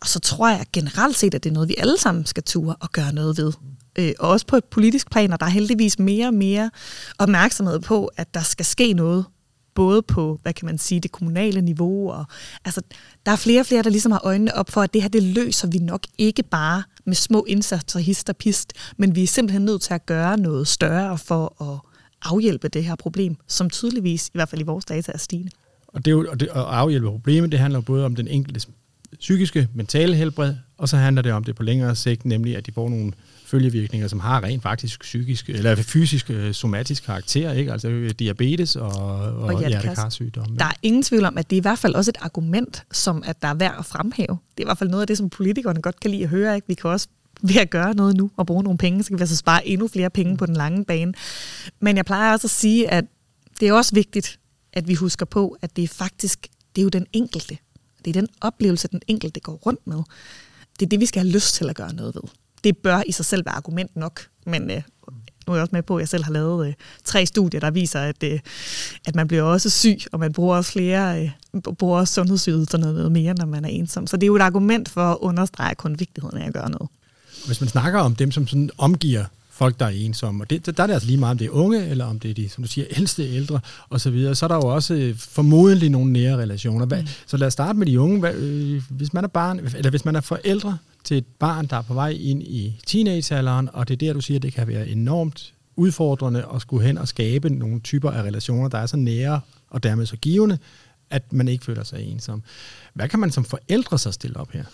Og 0.00 0.08
så 0.08 0.20
tror 0.20 0.48
jeg 0.48 0.66
generelt 0.72 1.16
set, 1.16 1.34
at 1.34 1.44
det 1.44 1.50
er 1.50 1.54
noget, 1.54 1.68
vi 1.68 1.74
alle 1.78 1.98
sammen 1.98 2.26
skal 2.26 2.42
ture 2.42 2.76
og 2.80 2.92
gøre 2.92 3.12
noget 3.12 3.38
ved. 3.38 3.52
Øh, 3.98 4.12
og 4.18 4.28
også 4.28 4.46
på 4.46 4.56
et 4.56 4.64
politisk 4.64 5.10
plan, 5.10 5.32
og 5.32 5.40
der 5.40 5.46
er 5.46 5.50
heldigvis 5.50 5.98
mere 5.98 6.26
og 6.26 6.34
mere 6.34 6.70
opmærksomhed 7.18 7.80
på, 7.80 8.10
at 8.16 8.34
der 8.34 8.42
skal 8.42 8.64
ske 8.64 8.92
noget 8.92 9.24
både 9.76 10.02
på, 10.02 10.40
hvad 10.42 10.52
kan 10.52 10.66
man 10.66 10.78
sige, 10.78 11.00
det 11.00 11.12
kommunale 11.12 11.60
niveau, 11.60 12.10
og 12.10 12.24
altså, 12.64 12.80
der 13.26 13.32
er 13.32 13.36
flere 13.36 13.60
og 13.60 13.66
flere, 13.66 13.82
der 13.82 13.90
ligesom 13.90 14.12
har 14.12 14.20
øjnene 14.24 14.54
op 14.54 14.70
for, 14.70 14.82
at 14.82 14.94
det 14.94 15.02
her, 15.02 15.08
det 15.08 15.22
løser 15.22 15.68
vi 15.68 15.78
nok 15.78 16.06
ikke 16.18 16.42
bare 16.42 16.82
med 17.04 17.14
små 17.14 17.44
indsatser, 17.48 17.98
hist 17.98 18.28
og 18.28 18.36
pist, 18.36 18.72
men 18.96 19.14
vi 19.14 19.22
er 19.22 19.26
simpelthen 19.26 19.64
nødt 19.64 19.82
til 19.82 19.94
at 19.94 20.06
gøre 20.06 20.36
noget 20.38 20.68
større 20.68 21.18
for 21.18 21.62
at 21.62 21.80
afhjælpe 22.22 22.68
det 22.68 22.84
her 22.84 22.94
problem, 22.94 23.36
som 23.46 23.70
tydeligvis, 23.70 24.28
i 24.28 24.30
hvert 24.34 24.48
fald 24.48 24.60
i 24.60 24.64
vores 24.64 24.84
data, 24.84 25.12
er 25.12 25.18
stigende. 25.18 25.50
Og, 25.88 26.04
det 26.04 26.10
er 26.10 26.12
jo, 26.12 26.26
og 26.30 26.40
det, 26.40 26.46
at 26.46 26.56
afhjælpe 26.56 27.10
problemet, 27.10 27.52
det 27.52 27.60
handler 27.60 27.80
både 27.80 28.04
om 28.04 28.16
den 28.16 28.28
enkelte 28.28 28.68
psykiske, 29.20 29.68
mentale 29.74 30.16
helbred, 30.16 30.54
og 30.78 30.88
så 30.88 30.96
handler 30.96 31.22
det 31.22 31.32
om 31.32 31.44
det 31.44 31.56
på 31.56 31.62
længere 31.62 31.96
sigt, 31.96 32.24
nemlig 32.24 32.56
at 32.56 32.66
de 32.66 32.72
får 32.72 32.88
nogle 32.88 33.12
følgevirkninger, 33.46 34.08
som 34.08 34.20
har 34.20 34.44
rent 34.44 34.62
faktisk 34.62 35.00
psykisk, 35.00 35.48
eller 35.48 35.76
fysisk, 35.76 36.30
øh, 36.30 36.54
somatisk 36.54 37.04
karakter, 37.04 37.52
ikke? 37.52 37.72
altså 37.72 37.88
øh, 37.88 38.10
diabetes 38.10 38.76
og, 38.76 38.92
og, 38.92 39.36
og 39.36 39.68
hjertekarsygdomme. 39.68 40.56
Der 40.58 40.64
er 40.64 40.74
ingen 40.82 41.02
tvivl 41.02 41.24
om, 41.24 41.38
at 41.38 41.50
det 41.50 41.56
er 41.56 41.60
i 41.60 41.62
hvert 41.62 41.78
fald 41.78 41.94
også 41.94 42.10
et 42.10 42.18
argument, 42.20 42.84
som 42.92 43.22
at 43.26 43.42
der 43.42 43.48
er 43.48 43.54
værd 43.54 43.74
at 43.78 43.84
fremhæve. 43.84 44.26
Det 44.26 44.58
er 44.58 44.62
i 44.62 44.64
hvert 44.64 44.78
fald 44.78 44.90
noget 44.90 45.00
af 45.00 45.06
det, 45.06 45.18
som 45.18 45.30
politikerne 45.30 45.82
godt 45.82 46.00
kan 46.00 46.10
lide 46.10 46.22
at 46.22 46.28
høre. 46.28 46.54
Ikke? 46.54 46.68
Vi 46.68 46.74
kan 46.74 46.90
også 46.90 47.08
ved 47.42 47.56
at 47.56 47.70
gøre 47.70 47.94
noget 47.94 48.16
nu 48.16 48.30
og 48.36 48.46
bruge 48.46 48.62
nogle 48.62 48.78
penge, 48.78 49.02
så 49.02 49.08
kan 49.08 49.18
vi 49.18 49.22
altså 49.22 49.36
spare 49.36 49.68
endnu 49.68 49.88
flere 49.88 50.10
penge 50.10 50.36
på 50.36 50.46
den 50.46 50.56
lange 50.56 50.84
bane. 50.84 51.14
Men 51.80 51.96
jeg 51.96 52.04
plejer 52.04 52.32
også 52.32 52.46
at 52.46 52.50
sige, 52.50 52.90
at 52.90 53.04
det 53.60 53.68
er 53.68 53.72
også 53.72 53.94
vigtigt, 53.94 54.38
at 54.72 54.88
vi 54.88 54.94
husker 54.94 55.26
på, 55.26 55.56
at 55.62 55.76
det 55.76 55.84
er 55.84 55.88
faktisk, 55.88 56.48
det 56.76 56.80
er 56.80 56.82
jo 56.82 56.88
den 56.88 57.06
enkelte. 57.12 57.58
Det 58.04 58.16
er 58.16 58.20
den 58.20 58.28
oplevelse, 58.40 58.88
den 58.88 59.02
enkelte 59.06 59.40
går 59.40 59.52
rundt 59.52 59.86
med. 59.86 60.02
Det 60.80 60.86
er 60.86 60.88
det, 60.88 61.00
vi 61.00 61.06
skal 61.06 61.22
have 61.22 61.32
lyst 61.32 61.54
til 61.54 61.70
at 61.70 61.76
gøre 61.76 61.94
noget 61.94 62.14
ved 62.14 62.22
det 62.66 62.76
bør 62.78 63.02
i 63.06 63.12
sig 63.12 63.24
selv 63.24 63.44
være 63.46 63.54
argument 63.54 63.96
nok, 63.96 64.20
men 64.46 64.70
øh, 64.70 64.82
nu 65.46 65.52
er 65.52 65.56
jeg 65.56 65.62
også 65.62 65.74
med 65.74 65.82
på, 65.82 65.96
at 65.96 66.00
jeg 66.00 66.08
selv 66.08 66.24
har 66.24 66.32
lavet 66.32 66.68
øh, 66.68 66.74
tre 67.04 67.26
studier, 67.26 67.60
der 67.60 67.70
viser, 67.70 68.00
at, 68.00 68.22
øh, 68.22 68.38
at 69.06 69.14
man 69.14 69.28
bliver 69.28 69.42
også 69.42 69.70
syg, 69.70 69.98
og 70.12 70.20
man 70.20 70.32
bruger 70.32 70.56
også 70.56 70.72
flere, 70.72 71.22
øh, 71.22 71.60
bruger 71.78 71.98
også 71.98 72.14
sundhedsydelser 72.14 72.78
noget 72.78 73.12
mere, 73.12 73.34
når 73.34 73.46
man 73.46 73.64
er 73.64 73.68
ensom. 73.68 74.06
Så 74.06 74.16
det 74.16 74.22
er 74.22 74.26
jo 74.26 74.36
et 74.36 74.40
argument 74.40 74.88
for 74.88 75.12
at 75.12 75.18
understrege 75.20 75.74
kun 75.74 75.96
vigtigheden 75.98 76.38
af 76.38 76.46
at 76.46 76.52
gøre 76.52 76.70
noget. 76.70 76.88
Hvis 77.46 77.60
man 77.60 77.68
snakker 77.68 78.00
om 78.00 78.14
dem, 78.14 78.32
som 78.32 78.46
sådan 78.46 78.70
omgiver 78.78 79.24
folk, 79.50 79.80
der 79.80 79.86
er 79.86 79.90
ensomme. 79.90 80.44
Og 80.44 80.50
det, 80.50 80.76
der 80.76 80.82
er 80.82 80.86
det 80.86 80.94
altså 80.94 81.06
lige 81.06 81.18
meget, 81.18 81.30
om 81.30 81.38
det 81.38 81.44
er 81.44 81.50
unge, 81.50 81.88
eller 81.88 82.04
om 82.04 82.20
det 82.20 82.30
er 82.30 82.34
de, 82.34 82.48
som 82.48 82.64
du 82.64 82.68
siger, 82.68 82.86
ældste, 82.90 83.34
ældre 83.34 83.60
osv. 83.90 83.98
Så, 83.98 84.10
videre. 84.10 84.34
så 84.34 84.46
er 84.46 84.48
der 84.48 84.56
jo 84.56 84.62
også 84.62 84.94
øh, 84.94 85.16
formodentlig 85.18 85.90
nogle 85.90 86.12
nære 86.12 86.36
relationer. 86.36 86.86
Hvad, 86.86 87.02
mm. 87.02 87.08
Så 87.26 87.36
lad 87.36 87.46
os 87.46 87.52
starte 87.52 87.78
med 87.78 87.86
de 87.86 88.00
unge. 88.00 88.20
Hvad, 88.20 88.34
øh, 88.34 88.82
hvis 88.90 89.12
man 89.12 89.24
er 89.24 89.28
barn, 89.28 89.58
eller 89.58 89.90
hvis 89.90 90.04
man 90.04 90.16
er 90.16 90.20
forældre 90.20 90.78
til 91.06 91.16
et 91.16 91.26
barn, 91.26 91.66
der 91.66 91.76
er 91.76 91.82
på 91.82 91.94
vej 91.94 92.08
ind 92.20 92.42
i 92.42 92.80
teenagealderen, 92.86 93.68
og 93.72 93.88
det 93.88 93.94
er 93.94 93.98
der, 93.98 94.12
du 94.12 94.20
siger, 94.20 94.40
det 94.40 94.52
kan 94.52 94.68
være 94.68 94.88
enormt 94.88 95.54
udfordrende 95.76 96.46
at 96.54 96.60
skulle 96.60 96.86
hen 96.86 96.98
og 96.98 97.08
skabe 97.08 97.50
nogle 97.50 97.80
typer 97.80 98.10
af 98.10 98.22
relationer, 98.22 98.68
der 98.68 98.78
er 98.78 98.86
så 98.86 98.96
nære 98.96 99.40
og 99.70 99.82
dermed 99.82 100.06
så 100.06 100.16
givende, 100.16 100.58
at 101.10 101.32
man 101.32 101.48
ikke 101.48 101.64
føler 101.64 101.84
sig 101.84 102.02
ensom. 102.02 102.42
Hvad 102.94 103.08
kan 103.08 103.18
man 103.18 103.30
som 103.30 103.44
forældre 103.44 103.98
så 103.98 104.12
stille 104.12 104.36
op 104.36 104.50
her? 104.50 104.64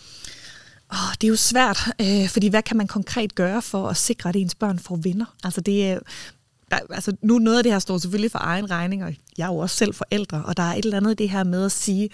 Oh, 0.90 1.14
det 1.20 1.24
er 1.24 1.28
jo 1.28 1.36
svært, 1.36 1.78
øh, 2.00 2.28
fordi 2.28 2.48
hvad 2.48 2.62
kan 2.62 2.76
man 2.76 2.86
konkret 2.86 3.34
gøre 3.34 3.62
for 3.62 3.88
at 3.88 3.96
sikre, 3.96 4.28
at 4.28 4.36
ens 4.36 4.54
børn 4.54 4.78
får 4.78 4.96
venner? 4.96 5.34
Altså 5.44 5.60
det 5.60 5.90
er, 5.90 5.98
der, 6.70 6.78
altså 6.90 7.16
nu 7.22 7.38
noget 7.38 7.58
af 7.58 7.62
det 7.62 7.72
her 7.72 7.78
står 7.78 7.98
selvfølgelig 7.98 8.30
for 8.30 8.38
egen 8.42 8.70
regning, 8.70 9.04
og 9.04 9.14
jeg 9.38 9.44
er 9.44 9.52
jo 9.52 9.58
også 9.58 9.76
selv 9.76 9.94
forældre, 9.94 10.44
og 10.44 10.56
der 10.56 10.62
er 10.62 10.74
et 10.74 10.84
eller 10.84 10.96
andet 10.96 11.18
det 11.18 11.30
her 11.30 11.44
med 11.44 11.64
at 11.64 11.72
sige, 11.72 12.08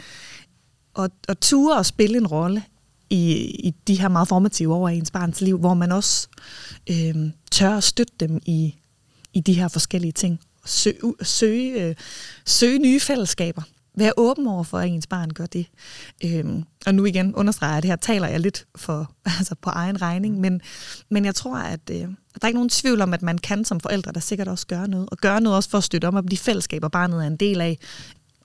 at, 0.98 1.10
at 1.28 1.38
ture 1.38 1.76
og 1.76 1.86
spille 1.86 2.18
en 2.18 2.26
rolle 2.26 2.62
i, 3.10 3.32
i 3.44 3.74
de 3.86 4.00
her 4.00 4.08
meget 4.08 4.28
formative 4.28 4.74
år 4.74 4.88
af 4.88 4.92
ens 4.92 5.10
barns 5.10 5.40
liv, 5.40 5.58
hvor 5.58 5.74
man 5.74 5.92
også 5.92 6.28
øh, 6.90 7.16
tør 7.50 7.76
at 7.76 7.84
støtte 7.84 8.12
dem 8.20 8.40
i, 8.46 8.74
i 9.32 9.40
de 9.40 9.52
her 9.52 9.68
forskellige 9.68 10.12
ting. 10.12 10.40
Søge, 10.64 11.14
søge, 11.22 11.84
øh, 11.84 11.94
søge 12.44 12.78
nye 12.78 13.00
fællesskaber. 13.00 13.62
Vær 13.98 14.10
åben 14.16 14.46
over 14.46 14.62
for, 14.62 14.78
at 14.78 14.88
ens 14.88 15.06
barn 15.06 15.30
gør 15.30 15.46
det. 15.46 15.66
Øhm, 16.24 16.64
og 16.86 16.94
nu 16.94 17.04
igen 17.04 17.34
understreger 17.34 17.72
jeg, 17.72 17.76
at 17.76 17.82
det 17.82 17.90
her 17.90 17.96
taler 17.96 18.28
jeg 18.28 18.40
lidt 18.40 18.66
for, 18.76 19.12
altså 19.38 19.54
på 19.54 19.70
egen 19.70 20.02
regning, 20.02 20.40
men, 20.40 20.60
men 21.10 21.24
jeg 21.24 21.34
tror, 21.34 21.56
at, 21.56 21.80
øh, 21.90 21.96
at 22.00 22.08
der 22.34 22.38
er 22.42 22.46
ikke 22.46 22.56
nogen 22.56 22.68
tvivl 22.68 23.00
om, 23.00 23.14
at 23.14 23.22
man 23.22 23.38
kan 23.38 23.64
som 23.64 23.80
forældre, 23.80 24.12
der 24.12 24.20
sikkert 24.20 24.48
også 24.48 24.66
gøre 24.66 24.88
noget, 24.88 25.08
og 25.10 25.16
gøre 25.18 25.40
noget 25.40 25.56
også 25.56 25.70
for 25.70 25.78
at 25.78 25.84
støtte 25.84 26.08
om, 26.08 26.16
at 26.16 26.24
de 26.30 26.36
fællesskaber, 26.36 26.88
barnet 26.88 27.22
er 27.22 27.26
en 27.26 27.36
del 27.36 27.60
af. 27.60 27.78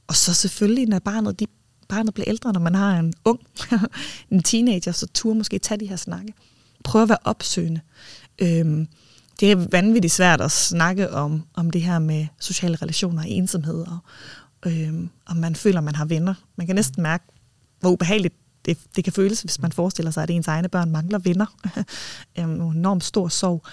Og 0.08 0.15
så 0.15 0.34
selvfølgelig, 0.34 0.88
når 0.88 0.99
barnet, 0.99 1.39
de, 1.39 1.47
barnet 1.89 2.13
bliver 2.13 2.30
ældre, 2.30 2.54
når 2.54 2.60
man 2.60 2.76
har 2.76 3.00
en 3.00 3.13
ung, 3.26 3.39
en 4.32 4.43
teenager, 4.43 4.91
så 4.91 5.08
turde 5.13 5.38
måske 5.38 5.60
tage 5.60 5.80
de 5.80 5.88
her 5.88 5.96
snakke. 5.96 6.34
Prøv 6.84 7.02
at 7.02 7.10
være 7.10 7.17
opsøgende. 7.24 7.82
Øhm, 8.39 8.88
det 9.39 9.52
er 9.52 9.67
vanvittigt 9.72 10.13
svært 10.13 10.41
at 10.41 10.52
snakke 10.52 11.12
om, 11.12 11.43
om 11.54 11.72
det 11.72 11.82
her 11.82 12.00
med 12.00 12.28
sociale 12.39 12.76
relationer 12.76 13.22
og 13.22 13.30
ensomhed, 13.30 13.86
og, 13.88 13.98
øhm, 14.65 15.10
om 15.26 15.38
man 15.38 15.56
føler, 15.56 15.82
man 15.82 15.96
har 15.96 16.06
venner. 16.06 16.34
Man 16.56 16.67
kan 16.67 16.76
næsten 16.76 17.04
mærke, 17.04 17.24
hvor 17.80 17.91
ubehageligt 17.91 18.36
det, 18.65 18.78
det 18.96 19.04
kan 19.04 19.13
føles, 19.13 19.41
hvis 19.41 19.62
man 19.62 19.72
forestiller 19.72 20.12
sig, 20.12 20.24
at 20.24 20.30
ens 20.30 20.48
egne 20.48 20.69
børn 20.69 20.91
mangler 20.91 21.19
venner. 21.19 21.46
en 22.36 22.43
øhm, 22.43 22.62
enormt 22.62 23.04
stor 23.04 23.28
sorg. 23.28 23.63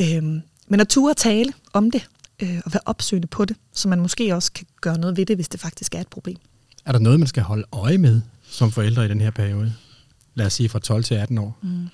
Øhm, 0.00 0.42
men 0.68 0.80
at 0.80 0.88
ture 0.88 1.14
tale 1.14 1.52
om 1.72 1.90
det, 1.90 2.08
øh, 2.42 2.60
og 2.64 2.72
være 2.72 2.82
opsøgende 2.86 3.28
på 3.28 3.44
det, 3.44 3.56
så 3.72 3.88
man 3.88 4.00
måske 4.00 4.34
også 4.34 4.52
kan 4.52 4.66
gøre 4.80 4.98
noget 4.98 5.16
ved 5.16 5.26
det, 5.26 5.36
hvis 5.36 5.48
det 5.48 5.60
faktisk 5.60 5.94
er 5.94 6.00
et 6.00 6.08
problem. 6.08 6.38
Er 6.86 6.92
der 6.92 6.98
noget, 6.98 7.20
man 7.20 7.28
skal 7.28 7.42
holde 7.42 7.64
øje 7.72 7.98
med 7.98 8.20
som 8.42 8.72
forældre 8.72 9.04
i 9.04 9.08
den 9.08 9.20
her 9.20 9.30
periode? 9.30 9.74
Lad 10.34 10.46
os 10.46 10.52
sige 10.52 10.68
fra 10.68 10.78
12 10.78 11.04
til 11.04 11.14
18 11.14 11.38
år. 11.38 11.58
Mm. 11.62 11.88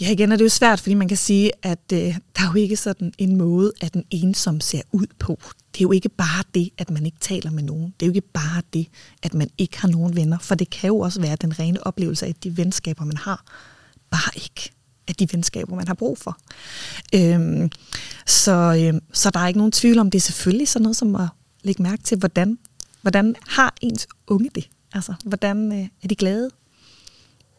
Ja, 0.00 0.10
igen 0.10 0.32
er 0.32 0.36
det 0.36 0.44
jo 0.44 0.48
svært, 0.48 0.80
fordi 0.80 0.94
man 0.94 1.08
kan 1.08 1.16
sige, 1.16 1.50
at 1.62 1.92
øh, 1.92 1.98
der 1.98 2.42
er 2.42 2.52
jo 2.54 2.54
ikke 2.54 2.76
sådan 2.76 3.12
en 3.18 3.36
måde, 3.36 3.72
at 3.80 3.94
den 3.94 4.04
ensom 4.10 4.60
ser 4.60 4.82
ud 4.92 5.06
på. 5.18 5.38
Det 5.72 5.80
er 5.80 5.82
jo 5.82 5.92
ikke 5.92 6.08
bare 6.08 6.44
det, 6.54 6.70
at 6.78 6.90
man 6.90 7.06
ikke 7.06 7.18
taler 7.20 7.50
med 7.50 7.62
nogen. 7.62 7.94
Det 8.00 8.06
er 8.06 8.06
jo 8.06 8.10
ikke 8.10 8.28
bare 8.32 8.62
det, 8.72 8.86
at 9.22 9.34
man 9.34 9.48
ikke 9.58 9.80
har 9.80 9.88
nogen 9.88 10.16
venner. 10.16 10.38
For 10.38 10.54
det 10.54 10.70
kan 10.70 10.88
jo 10.88 10.98
også 10.98 11.20
være 11.20 11.36
den 11.36 11.58
rene 11.58 11.86
oplevelse 11.86 12.26
af, 12.26 12.34
de 12.34 12.56
venskaber, 12.56 13.04
man 13.04 13.16
har, 13.16 13.44
bare 14.10 14.30
ikke 14.34 14.70
af 15.08 15.14
de 15.14 15.28
venskaber, 15.32 15.76
man 15.76 15.86
har 15.86 15.94
brug 15.94 16.18
for. 16.18 16.38
Øhm, 17.14 17.70
så, 18.26 18.52
øhm, 18.52 19.00
så 19.12 19.30
der 19.30 19.40
er 19.40 19.48
ikke 19.48 19.58
nogen 19.58 19.72
tvivl 19.72 19.98
om, 19.98 20.10
det 20.10 20.18
er 20.18 20.22
selvfølgelig 20.22 20.68
sådan 20.68 20.82
noget 20.82 20.96
som 20.96 21.16
at 21.16 21.28
lægge 21.62 21.82
mærke 21.82 22.02
til, 22.02 22.18
hvordan, 22.18 22.58
hvordan 23.02 23.34
har 23.48 23.74
ens 23.80 24.06
unge 24.26 24.50
det? 24.54 24.68
Altså, 24.92 25.14
hvordan 25.24 25.72
øh, 25.72 25.88
er 26.02 26.08
de 26.08 26.14
glade? 26.14 26.50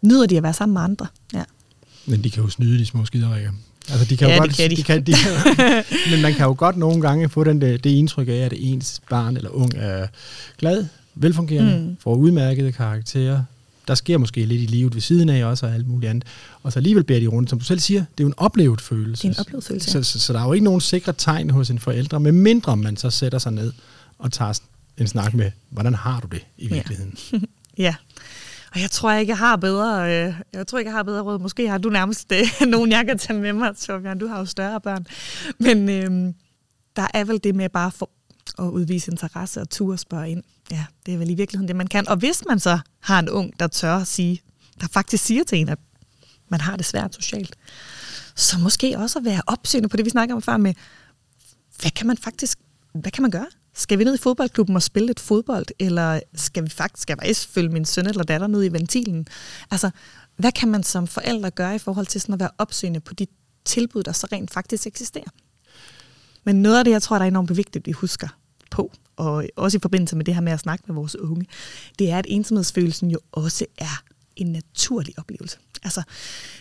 Nyder 0.01 0.25
de 0.25 0.37
at 0.37 0.43
være 0.43 0.53
sammen 0.53 0.73
med 0.73 0.81
andre? 0.81 1.07
Ja. 1.33 1.43
Men 2.05 2.23
de 2.23 2.29
kan 2.29 2.43
jo 2.43 2.49
snyde 2.49 2.79
de 2.79 2.85
små 2.85 3.05
skiderikker. 3.05 3.51
Altså, 3.89 4.05
de 4.05 4.17
kan 4.17 4.27
ja, 4.27 4.35
jo 4.35 4.39
godt, 4.39 4.51
de 4.51 4.55
kan 4.55 4.69
de. 4.69 4.75
de, 4.75 4.83
kan, 4.83 5.03
de 5.05 5.13
kan, 5.13 5.83
men 6.11 6.21
man 6.21 6.33
kan 6.33 6.45
jo 6.45 6.55
godt 6.57 6.77
nogle 6.77 7.01
gange 7.01 7.29
få 7.29 7.43
den, 7.43 7.61
det, 7.61 7.83
det 7.83 7.89
indtryk 7.89 8.27
af, 8.27 8.31
at 8.31 8.53
ens 8.55 9.01
barn 9.09 9.37
eller 9.37 9.49
ung 9.49 9.71
er 9.75 10.07
glad, 10.57 10.85
velfungerende, 11.15 11.87
mm. 11.87 11.97
får 11.99 12.15
udmærkede 12.15 12.71
karakterer. 12.71 13.43
Der 13.87 13.95
sker 13.95 14.17
måske 14.17 14.45
lidt 14.45 14.61
i 14.61 14.65
livet 14.65 14.93
ved 14.93 15.01
siden 15.01 15.29
af 15.29 15.45
også, 15.45 15.65
og 15.65 15.73
alt 15.73 15.87
muligt 15.87 16.09
andet. 16.09 16.25
Og 16.63 16.71
så 16.71 16.79
alligevel 16.79 17.03
bærer 17.03 17.19
de 17.19 17.27
rundt, 17.27 17.49
som 17.49 17.59
du 17.59 17.65
selv 17.65 17.79
siger, 17.79 17.99
det 17.99 18.19
er 18.19 18.23
jo 18.23 18.27
en 18.27 18.33
oplevet 18.37 18.81
følelse. 18.81 19.27
Det 19.27 19.37
er 19.37 19.39
en 19.39 19.39
oplevet 19.39 19.63
følelse, 19.63 19.97
ja. 19.97 20.03
så, 20.03 20.11
så, 20.11 20.19
så 20.19 20.33
der 20.33 20.39
er 20.39 20.45
jo 20.45 20.53
ikke 20.53 20.63
nogen 20.63 20.81
sikre 20.81 21.13
tegn 21.17 21.49
hos 21.49 21.69
en 21.69 21.79
forældre, 21.79 22.19
med 22.19 22.31
mindre 22.31 22.77
man 22.77 22.97
så 22.97 23.09
sætter 23.09 23.37
sig 23.37 23.51
ned 23.51 23.73
og 24.19 24.31
tager 24.31 24.53
en 24.97 25.07
snak 25.07 25.33
med, 25.33 25.51
hvordan 25.69 25.93
har 25.93 26.19
du 26.19 26.27
det 26.27 26.45
i 26.57 26.67
virkeligheden? 26.67 27.17
Ja. 27.31 27.37
ja. 27.85 27.95
Og 28.73 28.81
jeg 28.81 28.91
tror 28.91 29.13
ikke, 29.13 29.29
jeg 29.29 29.37
har 29.37 29.55
bedre, 29.55 30.25
øh, 30.27 30.33
jeg 30.53 30.67
tror 30.67 30.79
ikke, 30.79 30.89
jeg 30.89 30.97
har 30.97 31.03
bedre 31.03 31.21
råd. 31.21 31.39
Måske 31.39 31.69
har 31.69 31.77
du 31.77 31.89
nærmest 31.89 32.31
øh, 32.31 32.45
nogen, 32.67 32.91
jeg 32.91 33.05
kan 33.05 33.17
tage 33.17 33.39
med 33.39 33.53
mig, 33.53 33.77
Torbjørn. 33.77 34.19
Du 34.19 34.27
har 34.27 34.39
jo 34.39 34.45
større 34.45 34.81
børn. 34.81 35.05
Men 35.59 35.89
øh, 35.89 36.33
der 36.95 37.07
er 37.13 37.23
vel 37.23 37.39
det 37.43 37.55
med 37.55 37.69
bare 37.69 37.91
for, 37.91 38.09
og 38.57 38.73
udvise 38.73 39.11
interesse 39.11 39.61
og 39.61 39.69
ture 39.69 39.97
spørge 39.97 40.29
ind. 40.29 40.43
Ja, 40.71 40.85
det 41.05 41.13
er 41.13 41.17
vel 41.17 41.29
i 41.29 41.33
virkeligheden 41.33 41.67
det, 41.67 41.75
man 41.75 41.87
kan. 41.87 42.09
Og 42.09 42.17
hvis 42.17 42.43
man 42.47 42.59
så 42.59 42.79
har 42.99 43.19
en 43.19 43.29
ung, 43.29 43.59
der 43.59 43.67
tør 43.67 43.95
at 43.95 44.07
sige, 44.07 44.41
der 44.81 44.87
faktisk 44.87 45.25
siger 45.25 45.43
til 45.43 45.57
en, 45.57 45.69
at 45.69 45.79
man 46.49 46.61
har 46.61 46.77
det 46.77 46.85
svært 46.85 47.15
socialt, 47.15 47.55
så 48.35 48.59
måske 48.59 48.97
også 48.97 49.19
at 49.19 49.25
være 49.25 49.41
opsøgende 49.47 49.89
på 49.89 49.97
det, 49.97 50.05
vi 50.05 50.09
snakker 50.09 50.35
om 50.35 50.41
før 50.41 50.57
med, 50.57 50.73
hvad 51.81 51.91
kan 51.91 52.07
man 52.07 52.17
faktisk, 52.17 52.59
hvad 52.93 53.11
kan 53.11 53.21
man 53.21 53.31
gøre? 53.31 53.47
Skal 53.75 53.99
vi 53.99 54.03
ned 54.03 54.15
i 54.15 54.17
fodboldklubben 54.17 54.75
og 54.75 54.83
spille 54.83 55.07
lidt 55.07 55.19
fodbold, 55.19 55.65
eller 55.79 56.19
skal 56.35 56.63
vi 56.63 56.69
faktisk, 56.69 57.01
skal 57.01 57.17
jeg 57.23 57.35
følge 57.35 57.69
min 57.69 57.85
søn 57.85 58.07
eller 58.07 58.23
datter 58.23 58.47
ned 58.47 58.63
i 58.63 58.71
ventilen? 58.71 59.27
Altså, 59.71 59.89
hvad 60.37 60.51
kan 60.51 60.69
man 60.69 60.83
som 60.83 61.07
forældre 61.07 61.51
gøre 61.51 61.75
i 61.75 61.79
forhold 61.79 62.05
til 62.05 62.21
sådan 62.21 62.33
at 62.33 62.39
være 62.39 62.49
opsøgende 62.57 62.99
på 62.99 63.13
de 63.13 63.27
tilbud, 63.65 64.03
der 64.03 64.11
så 64.11 64.27
rent 64.31 64.51
faktisk 64.51 64.87
eksisterer? 64.87 65.29
Men 66.43 66.61
noget 66.61 66.77
af 66.77 66.83
det, 66.83 66.91
jeg 66.91 67.01
tror, 67.01 67.17
der 67.17 67.23
er 67.23 67.27
enormt 67.27 67.57
vigtigt, 67.57 67.85
vi 67.85 67.91
husker 67.91 68.27
på, 68.71 68.91
og 69.15 69.45
også 69.55 69.77
i 69.77 69.81
forbindelse 69.81 70.15
med 70.15 70.25
det 70.25 70.33
her 70.33 70.41
med 70.41 70.51
at 70.51 70.59
snakke 70.59 70.83
med 70.87 70.95
vores 70.95 71.15
unge, 71.15 71.45
det 71.99 72.11
er, 72.11 72.19
at 72.19 72.25
ensomhedsfølelsen 72.29 73.11
jo 73.11 73.19
også 73.31 73.65
er 73.77 74.03
en 74.35 74.47
naturlig 74.51 75.19
oplevelse. 75.19 75.57
Altså, 75.83 76.03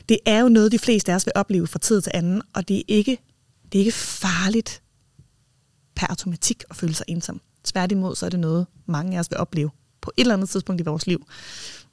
det 0.09 0.19
er 0.27 0.41
jo 0.41 0.49
noget, 0.49 0.73
de 0.73 0.79
fleste 0.79 1.13
af 1.13 1.17
os 1.17 1.27
vil 1.27 1.33
opleve 1.35 1.67
fra 1.67 1.79
tid 1.79 2.03
til 2.03 2.13
anden, 2.15 2.43
og 2.53 2.69
det 2.69 2.77
er 2.77 2.83
ikke, 2.89 3.19
det 3.73 3.79
er 3.79 3.79
ikke 3.79 3.93
farligt 3.93 4.83
per 5.95 6.07
automatik 6.07 6.65
at 6.71 6.77
føle 6.77 6.95
sig 6.95 7.05
ensom. 7.09 7.41
Tværtimod 7.65 8.17
så 8.17 8.27
er 8.27 8.31
det 8.31 8.41
noget, 8.41 8.67
mange 8.87 9.17
af 9.17 9.21
os 9.21 9.31
vil 9.31 9.39
opleve 9.39 9.71
på 10.01 10.13
et 10.17 10.21
eller 10.21 10.35
andet 10.35 10.51
tidspunkt 10.51 10.81
i 10.81 10.85
vores 10.85 11.07
liv. 11.07 11.27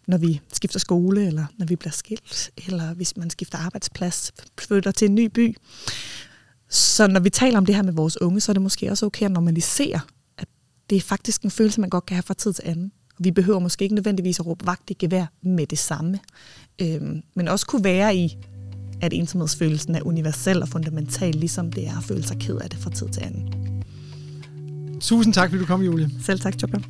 Når 0.08 0.18
vi 0.18 0.42
skifter 0.54 0.80
skole, 0.80 1.28
eller 1.28 1.46
når 1.58 1.66
vi 1.66 1.76
bliver 1.76 1.92
skilt, 1.92 2.52
eller 2.68 2.94
hvis 2.94 3.18
man 3.18 3.30
skifter 3.30 3.58
arbejdsplads, 3.58 4.32
flytter 4.60 4.92
til 4.92 5.10
en 5.10 5.16
ny 5.16 5.26
by. 5.26 5.56
Så 6.70 7.08
når 7.08 7.20
vi 7.20 7.30
taler 7.30 7.58
om 7.58 7.66
det 7.66 7.76
her 7.76 7.84
med 7.84 7.94
vores 7.94 8.22
unge, 8.22 8.40
så 8.40 8.52
er 8.52 8.54
det 8.54 8.62
måske 8.62 8.92
også 8.92 9.06
okay 9.06 9.26
at 9.26 9.32
normalisere, 9.32 10.00
at 10.38 10.48
det 10.90 10.96
er 10.96 11.02
faktisk 11.02 11.42
en 11.42 11.52
følelse, 11.52 11.82
man 11.82 11.90
godt 11.90 12.06
kan 12.06 12.16
have 12.16 12.24
fra 12.24 12.34
tid 12.34 12.54
til 12.54 12.64
anden. 12.66 12.92
Vi 13.20 13.32
behøver 13.32 13.60
måske 13.60 13.84
ikke 13.84 13.96
nødvendigvis 13.96 14.40
at 14.40 14.46
råbe 14.46 14.66
vagt 14.66 14.90
i 14.90 14.94
gevær 14.94 15.26
med 15.42 15.68
det 15.68 15.80
samme, 15.80 16.20
øhm, 16.82 17.22
men 17.36 17.48
også 17.48 17.66
kunne 17.66 17.84
være 17.84 18.16
i, 18.16 18.38
at 19.02 19.14
ensomhedsfølelsen 19.14 19.96
er 19.96 20.02
universel 20.04 20.62
og 20.62 20.70
fundamental, 20.70 21.36
ligesom 21.36 21.72
det 21.72 21.88
er 21.88 21.98
at 21.98 22.04
føle 22.04 22.24
sig 22.24 22.38
ked 22.40 22.56
af 22.56 22.70
det 22.70 22.80
fra 22.80 22.90
tid 22.90 23.10
til 23.10 23.22
anden. 23.22 23.59
Tusind 25.02 25.34
tak, 25.34 25.50
fordi 25.50 25.62
du 25.62 25.66
kom, 25.66 25.82
Julie. 25.82 26.10
Selv 26.22 26.40
tak, 26.40 26.58
Torbjørn. 26.58 26.84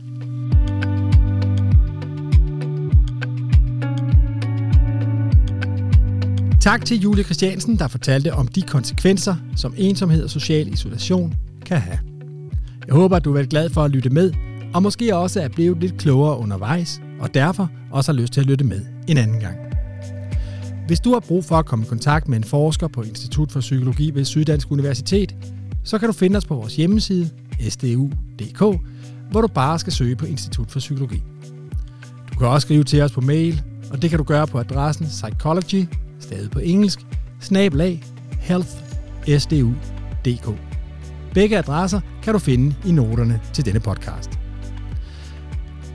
Tak 6.62 6.86
til 6.86 7.00
Julie 7.00 7.24
Christiansen, 7.24 7.80
der 7.80 7.88
fortalte 7.88 8.34
om 8.34 8.48
de 8.48 8.62
konsekvenser, 8.62 9.36
som 9.56 9.74
ensomhed 9.78 10.24
og 10.24 10.30
social 10.30 10.74
isolation 10.74 11.34
kan 11.66 11.78
have. 11.78 12.00
Jeg 12.88 12.96
håber, 12.96 13.16
at 13.16 13.26
du 13.26 13.36
er 13.36 13.44
glad 13.44 13.70
for 13.70 13.84
at 13.84 13.92
lytte 13.92 14.10
med, 14.10 14.34
og 14.74 14.84
måske 14.84 15.16
også 15.16 15.42
er 15.42 15.48
blevet 15.48 15.78
lidt 15.80 15.98
klogere 15.98 16.38
undervejs, 16.38 17.02
og 17.20 17.34
derfor 17.34 17.70
også 17.92 18.12
har 18.12 18.20
lyst 18.20 18.34
til 18.34 18.42
at 18.42 18.48
lytte 18.48 18.66
med 18.66 18.82
en 19.08 19.18
anden 19.18 19.40
gang. 19.40 19.58
Hvis 20.88 21.00
du 21.00 21.14
har 21.14 21.20
brug 21.20 21.46
for 21.46 21.56
at 21.56 21.66
komme 21.66 21.86
i 21.86 21.88
kontakt 21.88 22.28
med 22.28 22.38
en 22.38 22.44
forsker 22.44 22.88
på 22.88 23.02
Institut 23.02 23.52
for 23.52 23.60
Psykologi 23.60 24.12
ved 24.14 24.26
Syddansk 24.26 24.72
Universitet, 24.72 25.36
så 25.84 25.98
kan 25.98 26.08
du 26.08 26.14
finde 26.14 26.38
os 26.38 26.46
på 26.46 26.56
vores 26.56 26.76
hjemmeside 26.76 27.30
sdu.dk, 27.70 28.60
hvor 29.32 29.42
du 29.42 29.48
bare 29.48 29.80
skal 29.80 29.94
søge 29.94 30.16
på 30.16 30.26
Institut 30.26 30.72
for 30.72 30.80
Psykologi. 30.80 31.24
Du 32.34 32.40
kan 32.40 32.48
også 32.48 32.66
skrive 32.66 32.84
til 32.84 33.02
os 33.02 33.12
på 33.12 33.22
mail, 33.22 33.62
og 33.92 34.02
det 34.02 34.10
kan 34.10 34.20
du 34.20 34.24
gøre 34.24 34.48
på 34.48 34.60
adressen 34.60 35.06
psychology, 35.06 35.88
stadig 36.20 36.52
på 36.52 36.60
engelsk, 36.60 37.00
snablag 37.40 38.04
healthsdu.dk. 38.40 40.50
Begge 41.34 41.58
adresser 41.58 42.02
kan 42.24 42.34
du 42.34 42.40
finde 42.40 42.76
i 42.86 42.92
noterne 42.92 43.42
til 43.54 43.66
denne 43.66 43.80
podcast. 43.80 44.30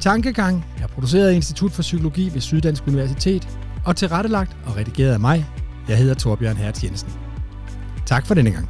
Tankegang 0.01 0.65
er 0.83 0.87
produceret 0.87 1.29
af 1.29 1.35
Institut 1.35 1.73
for 1.73 1.83
Psykologi 1.83 2.31
ved 2.35 2.41
Syddansk 2.41 2.87
Universitet 2.87 3.49
og 3.85 3.97
tilrettelagt 3.97 4.57
og 4.67 4.77
redigeret 4.77 5.13
af 5.13 5.21
mig. 5.21 5.47
Jeg 5.89 5.99
hedder 5.99 6.15
Torbjørn 6.15 6.57
Hertz 6.57 6.85
Jensen. 6.85 7.09
Tak 8.07 8.27
for 8.27 8.35
denne 8.35 8.51
gang. 8.51 8.69